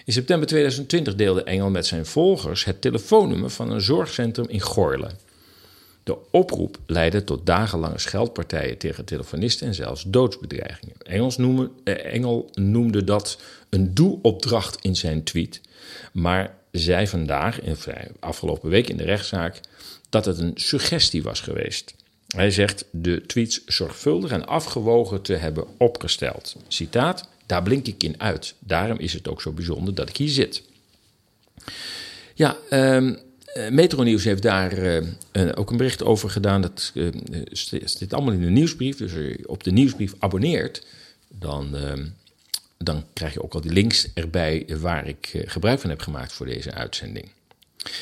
In 0.06 0.14
september 0.14 0.48
2020 0.48 1.16
deelde 1.16 1.44
Engel 1.44 1.70
met 1.70 1.86
zijn 1.86 2.06
volgers 2.06 2.66
het 2.66 2.82
telefoonnummer 2.82 3.50
van 3.50 3.72
een 3.72 3.82
zorgcentrum 3.82 4.48
in 4.50 4.60
Gorle. 4.60 5.10
De 6.04 6.18
oproep 6.32 6.78
leidde 6.86 7.24
tot 7.24 7.46
dagenlange 7.46 8.00
scheldpartijen 8.00 8.78
tegen 8.78 9.06
telefonisten 9.06 9.68
en 9.68 9.74
zelfs 9.74 10.04
doodsbedreigingen. 10.08 10.96
Eh, 11.84 12.14
Engel 12.14 12.50
noemde 12.54 13.04
dat 13.04 13.40
een 13.70 13.94
doe-opdracht 13.94 14.78
in 14.82 14.96
zijn 14.96 15.24
tweet, 15.24 15.62
maar 16.14 16.56
zei 16.72 17.08
vandaag, 17.08 17.62
in, 17.62 17.78
afgelopen 18.20 18.70
week 18.70 18.90
in 18.90 18.98
de 18.98 19.04
rechtszaak, 19.04 19.60
dat 20.12 20.26
het 20.26 20.38
een 20.38 20.52
suggestie 20.56 21.24
was 21.24 21.40
geweest. 21.40 21.94
Hij 22.28 22.52
zegt 22.52 22.86
de 22.92 23.22
tweets 23.26 23.66
zorgvuldig 23.66 24.32
en 24.32 24.48
afgewogen 24.48 25.22
te 25.22 25.34
hebben 25.34 25.66
opgesteld. 25.78 26.56
Citaat, 26.68 27.28
daar 27.46 27.64
blink 27.64 27.88
ik 27.88 28.04
in 28.04 28.22
uit. 28.22 28.54
Daarom 28.60 28.98
is 28.98 29.14
het 29.14 29.28
ook 29.28 29.42
zo 29.42 29.52
bijzonder 29.52 29.96
dat 29.96 30.10
ik 30.10 30.18
hier 30.18 30.30
zit. 30.30 30.64
Ja, 32.34 32.58
um, 32.70 33.18
Metro 33.70 34.04
heeft 34.04 34.42
daar 34.42 34.78
uh, 34.78 35.02
ook 35.56 35.72
een 35.72 35.78
bericht 35.78 36.04
over 36.04 36.30
gedaan. 36.30 36.62
Dat 36.62 36.92
uh, 36.94 37.12
zit 37.84 38.14
allemaal 38.14 38.34
in 38.34 38.42
de 38.42 38.50
nieuwsbrief. 38.50 38.98
Dus 38.98 39.14
als 39.14 39.22
je 39.22 39.44
op 39.46 39.64
de 39.64 39.72
nieuwsbrief 39.72 40.14
abonneert, 40.20 40.86
dan, 41.28 41.76
uh, 41.76 42.06
dan 42.78 43.06
krijg 43.14 43.34
je 43.34 43.44
ook 43.44 43.54
al 43.54 43.62
die 43.62 43.72
links 43.72 44.08
erbij 44.14 44.66
waar 44.80 45.08
ik 45.08 45.44
gebruik 45.46 45.80
van 45.80 45.90
heb 45.90 46.02
gemaakt 46.02 46.34
voor 46.34 46.46
deze 46.46 46.72
uitzending. 46.72 47.30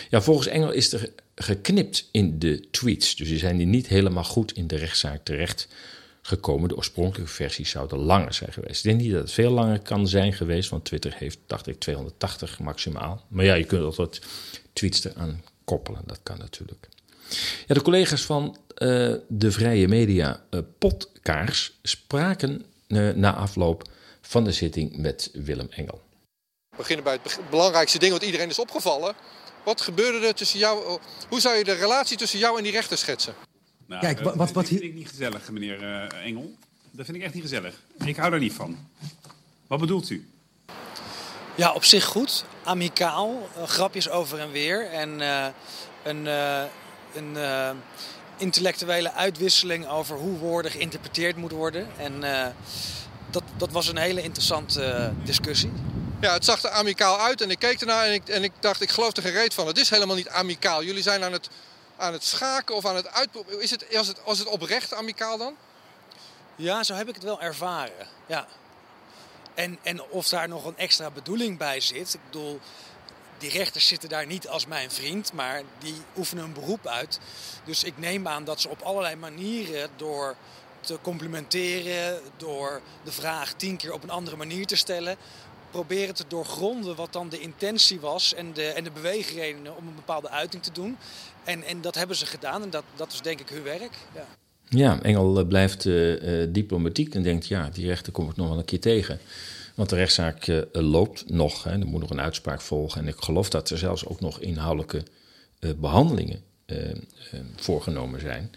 Ja, 0.10 0.22
volgens 0.22 0.48
Engel 0.48 0.72
is 0.72 0.94
er 0.94 1.10
geknipt 1.42 2.10
in 2.12 2.40
de 2.40 2.70
tweets. 2.72 3.16
Dus 3.16 3.28
die 3.28 3.38
zijn 3.38 3.58
die 3.58 3.66
niet 3.66 3.88
helemaal 3.88 4.24
goed 4.24 4.52
in 4.52 4.68
de 4.68 4.76
rechtszaak 4.76 5.24
terecht 5.24 5.68
gekomen. 6.22 6.70
De 6.70 6.76
oorspronkelijke 6.76 7.32
versies 7.32 7.70
zouden 7.70 7.98
langer 7.98 8.34
zijn 8.34 8.54
geweest. 8.54 8.86
Ik 8.86 8.92
denk 8.92 9.02
niet 9.02 9.12
dat 9.12 9.22
het 9.22 9.32
veel 9.32 9.52
langer 9.52 9.80
kan 9.80 10.08
zijn 10.08 10.34
geweest, 10.34 10.70
want 10.70 10.86
Twitter 10.86 11.14
heeft, 11.18 11.40
dacht 11.48 11.68
ik, 11.68 11.80
280 11.80 12.60
maximaal. 12.60 13.26
Maar 13.28 13.46
ja, 13.46 13.54
je 13.54 13.64
kunt 13.64 13.84
altijd 13.84 14.22
tweets 14.74 15.04
eraan 15.04 15.44
koppelen, 15.64 16.02
dat 16.06 16.20
kan 16.24 16.38
natuurlijk. 16.38 16.88
Ja, 17.68 17.74
de 17.74 17.82
collega's 17.82 18.22
van 18.22 18.58
uh, 18.78 19.14
de 19.28 19.52
Vrije 19.52 19.88
Media 19.88 20.44
uh, 20.50 20.60
Podkaars 20.78 21.80
spraken 21.84 22.66
uh, 22.88 23.14
na 23.14 23.36
afloop 23.36 23.90
van 24.22 24.44
de 24.44 24.52
zitting 24.52 24.98
met 24.98 25.30
Willem 25.34 25.68
Engel. 25.70 26.02
We 26.70 26.78
beginnen 26.78 27.04
bij 27.04 27.20
het 27.24 27.40
belangrijkste 27.50 28.00
ding 28.00 28.12
wat 28.12 28.24
iedereen 28.24 28.50
is 28.50 28.60
opgevallen. 28.60 29.16
Wat 29.70 29.82
gebeurde 29.82 30.28
er 30.28 30.36
tussen 30.36 30.60
jou? 30.60 31.00
Hoe 31.30 31.40
zou 31.40 31.56
je 31.56 31.64
de 31.64 31.74
relatie 31.74 32.18
tussen 32.18 32.40
jou 32.40 32.58
en 32.58 32.64
die 32.64 32.72
rechter 32.72 32.98
schetsen? 32.98 33.34
Nou, 33.86 34.02
Kijk, 34.02 34.20
wat, 34.20 34.36
wat, 34.36 34.54
dat 34.54 34.68
vind 34.68 34.82
ik 34.82 34.94
niet 34.94 35.08
gezellig, 35.08 35.52
meneer 35.52 35.82
uh, 35.82 36.26
Engel. 36.26 36.56
Dat 36.92 37.06
vind 37.06 37.18
ik 37.18 37.24
echt 37.24 37.34
niet 37.34 37.44
gezellig. 37.44 37.76
Ik 38.06 38.16
hou 38.16 38.30
daar 38.32 38.40
niet 38.40 38.54
van. 38.54 38.78
Wat 39.68 39.80
bedoelt 39.80 40.10
u? 40.10 40.28
Ja, 41.56 41.74
op 41.74 41.84
zich 41.84 42.06
goed. 42.06 42.46
Amicaal. 42.64 43.50
Uh, 43.58 43.64
grapjes 43.64 44.10
over 44.10 44.40
en 44.40 44.52
weer. 44.52 44.90
En 44.92 45.20
uh, 45.20 45.46
een, 46.04 46.26
een 47.16 47.38
intellectuele 48.38 49.14
uitwisseling 49.14 49.88
over 49.88 50.18
hoe 50.18 50.38
woorden 50.38 50.72
geïnterpreteerd 50.72 51.36
moeten 51.36 51.58
worden. 51.58 51.88
En 51.98 52.22
dat, 53.30 53.44
dat 53.58 53.72
was 53.72 53.88
een 53.88 53.98
hele 53.98 54.22
interessante 54.22 55.14
discussie. 55.24 55.72
Ja, 56.22 56.34
het 56.34 56.46
zag 56.46 56.64
er 56.64 56.70
amicaal 56.70 57.20
uit 57.20 57.42
en 57.42 57.52
ik 57.52 57.60
keek 57.60 57.80
ernaar 57.80 58.06
en 58.06 58.14
ik, 58.14 58.28
en 58.28 58.44
ik 58.44 58.52
dacht, 58.60 58.82
ik 58.82 58.90
geloof 58.90 59.16
er 59.16 59.24
geen 59.24 59.32
reet 59.32 59.54
van. 59.54 59.68
Het 59.68 59.78
is 59.78 59.90
helemaal 59.90 60.16
niet 60.16 60.30
amicaal. 60.30 60.84
Jullie 60.84 61.04
zijn 61.04 61.24
aan 61.24 61.34
het, 61.34 61.50
aan 61.98 62.14
het 62.14 62.24
schaken 62.24 62.76
of 62.76 62.86
aan 62.86 62.96
het 62.96 63.12
uitproberen. 63.12 63.62
Is 63.62 63.72
het, 63.72 63.86
was, 63.92 64.08
het, 64.08 64.24
was 64.26 64.40
het 64.40 64.48
oprecht 64.48 64.94
amicaal 64.94 65.38
dan? 65.38 65.56
Ja, 66.56 66.84
zo 66.84 66.94
heb 66.94 67.08
ik 67.08 67.16
het 67.16 67.24
wel 67.24 67.42
ervaren. 67.42 68.08
Ja. 68.26 68.48
En, 69.54 69.80
en 69.84 70.04
of 70.04 70.30
daar 70.30 70.48
nog 70.48 70.66
een 70.66 70.78
extra 70.78 71.10
bedoeling 71.10 71.58
bij 71.58 71.80
zit. 71.80 72.14
Ik 72.14 72.20
bedoel, 72.26 72.60
die 73.38 73.50
rechters 73.50 73.88
zitten 73.88 74.10
daar 74.10 74.26
niet 74.26 74.48
als 74.48 74.66
mijn 74.66 74.92
vriend, 74.92 75.34
maar 75.34 75.62
die 75.78 76.02
oefenen 76.18 76.44
een 76.44 76.54
beroep 76.54 76.88
uit. 76.88 77.20
Dus 77.64 77.84
ik 77.84 77.98
neem 77.98 78.28
aan 78.28 78.44
dat 78.44 78.62
ze 78.62 78.70
op 78.70 78.82
allerlei 78.82 79.16
manieren 79.16 79.90
door 79.96 80.36
te 80.82 80.98
complimenteren, 81.02 82.22
door 82.38 82.82
de 83.04 83.12
vraag 83.12 83.54
tien 83.54 83.78
keer 83.78 83.94
op 83.94 84.04
een 84.04 84.10
andere 84.10 84.36
manier 84.36 84.66
te 84.66 84.76
stellen. 84.76 85.18
Proberen 85.72 86.16
te 86.16 86.24
doorgronden 86.28 86.96
wat 86.96 87.14
dan 87.14 87.30
de 87.30 87.40
intentie 87.40 88.00
was 88.00 88.34
en 88.34 88.54
de, 88.54 88.64
en 88.64 88.84
de 88.84 88.92
beweegredenen 88.92 89.78
om 89.78 89.88
een 89.88 89.96
bepaalde 89.96 90.30
uiting 90.30 90.64
te 90.64 90.72
doen. 90.72 90.98
En, 91.44 91.64
en 91.64 91.82
dat 91.82 91.96
hebben 91.96 92.16
ze 92.16 92.26
gedaan 92.26 92.62
en 92.62 92.70
dat, 92.70 92.84
dat 92.96 93.12
is 93.12 93.22
denk 93.22 93.40
ik 93.40 93.50
hun 93.50 93.64
werk. 93.64 93.98
Ja. 94.16 94.26
Ja, 94.70 95.02
Engel 95.02 95.46
blijft 95.46 95.86
uh, 95.86 96.46
diplomatiek 96.50 97.16
en 97.16 97.24
denkt, 97.24 97.48
ja, 97.48 97.70
die 97.70 97.86
rechter 97.86 98.12
kom 98.14 98.30
ik 98.30 98.36
nog 98.36 98.48
wel 98.48 98.58
een 98.58 98.66
keer 98.66 98.80
tegen. 98.80 99.20
Want 99.76 99.90
de 99.90 99.96
rechtszaak 99.96 100.46
loopt 100.72 101.30
nog, 101.30 101.64
hè, 101.64 101.72
er 101.72 101.86
moet 101.86 102.02
nog 102.02 102.10
een 102.10 102.22
uitspraak 102.22 102.62
volgen. 102.62 103.02
En 103.02 103.08
ik 103.08 103.16
geloof 103.20 103.50
dat 103.50 103.70
er 103.70 103.78
zelfs 103.78 104.06
ook 104.06 104.20
nog 104.20 104.40
inhoudelijke 104.40 105.04
behandelingen 105.78 106.44
voorgenomen 107.56 108.20
zijn. 108.20 108.52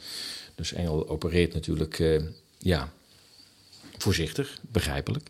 Dus 0.55 0.73
Engel 0.73 1.09
opereert 1.09 1.55
natuurlijk, 1.55 2.21
ja, 2.59 2.93
voorzichtig, 3.99 4.59
begrijpelijk. 4.61 5.29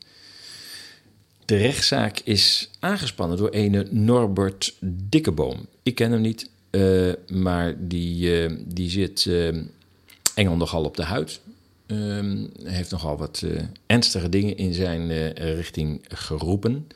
De 1.53 1.59
rechtszaak 1.59 2.19
is 2.19 2.71
aangespannen 2.79 3.37
door 3.37 3.51
ene 3.51 3.87
Norbert 3.91 4.75
Dikkeboom. 4.81 5.67
Ik 5.83 5.95
ken 5.95 6.11
hem 6.13 6.21
niet, 6.21 6.51
maar 7.29 7.89
die, 7.89 8.47
die 8.67 8.91
zit 8.91 9.31
Engel 10.35 10.57
nogal 10.57 10.85
op 10.85 10.97
de 10.97 11.03
huid. 11.03 11.41
Um, 11.87 12.51
heeft 12.63 12.91
nogal 12.91 13.17
wat 13.17 13.45
ernstige 13.87 14.29
dingen 14.29 14.57
in 14.57 14.75
zijn 14.75 15.33
richting 15.33 16.05
geroepen. 16.09 16.87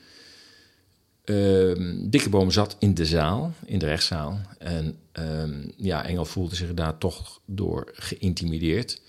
Um, 1.25 2.11
Dikkeboom 2.11 2.51
zat 2.51 2.77
in 2.79 2.95
de 2.95 3.07
zaal, 3.07 3.53
in 3.65 3.79
de 3.79 3.87
rechtszaal. 3.87 4.41
En 4.59 4.99
um, 5.13 5.73
ja, 5.77 6.05
Engel 6.05 6.25
voelde 6.25 6.55
zich 6.55 6.75
daar 6.75 6.99
toch 6.99 7.41
door 7.45 7.91
geïntimideerd. 7.93 9.01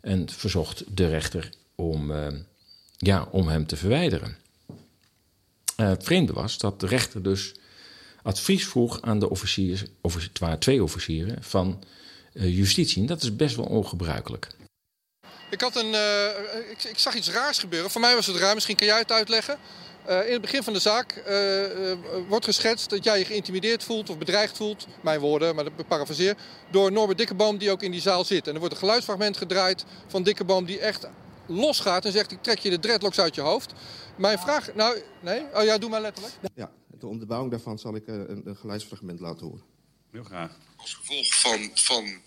En 0.00 0.28
verzocht 0.28 0.84
de 0.94 1.08
rechter 1.08 1.50
om, 1.74 2.12
ja, 2.96 3.28
om 3.30 3.48
hem 3.48 3.66
te 3.66 3.76
verwijderen. 3.76 4.46
Het 5.82 6.04
vreemde 6.04 6.32
was 6.32 6.58
dat 6.58 6.80
de 6.80 6.86
rechter 6.86 7.22
dus 7.22 7.54
advies 8.22 8.68
vroeg 8.68 9.02
aan 9.02 9.18
de 9.18 9.30
officiers, 9.30 9.84
officier, 10.00 10.28
het 10.28 10.38
waren 10.38 10.58
twee 10.58 10.82
officieren 10.82 11.42
van 11.42 11.84
eh, 12.32 12.56
justitie. 12.56 13.00
En 13.00 13.06
dat 13.06 13.22
is 13.22 13.36
best 13.36 13.56
wel 13.56 13.64
ongebruikelijk. 13.64 14.48
Ik, 15.50 15.60
had 15.60 15.76
een, 15.76 15.92
uh, 15.92 16.70
ik, 16.70 16.84
ik, 16.84 16.98
zag 16.98 17.14
iets 17.14 17.30
raars 17.30 17.58
gebeuren. 17.58 17.90
Voor 17.90 18.00
mij 18.00 18.14
was 18.14 18.26
het 18.26 18.36
raar, 18.36 18.54
misschien 18.54 18.76
kan 18.76 18.86
jij 18.86 18.98
het 18.98 19.12
uitleggen. 19.12 19.58
In 20.06 20.32
het 20.32 20.40
begin 20.40 20.62
van 20.62 20.72
de 20.72 20.78
zaak 20.78 21.22
wordt 22.28 22.44
geschetst 22.44 22.90
dat 22.90 23.04
jij 23.04 23.18
je 23.18 23.24
geïntimideerd 23.24 23.84
voelt 23.84 24.10
of 24.10 24.18
bedreigd 24.18 24.56
voelt, 24.56 24.86
mijn 25.00 25.20
woorden, 25.20 25.54
maar 25.54 25.64
dat 25.64 25.86
parafraseer, 25.88 26.36
door 26.70 26.92
Norbert 26.92 27.18
Dikkeboom 27.18 27.58
die 27.58 27.70
ook 27.70 27.82
in 27.82 27.90
die 27.90 28.00
zaal 28.00 28.24
zit. 28.24 28.46
En 28.46 28.52
er 28.52 28.58
wordt 28.58 28.74
een 28.74 28.80
geluidsfragment 28.80 29.36
gedraaid 29.36 29.84
van 30.06 30.22
Dikkeboom 30.22 30.64
die 30.64 30.78
echt 30.78 31.06
losgaat 31.48 32.04
en 32.04 32.12
zegt 32.12 32.32
ik 32.32 32.42
trek 32.42 32.58
je 32.58 32.70
de 32.70 32.78
dreadlocks 32.78 33.18
uit 33.18 33.34
je 33.34 33.40
hoofd. 33.40 33.72
Mijn 34.16 34.38
vraag, 34.38 34.74
nou 34.74 35.02
nee, 35.20 35.42
oh 35.54 35.64
ja, 35.64 35.78
doe 35.78 35.90
maar 35.90 36.00
letterlijk. 36.00 36.34
Ja, 36.54 36.70
de 36.98 37.06
onderbouwing 37.06 37.50
daarvan 37.50 37.78
zal 37.78 37.94
ik 37.94 38.06
een, 38.06 38.42
een 38.44 38.56
geluidsfragment 38.56 39.20
laten 39.20 39.46
horen. 39.46 39.62
Heel 40.12 40.24
graag. 40.24 40.50
Als 40.76 40.94
gevolg 40.94 41.34
van, 41.40 41.70
van 41.74 42.22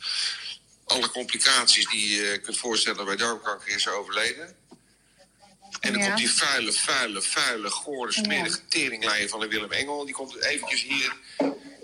alle 0.85 1.09
complicaties 1.11 1.89
die 1.89 2.09
je 2.09 2.39
kunt 2.43 2.57
voorstellen 2.57 3.05
bij 3.05 3.15
darmkanker 3.15 3.75
is 3.75 3.89
overleden. 3.89 4.55
En 5.79 5.93
dan 5.93 6.01
Ja. 6.01 6.07
komt 6.07 6.17
die 6.17 6.31
vuile, 6.31 6.71
vuile, 6.73 7.21
vuile, 7.21 7.69
gore, 7.69 8.11
smerige 8.11 8.67
teringlijn 8.67 9.29
van 9.29 9.39
de 9.39 9.47
Willem 9.47 9.71
Engel. 9.71 10.05
Die 10.05 10.13
komt 10.13 10.35
eventjes 10.35 10.83
hier 10.83 11.15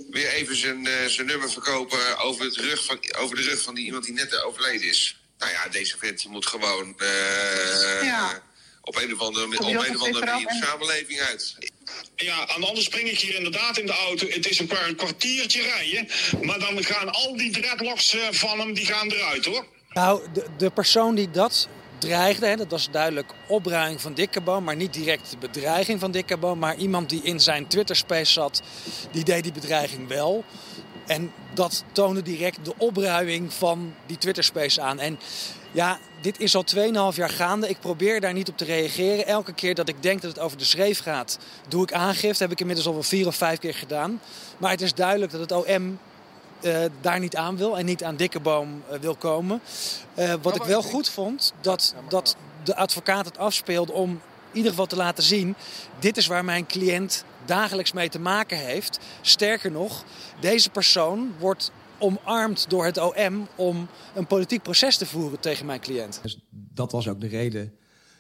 weer 0.10 0.28
even 0.30 0.56
zijn, 0.56 0.88
eh, 0.88 1.06
zijn 1.06 1.28
nummer 1.28 1.52
verkopen 1.52 2.18
over, 2.18 2.46
het 2.46 2.56
rug 2.56 2.86
van, 2.86 3.00
over 3.18 3.36
de 3.36 3.42
rug 3.42 3.62
van 3.62 3.76
die, 3.76 3.86
iemand 3.86 4.04
die 4.04 4.14
net 4.14 4.42
overleden 4.44 4.88
is. 4.88 5.22
Nou 5.40 5.52
ja, 5.52 5.68
deze 5.72 5.98
vent 5.98 6.26
moet 6.28 6.46
gewoon 6.46 6.94
eh, 6.98 8.04
Ja. 8.04 8.42
op 8.82 8.96
een 8.96 9.14
of 9.14 9.20
andere, 9.20 9.46
op 9.46 9.52
een 9.52 9.58
of 9.68 9.74
manier 9.74 10.14
de 10.14 10.22
eraf 10.22 10.46
en- 10.46 10.64
samenleving 10.64 11.20
uit. 11.20 11.56
Ja, 12.16 12.48
en 12.48 12.64
anders 12.64 12.86
spring 12.86 13.10
ik 13.10 13.20
hier 13.20 13.36
inderdaad 13.36 13.78
in 13.78 13.86
de 13.86 13.92
auto. 13.94 14.28
Het 14.28 14.50
is 14.50 14.60
een, 14.60 14.68
paar, 14.68 14.88
een 14.88 14.96
kwartiertje 14.96 15.62
rijden. 15.62 16.08
Maar 16.46 16.60
dan 16.60 16.84
gaan 16.84 17.12
al 17.14 17.38
die 17.38 17.52
dreadlocks 17.52 18.14
eh, 18.14 18.22
van 18.32 18.60
hem, 18.60 18.74
die 18.74 18.86
gaan 18.86 19.12
eruit 19.12 19.46
hoor. 19.46 19.66
Nou, 19.90 20.22
de, 20.34 20.46
de 20.58 20.70
persoon 20.70 21.16
die 21.16 21.32
dat 21.32 21.68
dreigde, 22.00 22.46
hè, 22.48 22.56
dat 22.56 22.72
was 22.72 22.92
duidelijk 22.92 23.32
opruiming 23.48 24.02
van 24.02 24.14
Dikkeboom, 24.14 24.64
maar 24.64 24.76
niet 24.76 24.94
direct 24.94 25.32
de 25.32 25.38
bedreiging 25.38 26.00
van 26.00 26.12
Dikkeboom, 26.12 26.60
maar 26.60 26.76
iemand 26.76 27.10
die 27.10 27.22
in 27.24 27.40
zijn 27.40 27.68
Twitter-space 27.68 28.32
zat, 28.32 28.62
die 29.12 29.24
deed 29.24 29.44
die 29.44 29.52
bedreiging 29.52 30.08
wel. 30.08 30.46
En 31.08 31.32
dat 31.58 31.84
toonde 31.92 32.22
direct 32.22 32.66
de 32.66 32.74
opruiming 32.78 33.54
van 33.54 33.94
die 34.06 34.18
Twitter-space 34.18 34.82
aan. 34.82 35.00
En 35.00 35.20
ja, 35.72 36.00
dit 36.22 36.40
is 36.40 36.56
al 36.56 36.64
2,5 36.76 36.82
jaar 37.16 37.30
gaande. 37.30 37.70
Ik 37.70 37.80
probeer 37.80 38.22
daar 38.22 38.34
niet 38.34 38.50
op 38.50 38.58
te 38.58 38.66
reageren. 38.66 39.28
Elke 39.28 39.54
keer 39.54 39.76
dat 39.76 39.90
ik 39.90 40.04
denk 40.04 40.22
dat 40.22 40.32
het 40.32 40.40
over 40.40 40.58
de 40.58 40.64
schreef 40.64 41.00
gaat, 41.00 41.38
doe 41.68 41.84
ik 41.84 41.94
aangifte. 41.94 42.44
Heb 42.44 42.52
ik 42.52 42.60
inmiddels 42.60 42.88
al 42.88 42.94
wel 42.94 43.04
vier 43.04 43.28
of 43.28 43.36
vijf 43.36 43.60
keer 43.60 43.74
gedaan. 43.74 44.22
Maar 44.58 44.72
het 44.72 44.82
is 44.82 44.94
duidelijk 44.94 45.32
dat 45.32 45.42
het 45.42 45.52
OM 45.52 46.00
eh, 46.62 46.80
daar 47.02 47.20
niet 47.20 47.36
aan 47.36 47.58
wil 47.58 47.78
en 47.78 47.86
niet 47.86 48.04
aan 48.04 48.16
Dikkeboom 48.16 48.84
eh, 48.90 49.00
wil 49.00 49.16
komen. 49.16 49.62
Eh, 50.14 50.34
wat 50.42 50.56
ik 50.56 50.64
wel 50.64 50.82
goed 50.82 51.10
vond, 51.10 51.54
dat, 51.62 51.96
dat 52.10 52.36
de 52.64 52.76
advocaat 52.76 53.26
het 53.26 53.38
afspeelde 53.38 53.92
om 53.92 54.10
in 54.10 54.64
ieder 54.64 54.72
geval 54.72 54.86
te 54.86 54.96
laten 54.96 55.24
zien... 55.24 55.56
dit 56.00 56.18
is 56.18 56.28
waar 56.28 56.46
mijn 56.46 56.66
cliënt 56.66 57.24
dagelijks 57.48 57.92
mee 57.92 58.10
te 58.10 58.20
maken 58.20 58.58
heeft. 58.58 59.00
Sterker 59.22 59.72
nog, 59.72 60.06
deze 60.40 60.70
persoon 60.70 61.32
wordt 61.40 61.72
omarmd 62.00 62.70
door 62.70 62.86
het 62.86 62.98
OM 62.98 63.48
om 63.56 63.88
een 64.16 64.28
politiek 64.28 64.62
proces 64.64 64.98
te 64.98 65.06
voeren 65.06 65.40
tegen 65.40 65.66
mijn 65.66 65.80
cliënt. 65.80 66.20
Dus 66.22 66.40
dat 66.50 66.92
was 66.92 67.08
ook 67.08 67.22
de 67.22 67.28
reden 67.28 67.74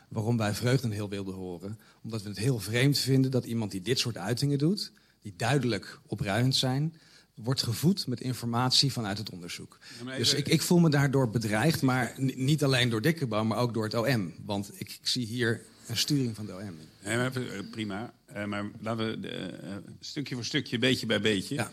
waarom 0.09 0.37
wij 0.37 0.53
Vreugden 0.53 0.91
heel 0.91 1.09
wilden 1.09 1.33
horen. 1.35 1.79
Omdat 2.03 2.21
we 2.21 2.29
het 2.29 2.37
heel 2.37 2.59
vreemd 2.59 2.97
vinden 2.97 3.31
dat 3.31 3.45
iemand 3.45 3.71
die 3.71 3.81
dit 3.81 3.99
soort 3.99 4.17
uitingen 4.17 4.57
doet, 4.57 4.91
die 5.21 5.33
duidelijk 5.37 5.99
opruimend 6.07 6.55
zijn, 6.55 6.93
wordt 7.35 7.63
gevoed 7.63 8.07
met 8.07 8.21
informatie 8.21 8.91
vanuit 8.91 9.17
het 9.17 9.29
onderzoek. 9.29 9.77
Dus 10.17 10.33
ik, 10.33 10.47
ik 10.47 10.61
voel 10.61 10.79
me 10.79 10.89
daardoor 10.89 11.29
bedreigd, 11.29 11.81
maar 11.81 12.13
ni- 12.17 12.33
niet 12.35 12.63
alleen 12.63 12.89
door 12.89 13.01
Dikkeboom, 13.01 13.47
maar 13.47 13.57
ook 13.57 13.73
door 13.73 13.83
het 13.83 13.93
OM. 13.93 14.33
Want 14.45 14.71
ik, 14.73 14.97
ik 15.01 15.07
zie 15.07 15.25
hier 15.25 15.65
een 15.87 15.97
sturing 15.97 16.35
van 16.35 16.45
de 16.45 16.53
OM. 16.53 16.75
Nee, 17.03 17.17
maar 17.17 17.27
even, 17.27 17.53
eh, 17.53 17.69
prima. 17.71 18.13
Eh, 18.25 18.45
maar 18.45 18.69
laten 18.79 19.21
we 19.21 19.27
eh, 19.27 19.75
stukje 19.99 20.35
voor 20.35 20.45
stukje, 20.45 20.77
beetje 20.79 21.05
bij 21.05 21.21
beetje. 21.21 21.67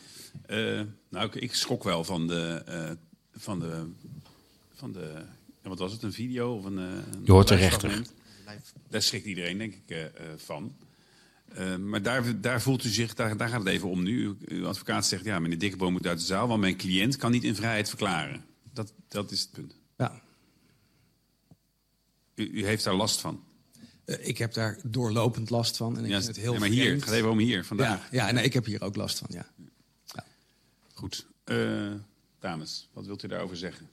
Eh, 0.46 0.80
nou, 1.08 1.26
ik, 1.26 1.34
ik 1.34 1.54
schrok 1.54 1.84
wel 1.84 2.04
van 2.04 2.26
de. 2.26 2.62
eh, 2.66 2.90
van 3.36 3.58
de, 3.60 3.86
van 4.74 4.92
de 4.92 5.24
ja, 5.62 5.68
wat 5.68 5.78
was 5.78 5.92
het? 5.92 6.02
Een 6.02 6.12
video 6.12 6.54
of 6.56 6.64
een. 6.64 6.76
een 6.76 7.02
Je 7.24 7.32
hoort 7.32 7.48
de 7.48 7.54
live-fragment? 7.54 8.12
Daar 8.88 9.02
schrikt 9.02 9.26
iedereen, 9.26 9.58
denk 9.58 9.74
ik, 9.86 10.10
van. 10.36 10.76
Eh, 11.54 11.76
maar 11.76 12.02
daar, 12.02 12.40
daar 12.40 12.62
voelt 12.62 12.84
u 12.84 12.88
zich, 12.88 13.14
daar, 13.14 13.36
daar 13.36 13.48
gaat 13.48 13.58
het 13.58 13.68
even 13.68 13.88
om 13.88 14.02
nu. 14.02 14.24
Uw, 14.24 14.36
uw 14.44 14.66
advocaat 14.66 15.06
zegt, 15.06 15.24
ja, 15.24 15.38
meneer 15.38 15.58
Dikkeboom 15.58 15.92
moet 15.92 16.06
uit 16.06 16.18
de 16.18 16.24
zaal... 16.24 16.48
want 16.48 16.60
mijn 16.60 16.76
cliënt 16.76 17.16
kan 17.16 17.30
niet 17.30 17.44
in 17.44 17.54
vrijheid 17.54 17.88
verklaren. 17.88 18.44
Dat, 18.72 18.92
dat 19.08 19.30
is 19.30 19.40
het 19.40 19.50
punt. 19.50 19.76
Ja. 19.96 20.22
U, 22.34 22.50
u 22.50 22.66
heeft 22.66 22.84
daar 22.84 22.94
last 22.94 23.20
van. 23.20 23.44
Eh, 24.04 24.28
ik 24.28 24.38
heb 24.38 24.52
daar 24.52 24.78
doorlopend 24.82 25.50
last 25.50 25.76
van. 25.76 25.96
En 25.96 26.04
ik 26.04 26.10
Ja, 26.10 26.16
vind 26.16 26.26
het 26.26 26.36
heel 26.36 26.52
ja, 26.52 26.58
maar 26.58 26.68
hier, 26.68 26.94
het 26.94 27.02
gaat 27.02 27.14
even 27.14 27.30
om 27.30 27.38
hier, 27.38 27.64
vandaag. 27.64 28.08
Ja, 28.10 28.26
ja 28.26 28.32
nee, 28.32 28.44
ik 28.44 28.52
heb 28.52 28.64
hier 28.64 28.82
ook 28.82 28.96
last 28.96 29.18
van, 29.18 29.28
ja. 29.30 29.46
Goed. 30.94 31.26
Eh, 31.44 31.92
dames, 32.40 32.88
wat 32.92 33.06
wilt 33.06 33.22
u 33.22 33.28
daarover 33.28 33.56
zeggen? 33.56 33.88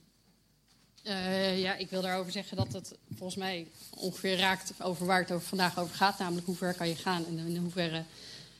Eh, 1.02 1.60
ja, 1.60 1.74
ik 1.74 1.90
wil 1.90 2.02
daarover 2.02 2.32
zeggen 2.32 2.56
dat 2.56 2.72
het 2.72 2.94
volgens 3.16 3.38
mij 3.38 3.66
ongeveer 3.90 4.36
raakt 4.36 4.72
over 4.82 5.06
waar 5.06 5.20
het 5.20 5.32
over 5.32 5.48
vandaag 5.48 5.78
over 5.78 5.94
gaat. 5.94 6.18
Namelijk 6.18 6.46
hoe 6.46 6.56
ver 6.56 6.74
kan 6.74 6.88
je 6.88 6.96
gaan 6.96 7.26
en 7.26 7.38
in 7.38 7.56
hoeverre 7.56 8.04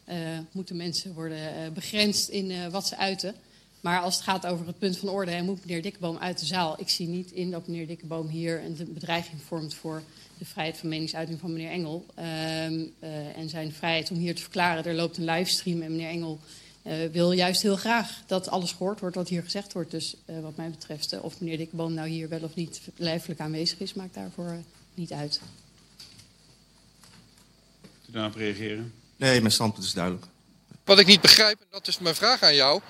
eh, 0.05 0.39
moeten 0.53 0.77
mensen 0.77 1.15
worden 1.15 1.57
eh, 1.57 1.71
begrensd 1.71 2.29
in 2.29 2.51
eh, 2.51 2.69
wat 2.69 2.87
ze 2.87 2.97
uiten. 2.97 3.35
Maar 3.81 4.01
als 4.01 4.15
het 4.15 4.25
gaat 4.25 4.47
over 4.47 4.67
het 4.67 4.79
punt 4.79 4.99
van 4.99 5.09
orde 5.09 5.31
en 5.31 5.45
moet 5.45 5.65
meneer 5.65 5.83
Dikkeboom 5.83 6.19
uit 6.19 6.39
de 6.39 6.47
zaal. 6.47 6.81
Ik 6.81 6.89
zie 6.89 7.09
niet 7.09 7.31
in 7.31 7.51
dat 7.51 7.67
meneer 7.67 7.87
Dikkeboom 7.87 8.29
hier 8.29 8.65
een 8.65 8.89
bedreiging 8.95 9.43
vormt 9.43 9.75
voor 9.75 10.03
de 10.43 10.49
vrijheid 10.49 10.79
van 10.79 10.89
meningsuiting 10.89 11.41
van 11.41 11.53
meneer 11.53 11.71
Engel. 11.71 12.07
Ehm, 12.15 12.85
eh, 12.99 13.37
en 13.37 13.49
zijn 13.49 13.73
vrijheid 13.73 14.11
om 14.11 14.17
hier 14.17 14.35
te 14.35 14.43
verklaren. 14.43 14.85
Er 14.85 14.95
loopt 14.95 15.17
een 15.17 15.25
livestream 15.25 15.83
en 15.83 15.91
meneer 15.91 16.09
Engel 16.09 16.41
eh, 16.83 16.95
wil 17.13 17.33
juist 17.33 17.63
heel 17.63 17.77
graag 17.77 18.23
dat 18.27 18.49
alles 18.49 18.73
gehoord 18.73 19.01
wordt 19.01 19.17
wat 19.17 19.29
hier 19.29 19.43
gezegd 19.43 19.73
wordt. 19.73 19.91
Dus 19.91 20.17
eh, 20.25 20.41
wat 20.41 20.57
mij 20.57 20.71
betreft, 20.71 21.21
of 21.21 21.41
meneer 21.41 21.57
Dikkeboom 21.57 21.95
nou 21.95 22.09
hier 22.09 22.29
wel 22.29 22.41
of 22.43 22.55
niet 22.55 22.81
lijfelijk 22.97 23.41
aanwezig 23.41 23.79
is, 23.79 23.95
maakt 23.95 24.15
daarvoor 24.15 24.57
niet 24.95 25.13
uit. 25.13 25.41
U 28.09 28.13
daarop 28.13 28.35
reageren? 28.35 28.93
Nee, 29.17 29.41
mijn 29.41 29.53
standpunt 29.53 29.87
is 29.87 29.93
duidelijk. 29.93 30.27
Wat 30.85 30.99
ik 30.99 31.07
niet 31.07 31.21
begrijp, 31.21 31.61
en 31.61 31.67
dat 31.71 31.89
is 31.89 31.99
mijn 31.99 32.15
vraag 32.15 32.43
aan 32.43 32.55
jou. 32.55 32.81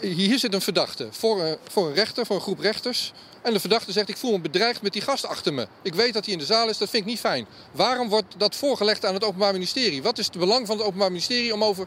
Hier 0.00 0.38
zit 0.38 0.54
een 0.54 0.60
verdachte 0.60 1.08
voor 1.10 1.42
een, 1.42 1.56
voor 1.68 1.88
een 1.88 1.94
rechter, 1.94 2.26
voor 2.26 2.36
een 2.36 2.42
groep 2.42 2.58
rechters. 2.58 3.12
En 3.44 3.52
de 3.52 3.60
verdachte 3.60 3.92
zegt, 3.92 4.08
ik 4.08 4.16
voel 4.16 4.32
me 4.32 4.38
bedreigd 4.38 4.82
met 4.82 4.92
die 4.92 5.02
gast 5.02 5.26
achter 5.26 5.54
me. 5.54 5.68
Ik 5.82 5.94
weet 5.94 6.12
dat 6.12 6.24
hij 6.24 6.32
in 6.32 6.38
de 6.38 6.44
zaal 6.44 6.68
is, 6.68 6.78
dat 6.78 6.90
vind 6.90 7.02
ik 7.02 7.08
niet 7.08 7.18
fijn. 7.18 7.46
Waarom 7.72 8.08
wordt 8.08 8.34
dat 8.36 8.54
voorgelegd 8.54 9.04
aan 9.04 9.14
het 9.14 9.24
Openbaar 9.24 9.52
Ministerie? 9.52 10.02
Wat 10.02 10.18
is 10.18 10.26
het 10.26 10.38
belang 10.38 10.66
van 10.66 10.76
het 10.76 10.86
Openbaar 10.86 11.10
Ministerie 11.10 11.54
om 11.54 11.64
over 11.64 11.86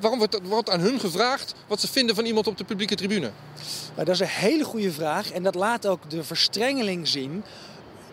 waarom 0.00 0.26
wordt, 0.42 0.70
aan 0.70 0.80
hun 0.80 1.00
gevraagd 1.00 1.54
wat 1.66 1.80
ze 1.80 1.88
vinden 1.88 2.14
van 2.14 2.24
iemand 2.24 2.46
op 2.46 2.56
de 2.56 2.64
publieke 2.64 2.94
tribune? 2.94 3.30
Nou, 3.94 4.04
dat 4.04 4.14
is 4.14 4.20
een 4.20 4.26
hele 4.26 4.64
goede 4.64 4.92
vraag. 4.92 5.30
En 5.32 5.42
dat 5.42 5.54
laat 5.54 5.86
ook 5.86 6.10
de 6.10 6.24
verstrengeling 6.24 7.08
zien. 7.08 7.44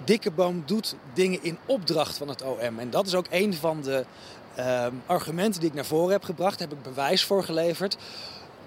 Dikkeboom 0.03 0.63
doet 0.65 0.95
dingen 1.13 1.43
in 1.43 1.57
opdracht 1.65 2.17
van 2.17 2.27
het 2.27 2.43
OM. 2.43 2.79
En 2.79 2.89
dat 2.89 3.07
is 3.07 3.15
ook 3.15 3.27
een 3.29 3.53
van 3.53 3.81
de 3.81 4.05
ehm, 4.55 4.93
argumenten 5.05 5.59
die 5.59 5.69
ik 5.69 5.75
naar 5.75 5.85
voren 5.85 6.11
heb 6.11 6.23
gebracht. 6.23 6.59
Daar 6.59 6.67
heb 6.67 6.77
ik 6.77 6.83
bewijs 6.83 7.23
voor 7.23 7.43
geleverd. 7.43 7.97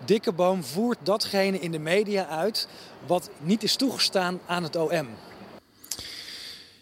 Dikkeboom 0.05 0.65
voert 0.65 0.99
datgene 1.03 1.59
in 1.59 1.71
de 1.71 1.79
media 1.79 2.27
uit 2.27 2.69
wat 3.07 3.31
niet 3.41 3.63
is 3.63 3.77
toegestaan 3.77 4.41
aan 4.47 4.63
het 4.63 4.77
OM. 4.77 5.09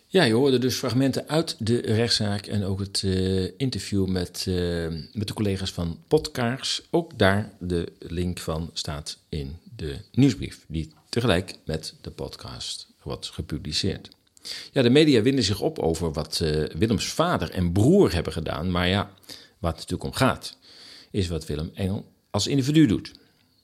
Ja, 0.07 0.23
je 0.23 0.33
hoorde 0.33 0.59
dus 0.59 0.77
fragmenten 0.77 1.29
uit 1.29 1.57
de 1.59 1.81
rechtszaak 1.81 2.47
en 2.47 2.65
ook 2.65 2.81
het 2.81 3.03
uh, 3.03 3.51
interview 3.57 4.07
met, 4.07 4.45
uh, 4.49 4.89
met 5.13 5.27
de 5.27 5.35
collega's 5.35 5.73
van 5.73 5.99
Podkaars. 6.09 6.83
Ook 6.91 7.19
daar 7.19 7.53
de 7.59 7.93
link 7.99 8.39
van 8.39 8.71
staat 8.73 9.19
in 9.29 9.57
de 9.77 9.97
nieuwsbrief, 10.13 10.65
die 10.69 10.93
tegelijk 11.09 11.55
met 11.65 11.95
de 12.01 12.11
podcast 12.11 12.89
wordt 13.03 13.27
gepubliceerd. 13.27 14.09
Ja, 14.73 14.83
de 14.83 14.91
media 14.91 15.23
winden 15.23 15.45
zich 15.45 15.61
op 15.61 15.79
over 15.79 16.13
wat 16.13 16.41
uh, 16.43 16.67
Willems 16.67 17.07
vader 17.07 17.51
en 17.51 17.73
broer 17.73 18.13
hebben 18.13 18.33
gedaan. 18.33 18.71
Maar 18.71 18.89
ja, 18.89 19.11
wat 19.59 19.71
het 19.71 19.91
natuurlijk 19.91 20.05
om 20.05 20.13
gaat, 20.13 20.57
is 21.11 21.29
wat 21.29 21.47
Willem 21.47 21.71
Engel 21.75 22.05
als 22.31 22.47
individu 22.47 22.87
doet. 22.87 23.13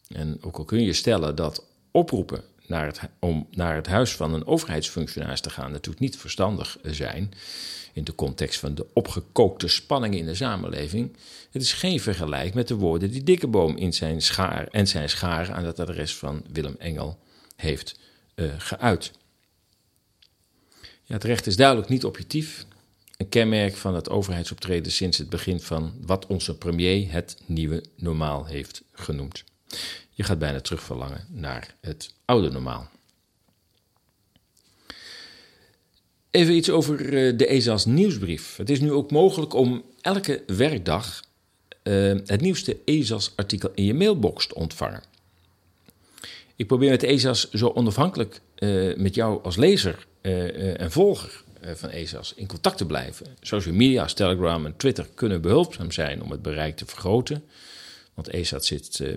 En 0.08 0.38
ook 0.40 0.56
al 0.56 0.64
kun 0.64 0.82
je 0.82 0.92
stellen 0.92 1.34
dat 1.34 1.64
oproepen 1.90 2.44
naar 2.66 2.86
het, 2.86 3.00
om 3.18 3.46
naar 3.50 3.74
het 3.74 3.86
huis 3.86 4.14
van 4.14 4.34
een 4.34 4.46
overheidsfunctionaris 4.46 5.40
te 5.40 5.50
gaan 5.50 5.70
natuurlijk 5.70 6.00
niet 6.00 6.16
verstandig 6.16 6.78
zijn. 6.82 7.32
In 7.92 8.04
de 8.04 8.14
context 8.14 8.60
van 8.60 8.74
de 8.74 8.86
opgekookte 8.92 9.68
spanningen 9.68 10.18
in 10.18 10.26
de 10.26 10.34
samenleving. 10.34 11.16
Het 11.50 11.62
is 11.62 11.72
geen 11.72 12.00
vergelijk 12.00 12.54
met 12.54 12.68
de 12.68 12.74
woorden 12.74 13.10
die 13.10 13.22
Dikkeboom 13.22 13.76
in 13.76 13.92
zijn 13.92 14.22
schaar 14.22 14.68
en 14.70 14.86
zijn 14.86 15.08
schaar 15.08 15.52
aan 15.52 15.64
het 15.64 15.80
adres 15.80 16.16
van 16.16 16.42
Willem 16.52 16.76
Engel 16.78 17.18
heeft 17.56 17.98
uh, 18.34 18.52
geuit. 18.58 19.12
Ja, 21.02 21.14
het 21.14 21.24
recht 21.24 21.46
is 21.46 21.56
duidelijk 21.56 21.88
niet 21.88 22.04
objectief. 22.04 22.66
Een 23.16 23.28
kenmerk 23.28 23.76
van 23.76 23.94
het 23.94 24.10
overheidsoptreden 24.10 24.92
sinds 24.92 25.18
het 25.18 25.28
begin 25.28 25.60
van 25.60 25.92
wat 26.00 26.26
onze 26.26 26.56
premier 26.56 27.12
het 27.12 27.42
nieuwe 27.46 27.84
normaal 27.96 28.44
heeft 28.44 28.82
genoemd. 28.92 29.44
Je 30.10 30.22
gaat 30.22 30.38
bijna 30.38 30.60
terugverlangen 30.60 31.26
naar 31.28 31.74
het 31.80 32.14
oude 32.24 32.50
normaal. 32.50 32.88
Even 36.30 36.54
iets 36.54 36.70
over 36.70 37.04
eh, 37.04 37.38
de 37.38 37.46
ESA's 37.46 37.84
nieuwsbrief. 37.84 38.56
Het 38.56 38.70
is 38.70 38.80
nu 38.80 38.92
ook 38.92 39.10
mogelijk 39.10 39.54
om 39.54 39.84
elke 40.00 40.42
werkdag 40.46 41.24
uh, 41.82 42.14
het 42.24 42.40
nieuwste 42.40 42.78
ESA's-artikel 42.84 43.70
in 43.74 43.84
je 43.84 43.94
mailbox 43.94 44.46
te 44.46 44.54
ontvangen. 44.54 45.02
Ik 46.56 46.66
probeer 46.66 46.90
met 46.90 47.02
ESA's 47.02 47.50
zo 47.50 47.68
onafhankelijk 47.68 48.40
uh, 48.58 48.96
met 48.96 49.14
jou 49.14 49.42
als 49.42 49.56
lezer 49.56 50.06
en 50.20 50.90
volger 50.90 51.44
van 51.74 51.90
ESA's 51.90 52.32
in 52.36 52.46
contact 52.46 52.76
te 52.76 52.86
blijven. 52.86 53.26
Social 53.40 53.74
media 53.74 54.04
Telegram 54.04 54.66
en 54.66 54.76
Twitter 54.76 55.08
kunnen 55.14 55.40
behulpzaam 55.40 55.92
zijn 55.92 56.22
om 56.22 56.30
het 56.30 56.42
bereik 56.42 56.76
te 56.76 56.86
vergroten. 56.86 57.44
Want 58.14 58.28
ESA 58.28 58.58
zit 58.58 59.16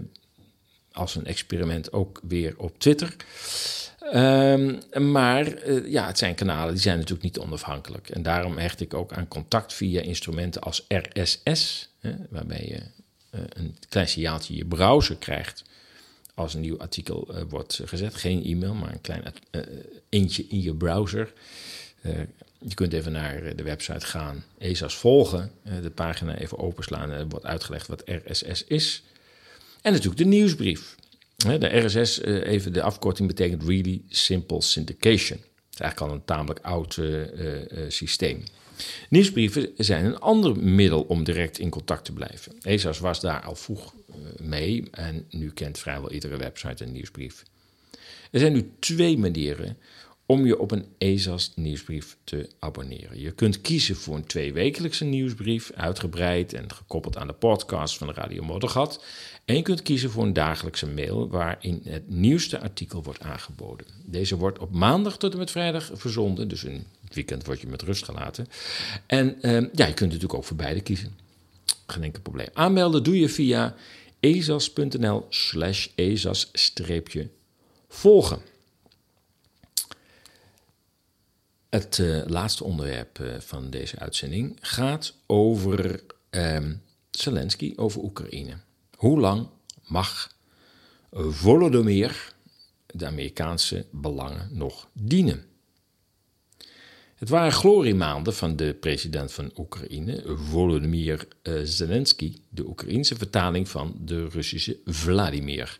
als 0.91 1.15
een 1.15 1.25
experiment 1.25 1.93
ook 1.93 2.19
weer 2.27 2.53
op 2.57 2.79
Twitter. 2.79 3.15
Um, 4.13 4.79
maar 5.11 5.63
uh, 5.67 5.91
ja, 5.91 6.07
het 6.07 6.17
zijn 6.17 6.35
kanalen 6.35 6.73
die 6.73 6.81
zijn 6.81 6.97
natuurlijk 6.97 7.23
niet 7.23 7.39
onafhankelijk. 7.39 8.09
En 8.09 8.23
daarom 8.23 8.57
hecht 8.57 8.81
ik 8.81 8.93
ook 8.93 9.13
aan 9.13 9.27
contact 9.27 9.73
via 9.73 10.01
instrumenten 10.01 10.61
als 10.61 10.85
RSS, 10.87 11.89
hè, 11.99 12.15
waarbij 12.29 12.65
je 12.67 12.81
een 13.49 13.75
klein 13.89 14.07
signaaltje 14.07 14.53
in 14.53 14.59
je 14.59 14.65
browser 14.65 15.15
krijgt 15.15 15.63
als 16.33 16.53
een 16.53 16.61
nieuw 16.61 16.79
artikel 16.79 17.45
wordt 17.49 17.81
gezet. 17.85 18.15
Geen 18.15 18.43
e-mail, 18.43 18.73
maar 18.73 18.91
een 18.91 19.01
klein 19.01 19.23
eentje 20.09 20.45
in 20.49 20.61
je 20.61 20.75
browser. 20.75 21.33
Je 22.59 22.73
kunt 22.73 22.93
even 22.93 23.11
naar 23.11 23.55
de 23.55 23.63
website 23.63 24.05
gaan, 24.05 24.43
ESA's 24.57 24.95
volgen, 24.95 25.51
de 25.81 25.89
pagina 25.89 26.37
even 26.37 26.57
openslaan 26.57 27.11
en 27.11 27.29
wordt 27.29 27.45
uitgelegd 27.45 27.87
wat 27.87 28.03
RSS 28.05 28.63
is. 28.63 29.03
En 29.81 29.91
natuurlijk 29.91 30.21
de 30.21 30.27
nieuwsbrief. 30.27 30.95
De 31.35 31.77
RSS, 31.77 32.19
eh, 32.19 32.47
even 32.47 32.73
de 32.73 32.81
afkorting, 32.81 33.27
betekent 33.27 33.63
Really 33.63 34.01
Simple 34.09 34.61
Syndication. 34.61 35.39
Het 35.39 35.73
is 35.73 35.79
eigenlijk 35.79 36.11
al 36.11 36.17
een 36.17 36.25
tamelijk 36.25 36.59
oud 36.59 36.99
systeem. 37.87 38.43
Nieuwsbrieven 39.09 39.69
zijn 39.77 40.05
een 40.05 40.19
ander 40.19 40.57
middel 40.57 41.01
om 41.01 41.23
direct 41.23 41.59
in 41.59 41.69
contact 41.69 42.05
te 42.05 42.13
blijven. 42.13 42.55
ESAS 42.61 42.99
was 42.99 43.19
daar 43.19 43.41
al 43.41 43.55
vroeg 43.55 43.93
mee 44.41 44.87
en 44.91 45.25
nu 45.29 45.51
kent 45.51 45.79
vrijwel 45.79 46.11
iedere 46.11 46.37
website 46.37 46.83
een 46.83 46.91
nieuwsbrief. 46.91 47.43
Er 48.31 48.39
zijn 48.39 48.53
nu 48.53 48.71
twee 48.79 49.17
manieren 49.17 49.77
om 50.29 50.45
je 50.45 50.59
op 50.59 50.71
een 50.71 50.85
ESAS 50.97 51.51
nieuwsbrief 51.55 52.17
te 52.23 52.49
abonneren. 52.59 53.19
Je 53.19 53.31
kunt 53.31 53.61
kiezen 53.61 53.95
voor 53.95 54.15
een 54.15 54.25
tweewekelijkse 54.25 55.05
nieuwsbrief, 55.05 55.71
uitgebreid 55.75 56.53
en 56.53 56.73
gekoppeld 56.73 57.17
aan 57.17 57.27
de 57.27 57.33
podcast 57.33 57.97
van 57.97 58.07
de 58.07 58.13
Radio 58.13 58.43
Moddergat. 58.43 59.03
En 59.45 59.55
je 59.55 59.61
kunt 59.61 59.81
kiezen 59.81 60.11
voor 60.11 60.23
een 60.23 60.33
dagelijkse 60.33 60.87
mail 60.87 61.29
waarin 61.29 61.81
het 61.83 62.09
nieuwste 62.09 62.59
artikel 62.59 63.03
wordt 63.03 63.21
aangeboden. 63.21 63.85
Deze 64.05 64.37
wordt 64.37 64.59
op 64.59 64.71
maandag 64.71 65.17
tot 65.17 65.31
en 65.31 65.37
met 65.37 65.51
vrijdag 65.51 65.91
verzonden, 65.93 66.47
dus 66.47 66.63
een 66.63 66.85
weekend 67.13 67.45
word 67.45 67.61
je 67.61 67.67
met 67.67 67.81
rust 67.81 68.03
gelaten. 68.03 68.47
En 69.05 69.41
eh, 69.41 69.51
ja, 69.51 69.85
je 69.85 69.93
kunt 69.93 70.11
natuurlijk 70.11 70.33
ook 70.33 70.45
voor 70.45 70.57
beide 70.57 70.81
kiezen. 70.81 71.17
Geen 71.87 72.03
enkel 72.03 72.21
probleem. 72.21 72.47
Aanmelden 72.53 73.03
doe 73.03 73.19
je 73.19 73.29
via 73.29 73.75
ezas.nl 74.19 75.25
slash 75.29 75.87
ezas-volgen. 75.95 77.17
Het 81.69 81.97
uh, 81.97 82.21
laatste 82.25 82.63
onderwerp 82.63 83.19
uh, 83.19 83.39
van 83.39 83.69
deze 83.69 83.99
uitzending 83.99 84.57
gaat 84.61 85.13
over 85.25 86.03
uh, 86.31 86.57
Zelensky, 87.09 87.73
over 87.75 88.01
Oekraïne. 88.01 88.57
Hoe 88.95 89.19
lang 89.19 89.47
mag 89.85 90.37
Volodymyr 91.11 92.33
de 92.85 93.05
Amerikaanse 93.05 93.85
belangen 93.91 94.49
nog 94.51 94.89
dienen? 94.93 95.45
Het 97.15 97.29
waren 97.29 97.51
gloriemaanden 97.51 98.33
van 98.33 98.55
de 98.55 98.73
president 98.73 99.31
van 99.31 99.51
Oekraïne, 99.57 100.23
Volodymyr 100.25 101.27
Zelensky, 101.63 102.35
de 102.49 102.67
Oekraïense 102.67 103.15
vertaling 103.15 103.69
van 103.69 103.95
de 103.99 104.27
Russische 104.27 104.79
Vladimir. 104.85 105.79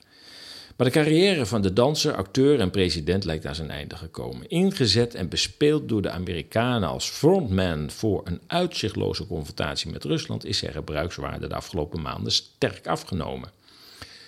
Maar 0.79 0.87
de 0.87 0.93
carrière 0.93 1.45
van 1.45 1.61
de 1.61 1.73
danser, 1.73 2.15
acteur 2.15 2.59
en 2.59 2.71
president 2.71 3.23
lijkt 3.23 3.45
aan 3.45 3.55
zijn 3.55 3.71
einde 3.71 3.95
gekomen. 3.95 4.49
Ingezet 4.49 5.15
en 5.15 5.29
bespeeld 5.29 5.89
door 5.89 6.01
de 6.01 6.09
Amerikanen 6.09 6.89
als 6.89 7.09
frontman 7.09 7.91
voor 7.91 8.21
een 8.23 8.41
uitzichtloze 8.47 9.27
confrontatie 9.27 9.91
met 9.91 10.03
Rusland, 10.03 10.45
is 10.45 10.57
zijn 10.57 10.71
gebruikswaarde 10.71 11.47
de 11.47 11.55
afgelopen 11.55 12.01
maanden 12.01 12.31
sterk 12.31 12.87
afgenomen. 12.87 13.51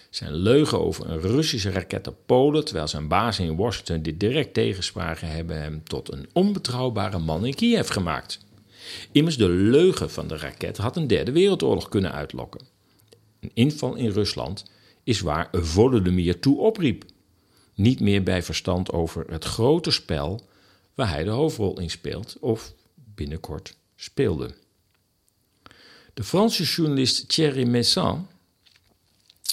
Zijn 0.09 0.33
leugen 0.33 0.79
over 0.81 1.09
een 1.09 1.21
Russische 1.21 1.71
raket 1.71 2.07
op 2.07 2.17
Polen, 2.25 2.65
terwijl 2.65 2.87
zijn 2.87 3.07
baas 3.07 3.39
in 3.39 3.55
Washington 3.55 4.01
dit 4.01 4.19
direct 4.19 4.53
tegenspraken, 4.53 5.27
hebben 5.27 5.61
hem 5.61 5.83
tot 5.83 6.11
een 6.11 6.29
onbetrouwbare 6.33 7.19
man 7.19 7.45
in 7.45 7.55
Kiev 7.55 7.89
gemaakt. 7.89 8.39
Immers 9.11 9.37
de 9.37 9.49
leugen 9.49 10.11
van 10.11 10.27
de 10.27 10.37
raket 10.37 10.77
had 10.77 10.95
een 10.95 11.07
derde 11.07 11.31
wereldoorlog 11.31 11.89
kunnen 11.89 12.11
uitlokken. 12.11 12.61
Een 13.39 13.51
inval 13.53 13.95
in 13.95 14.09
Rusland 14.09 14.63
is 15.03 15.19
waar 15.19 15.49
Volodymyr 15.51 16.39
toe 16.39 16.59
opriep. 16.59 17.05
Niet 17.73 17.99
meer 17.99 18.23
bij 18.23 18.43
verstand 18.43 18.91
over 18.91 19.31
het 19.31 19.43
grote 19.43 19.91
spel 19.91 20.47
waar 20.95 21.09
hij 21.09 21.23
de 21.23 21.29
hoofdrol 21.29 21.79
in 21.79 21.89
speelt 21.89 22.37
of 22.39 22.73
binnenkort 22.95 23.75
speelde. 23.95 24.53
De 26.13 26.23
Franse 26.23 26.63
journalist 26.63 27.29
Thierry 27.29 27.67
Messin, 27.67 28.27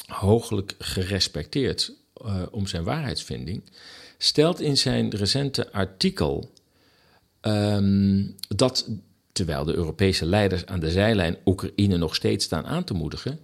hooglijk 0.07 0.75
gerespecteerd 0.79 1.93
uh, 2.25 2.43
om 2.51 2.67
zijn 2.67 2.85
waarheidsvinding, 2.85 3.63
stelt 4.19 4.61
in 4.61 4.77
zijn 4.77 5.11
recente 5.11 5.73
artikel 5.73 6.51
um, 7.41 8.35
dat 8.49 8.89
terwijl 9.33 9.65
de 9.65 9.75
Europese 9.75 10.27
leiders 10.27 10.67
aan 10.67 10.81
de 10.81 10.91
zijlijn 10.91 11.37
Oekraïne 11.45 11.97
nog 11.97 12.15
steeds 12.15 12.45
staan 12.45 12.67
aan 12.67 12.85
te 12.85 12.95
moedigen, 12.95 13.41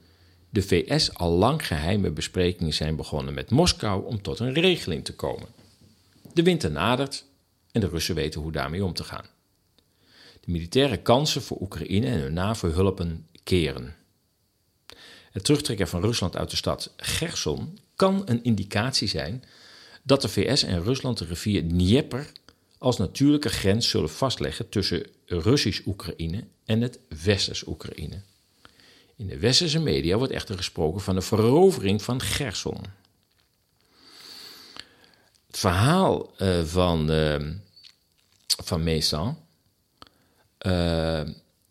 de 0.54 0.62
VS 0.62 1.14
al 1.14 1.30
lang 1.30 1.66
geheime 1.66 2.10
besprekingen 2.10 2.74
zijn 2.74 2.96
begonnen 2.96 3.34
met 3.34 3.50
Moskou 3.50 4.06
om 4.06 4.22
tot 4.22 4.38
een 4.38 4.52
regeling 4.52 5.04
te 5.04 5.14
komen. 5.14 5.48
De 6.32 6.42
winter 6.42 6.70
nadert 6.70 7.24
en 7.72 7.80
de 7.80 7.88
Russen 7.88 8.14
weten 8.14 8.40
hoe 8.40 8.52
daarmee 8.52 8.84
om 8.84 8.94
te 8.94 9.04
gaan. 9.04 9.26
De 10.40 10.50
militaire 10.50 10.96
kansen 10.96 11.42
voor 11.42 11.60
Oekraïne 11.60 12.06
en 12.06 12.18
hun 12.18 12.32
NAVO-hulpen 12.32 13.26
keren. 13.42 13.94
Het 15.30 15.44
terugtrekken 15.44 15.88
van 15.88 16.00
Rusland 16.00 16.36
uit 16.36 16.50
de 16.50 16.56
stad 16.56 16.92
Gerson 16.96 17.78
kan 17.96 18.22
een 18.24 18.44
indicatie 18.44 19.08
zijn 19.08 19.44
dat 20.02 20.22
de 20.22 20.28
VS 20.28 20.62
en 20.62 20.82
Rusland 20.82 21.18
de 21.18 21.24
rivier 21.24 21.68
Dnieper 21.68 22.32
als 22.78 22.96
natuurlijke 22.96 23.48
grens 23.48 23.88
zullen 23.88 24.10
vastleggen 24.10 24.68
tussen 24.68 25.06
Russisch 25.26 25.86
Oekraïne 25.86 26.44
en 26.64 26.80
het 26.80 26.98
Westers 27.22 27.66
Oekraïne. 27.66 28.22
In 29.16 29.26
de 29.26 29.38
westerse 29.38 29.78
media 29.78 30.16
wordt 30.16 30.32
echter 30.32 30.56
gesproken 30.56 31.00
van 31.00 31.14
de 31.14 31.20
verovering 31.20 32.02
van 32.02 32.20
Gerson. 32.20 32.80
Het 35.46 35.58
verhaal 35.58 36.32
uh, 36.38 36.64
van, 36.64 37.10
uh, 37.10 37.50
van 38.64 38.88
uh, 40.66 41.22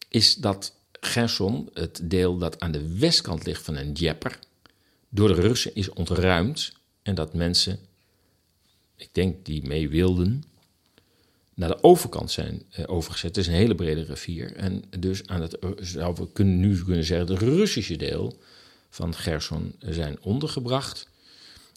is 0.10 0.36
dat 0.36 0.74
Gerson, 0.92 1.70
het 1.74 2.00
deel 2.04 2.38
dat 2.38 2.60
aan 2.60 2.72
de 2.72 2.98
westkant 2.98 3.46
ligt 3.46 3.64
van 3.64 3.76
een 3.76 3.94
Djepper, 3.94 4.40
door 5.10 5.28
de 5.28 5.42
Russen 5.42 5.76
is 5.76 5.90
ontruimd 5.90 6.74
en 7.02 7.16
dat 7.16 7.34
mensen, 7.34 7.80
ik 8.96 9.10
denk 9.12 9.46
die 9.46 9.68
mee 9.68 9.90
wilden, 9.90 10.44
naar 11.56 11.70
de 11.70 11.84
overkant 11.84 12.32
zijn 12.32 12.64
uh, 12.80 12.86
overgezet. 12.88 13.36
Het 13.36 13.46
is 13.46 13.48
een 13.48 13.60
hele 13.60 13.76
brede 13.76 14.04
rivier. 14.04 14.56
En 14.56 14.84
dus 15.00 15.28
aan 15.28 15.42
het, 15.42 15.58
zou 15.80 16.16
we 16.16 16.28
kunnen, 16.34 16.60
nu 16.60 16.84
kunnen 16.84 17.04
zeggen, 17.04 17.28
het 17.28 17.42
Russische 17.42 17.96
deel 17.96 18.38
van 18.90 19.16
Gerson 19.16 19.76
zijn 19.80 20.18
ondergebracht. 20.22 21.08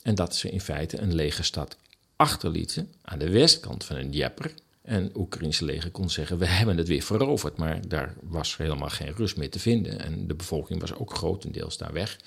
En 0.03 0.14
dat 0.14 0.37
ze 0.37 0.51
in 0.51 0.61
feite 0.61 0.99
een 0.99 1.14
lege 1.14 1.43
stad 1.43 1.77
achterlieten 2.16 2.93
aan 3.03 3.18
de 3.18 3.31
westkant 3.31 3.85
van 3.85 3.97
een 3.97 4.11
Djepper. 4.11 4.55
En 4.83 5.03
het 5.03 5.16
Oekraïnse 5.16 5.64
leger 5.64 5.91
kon 5.91 6.11
zeggen, 6.11 6.39
we 6.39 6.47
hebben 6.47 6.77
het 6.77 6.89
weer 6.89 7.03
veroverd. 7.03 7.57
Maar 7.57 7.89
daar 7.89 8.14
was 8.20 8.57
helemaal 8.57 8.89
geen 8.89 9.14
rust 9.16 9.37
meer 9.37 9.51
te 9.51 9.59
vinden. 9.59 10.01
En 10.01 10.27
de 10.27 10.35
bevolking 10.35 10.81
was 10.81 10.95
ook 10.95 11.14
grotendeels 11.14 11.77
daar 11.77 11.93
weg. 11.93 12.18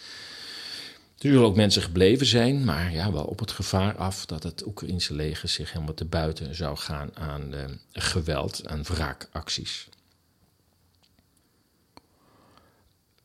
Zullen 1.20 1.42
ook 1.42 1.56
mensen 1.56 1.82
gebleven 1.82 2.26
zijn, 2.26 2.64
maar 2.64 2.94
ja, 2.94 3.12
wel 3.12 3.24
op 3.24 3.40
het 3.40 3.52
gevaar 3.52 3.98
af 3.98 4.26
dat 4.26 4.44
het 4.44 4.66
Oekraïnse 4.66 5.14
leger 5.14 5.50
zich 5.50 5.72
helemaal 5.74 5.94
te 5.94 6.06
buiten 6.06 6.56
zou 6.56 6.78
gaan 6.78 7.10
aan 7.14 7.54
uh, 7.54 7.64
geweld, 7.92 8.68
aan 8.68 8.84
wraakacties. 8.84 9.88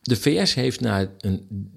De 0.03 0.16
VS 0.16 0.55
heeft 0.55 0.80
na 0.80 1.11
een, 1.18 1.72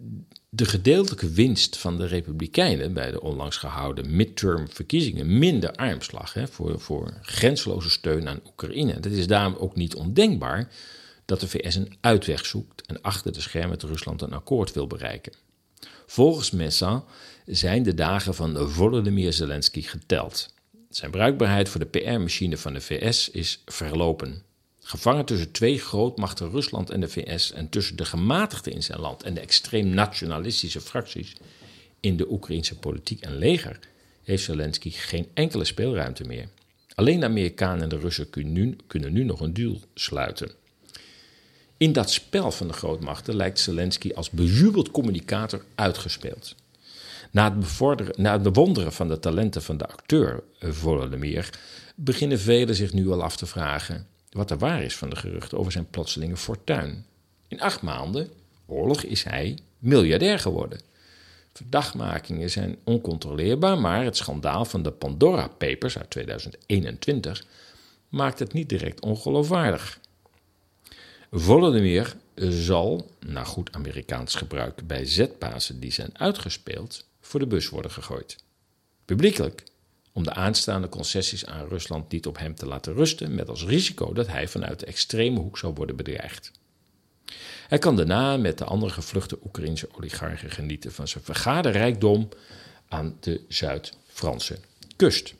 de 0.50 0.66
gedeeltelijke 0.66 1.30
winst 1.30 1.78
van 1.78 1.98
de 1.98 2.06
Republikeinen 2.06 2.94
bij 2.94 3.12
de 3.12 3.22
onlangs 3.22 3.58
gehouden 3.58 4.16
midterm 4.16 4.70
verkiezingen 4.70 5.38
minder 5.38 5.72
armslag 5.72 6.34
hè, 6.34 6.48
voor, 6.48 6.80
voor 6.80 7.14
grensloze 7.22 7.90
steun 7.90 8.28
aan 8.28 8.42
Oekraïne. 8.46 9.00
Dat 9.00 9.12
is 9.12 9.28
daarom 9.28 9.56
ook 9.56 9.76
niet 9.76 9.96
ondenkbaar 9.96 10.72
dat 11.26 11.40
de 11.40 11.48
VS 11.48 11.76
een 11.76 11.98
uitweg 12.02 12.46
zoekt 12.46 12.86
en 12.86 13.02
achter 13.02 13.34
de 13.34 13.42
schermen 13.42 13.70
met 13.70 13.84
Rusland 13.84 14.22
een 14.22 14.34
akkoord 14.34 14.74
wil 14.74 14.88
bereiken. 14.88 15.34
Volgens 16.10 16.52
Messa 16.52 17.04
zijn 17.46 17.84
de 17.84 17.94
dagen 17.94 18.36
van 18.36 18.70
Volodymyr 18.70 19.34
Zelensky 19.34 19.82
geteld. 19.82 20.54
Zijn 20.90 21.12
bruikbaarheid 21.12 21.70
voor 21.70 21.80
de 21.80 21.86
PR-machine 21.86 22.58
van 22.58 22.74
de 22.74 22.82
VS 22.82 23.30
is 23.30 23.62
verlopen. 23.66 24.42
Gevangen 24.80 25.26
tussen 25.26 25.52
twee 25.52 25.80
grootmachten 25.80 26.50
Rusland 26.50 26.90
en 26.90 27.00
de 27.00 27.10
VS 27.10 27.52
en 27.52 27.70
tussen 27.70 27.96
de 27.96 28.06
gematigden 28.06 28.74
in 28.74 28.84
zijn 28.84 29.00
land 29.00 29.24
en 29.24 29.34
de 29.34 29.40
extreem 29.40 29.88
nationalistische 29.88 30.82
fracties 30.82 31.36
in 32.00 32.18
de 32.18 32.32
Oekraïnse 32.32 32.78
politiek 32.78 33.22
en 33.22 33.38
leger, 33.38 33.80
heeft 34.24 34.44
Zelensky 34.44 34.90
geen 34.90 35.28
enkele 35.34 35.66
speelruimte 35.66 36.24
meer. 36.24 36.48
Alleen 36.96 37.20
de 37.20 37.26
Amerikanen 37.26 37.82
en 37.82 37.90
de 37.90 38.00
Russen 38.00 38.30
kunnen 38.30 38.54
nu, 38.54 38.76
kunnen 38.88 39.14
nu 39.14 39.24
nog 39.24 39.40
een 39.40 39.54
deal 39.54 39.80
sluiten. 39.94 40.52
In 41.78 41.94
dat 41.94 42.12
spel 42.12 42.52
van 42.52 42.68
de 42.68 42.74
grootmachten 42.74 43.36
lijkt 43.36 43.60
Zelensky 43.60 44.12
als 44.14 44.30
bejubeld 44.30 44.92
communicator 44.92 45.64
uitgespeeld. 45.76 46.56
Na 47.32 47.58
het, 47.58 48.18
na 48.18 48.40
bewonderen 48.40 48.94
van 48.94 49.08
de 49.08 49.20
talenten 49.20 49.62
van 49.62 49.78
de 49.78 49.88
acteur 49.88 50.44
Volodymyr 50.60 51.50
beginnen 51.96 52.40
velen 52.40 52.76
zich 52.76 52.94
nu 52.94 53.10
al 53.10 53.24
af 53.24 53.36
te 53.36 53.46
vragen 53.46 54.08
wat 54.32 54.52
er 54.52 54.58
waar 54.58 54.84
is 54.84 54.96
van 54.96 55.10
de 55.10 55.16
geruchten 55.16 55.58
over 55.58 55.72
zijn 55.72 55.90
plotselinge 55.90 56.38
fortuin. 56.38 57.06
In 57.48 57.62
acht 57.62 57.82
maanden 57.82 58.30
oorlog 58.66 59.04
is 59.04 59.24
hij 59.24 59.58
miljardair 59.78 60.40
geworden. 60.40 60.80
Verdachtmakingen 61.54 62.50
zijn 62.50 62.78
oncontroleerbaar, 62.84 63.78
maar 63.78 64.04
het 64.04 64.18
schandaal 64.18 64.66
van 64.66 64.84
de 64.84 64.92
Pandora 64.92 65.48
Papers 65.48 65.98
uit 65.98 66.10
2021 66.10 67.44
maakt 68.10 68.40
het 68.40 68.54
niet 68.54 68.70
direct 68.70 69.02
ongeloofwaardig. 69.02 70.00
Volodymyr 71.32 72.16
zal, 72.36 73.12
naar 73.20 73.46
goed 73.46 73.74
Amerikaans 73.74 74.36
gebruik, 74.36 74.88
bij 74.88 75.06
zetbazen 75.06 75.80
die 75.80 75.92
zijn 75.92 76.20
uitgespeeld, 76.20 77.06
voor 77.22 77.40
de 77.40 77.48
bus 77.48 77.70
worden 77.70 77.92
gegooid. 77.92 78.38
Publiekelijk, 79.06 79.64
om 80.12 80.24
de 80.24 80.34
aanstaande 80.34 80.90
concessies 80.90 81.46
aan 81.46 81.68
Rusland 81.68 82.12
niet 82.12 82.28
op 82.28 82.38
hem 82.38 82.56
te 82.56 82.66
laten 82.66 82.94
rusten, 82.94 83.36
met 83.36 83.50
als 83.50 83.66
risico 83.66 84.14
dat 84.14 84.28
hij 84.28 84.48
vanuit 84.48 84.80
de 84.80 84.86
extreme 84.86 85.40
hoek 85.40 85.58
zal 85.58 85.74
worden 85.74 85.96
bedreigd. 85.96 86.52
Hij 87.68 87.78
kan 87.78 87.96
daarna 87.96 88.38
met 88.38 88.58
de 88.58 88.66
andere 88.66 88.92
gevluchte 88.92 89.38
Oekraïnse 89.46 89.90
oligarchen 89.96 90.52
genieten 90.52 90.94
van 90.94 91.08
zijn 91.08 91.24
vergade 91.24 91.70
rijkdom 91.70 92.30
aan 92.88 93.18
de 93.20 93.42
Zuid-Franse 93.48 94.60
kust. 94.96 95.34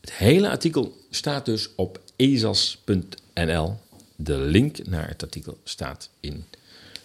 Het 0.00 0.12
hele 0.12 0.50
artikel 0.50 0.96
staat 1.10 1.44
dus 1.44 1.74
op 1.74 2.00
ezas.nl 2.16 3.78
de 4.22 4.38
link 4.38 4.86
naar 4.86 5.08
het 5.08 5.22
artikel 5.22 5.58
staat 5.64 6.10
in 6.20 6.44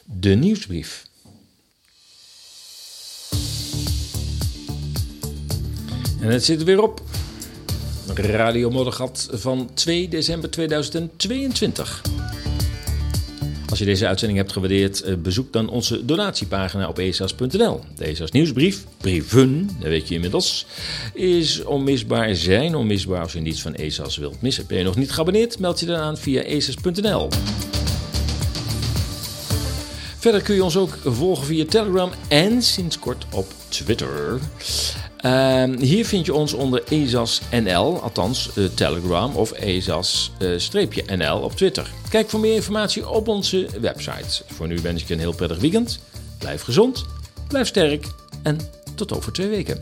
de 0.03 0.29
nieuwsbrief. 0.29 1.07
En 6.21 6.31
het 6.31 6.45
zit 6.45 6.59
er 6.59 6.65
weer 6.65 6.81
op. 6.81 7.01
Radio 8.13 8.69
Moddergat 8.69 9.27
van 9.31 9.69
2 9.73 10.07
december 10.07 10.49
2022. 10.49 12.01
Als 13.75 13.83
je 13.83 13.89
deze 13.89 14.07
uitzending 14.07 14.39
hebt 14.39 14.51
gewaardeerd, 14.51 15.01
eh, 15.01 15.15
bezoek 15.15 15.53
dan 15.53 15.69
onze 15.69 16.05
donatiepagina 16.05 16.87
op 16.87 16.99
esas.nl. 16.99 17.79
De 17.95 18.27
nieuwsbrief, 18.31 18.85
brieven, 18.97 19.69
dat 19.79 19.89
weet 19.89 20.07
je 20.07 20.13
inmiddels, 20.13 20.65
is 21.13 21.63
onmisbaar, 21.63 22.35
zijn 22.35 22.75
onmisbaar 22.75 23.21
als 23.21 23.33
je 23.33 23.39
niets 23.39 23.61
van 23.61 23.73
ESA's 23.75 24.17
wilt 24.17 24.41
missen. 24.41 24.65
Ben 24.67 24.77
je 24.77 24.83
nog 24.83 24.95
niet 24.95 25.11
geabonneerd, 25.11 25.59
meld 25.59 25.79
je 25.79 25.85
dan 25.85 25.95
aan 25.95 26.17
via 26.17 26.41
esas.nl. 26.41 27.29
Verder 30.17 30.41
kun 30.41 30.55
je 30.55 30.63
ons 30.63 30.77
ook 30.77 30.97
volgen 31.03 31.45
via 31.45 31.65
Telegram 31.65 32.11
en 32.27 32.61
sinds 32.61 32.99
kort 32.99 33.25
op 33.31 33.47
Twitter. 33.67 34.39
Uh, 35.25 35.63
hier 35.79 36.05
vind 36.05 36.25
je 36.25 36.33
ons 36.33 36.53
onder 36.53 36.83
ESAS.nl, 36.89 38.01
althans 38.01 38.49
uh, 38.55 38.65
Telegram 38.65 39.35
of 39.35 39.51
ESAS-NL 39.51 41.37
uh, 41.37 41.43
op 41.43 41.51
Twitter. 41.51 41.91
Kijk 42.09 42.29
voor 42.29 42.39
meer 42.39 42.53
informatie 42.53 43.09
op 43.09 43.27
onze 43.27 43.67
website. 43.81 44.43
Voor 44.47 44.67
nu 44.67 44.79
wens 44.81 45.01
ik 45.01 45.07
je 45.07 45.13
een 45.13 45.19
heel 45.19 45.35
prettig 45.35 45.57
weekend. 45.57 45.99
Blijf 46.37 46.61
gezond, 46.61 47.05
blijf 47.47 47.67
sterk 47.67 48.05
en 48.43 48.57
tot 48.95 49.13
over 49.13 49.33
twee 49.33 49.47
weken. 49.47 49.79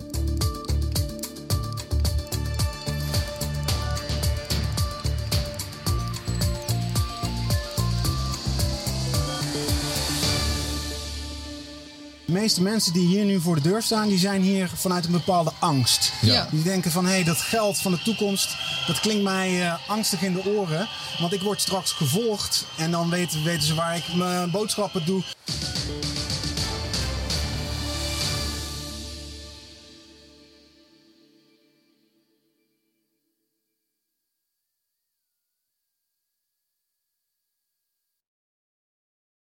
Meeste 12.44 12.62
mensen 12.62 12.94
die 12.94 13.08
hier 13.08 13.26
nu 13.26 13.40
voor 13.40 13.56
de 13.56 13.62
deur 13.62 13.82
staan, 13.82 14.08
die 14.08 14.18
zijn 14.18 14.42
hier 14.42 14.70
vanuit 14.76 15.06
een 15.06 15.12
bepaalde 15.12 15.52
angst. 15.60 16.14
Ja. 16.22 16.48
Die 16.52 16.64
denken 16.64 16.92
van, 16.92 17.06
hé, 17.06 17.12
hey, 17.12 17.24
dat 17.24 17.38
geld 17.38 17.78
van 17.78 17.92
de 17.92 18.02
toekomst, 18.02 18.56
dat 18.88 19.00
klinkt 19.00 19.24
mij 19.24 19.60
uh, 19.60 19.74
angstig 19.88 20.22
in 20.22 20.34
de 20.34 20.46
oren. 20.46 20.88
Want 21.20 21.34
ik 21.34 21.42
word 21.42 21.62
straks 21.62 21.92
gevolgd 21.92 22.66
en 22.78 22.92
dan 22.92 23.10
weten, 23.10 23.44
weten 23.44 23.68
ze 23.68 23.74
waar 23.74 23.96
ik 23.96 24.16
mijn 24.16 24.52
boodschappen 24.52 25.06
doe. 25.06 25.24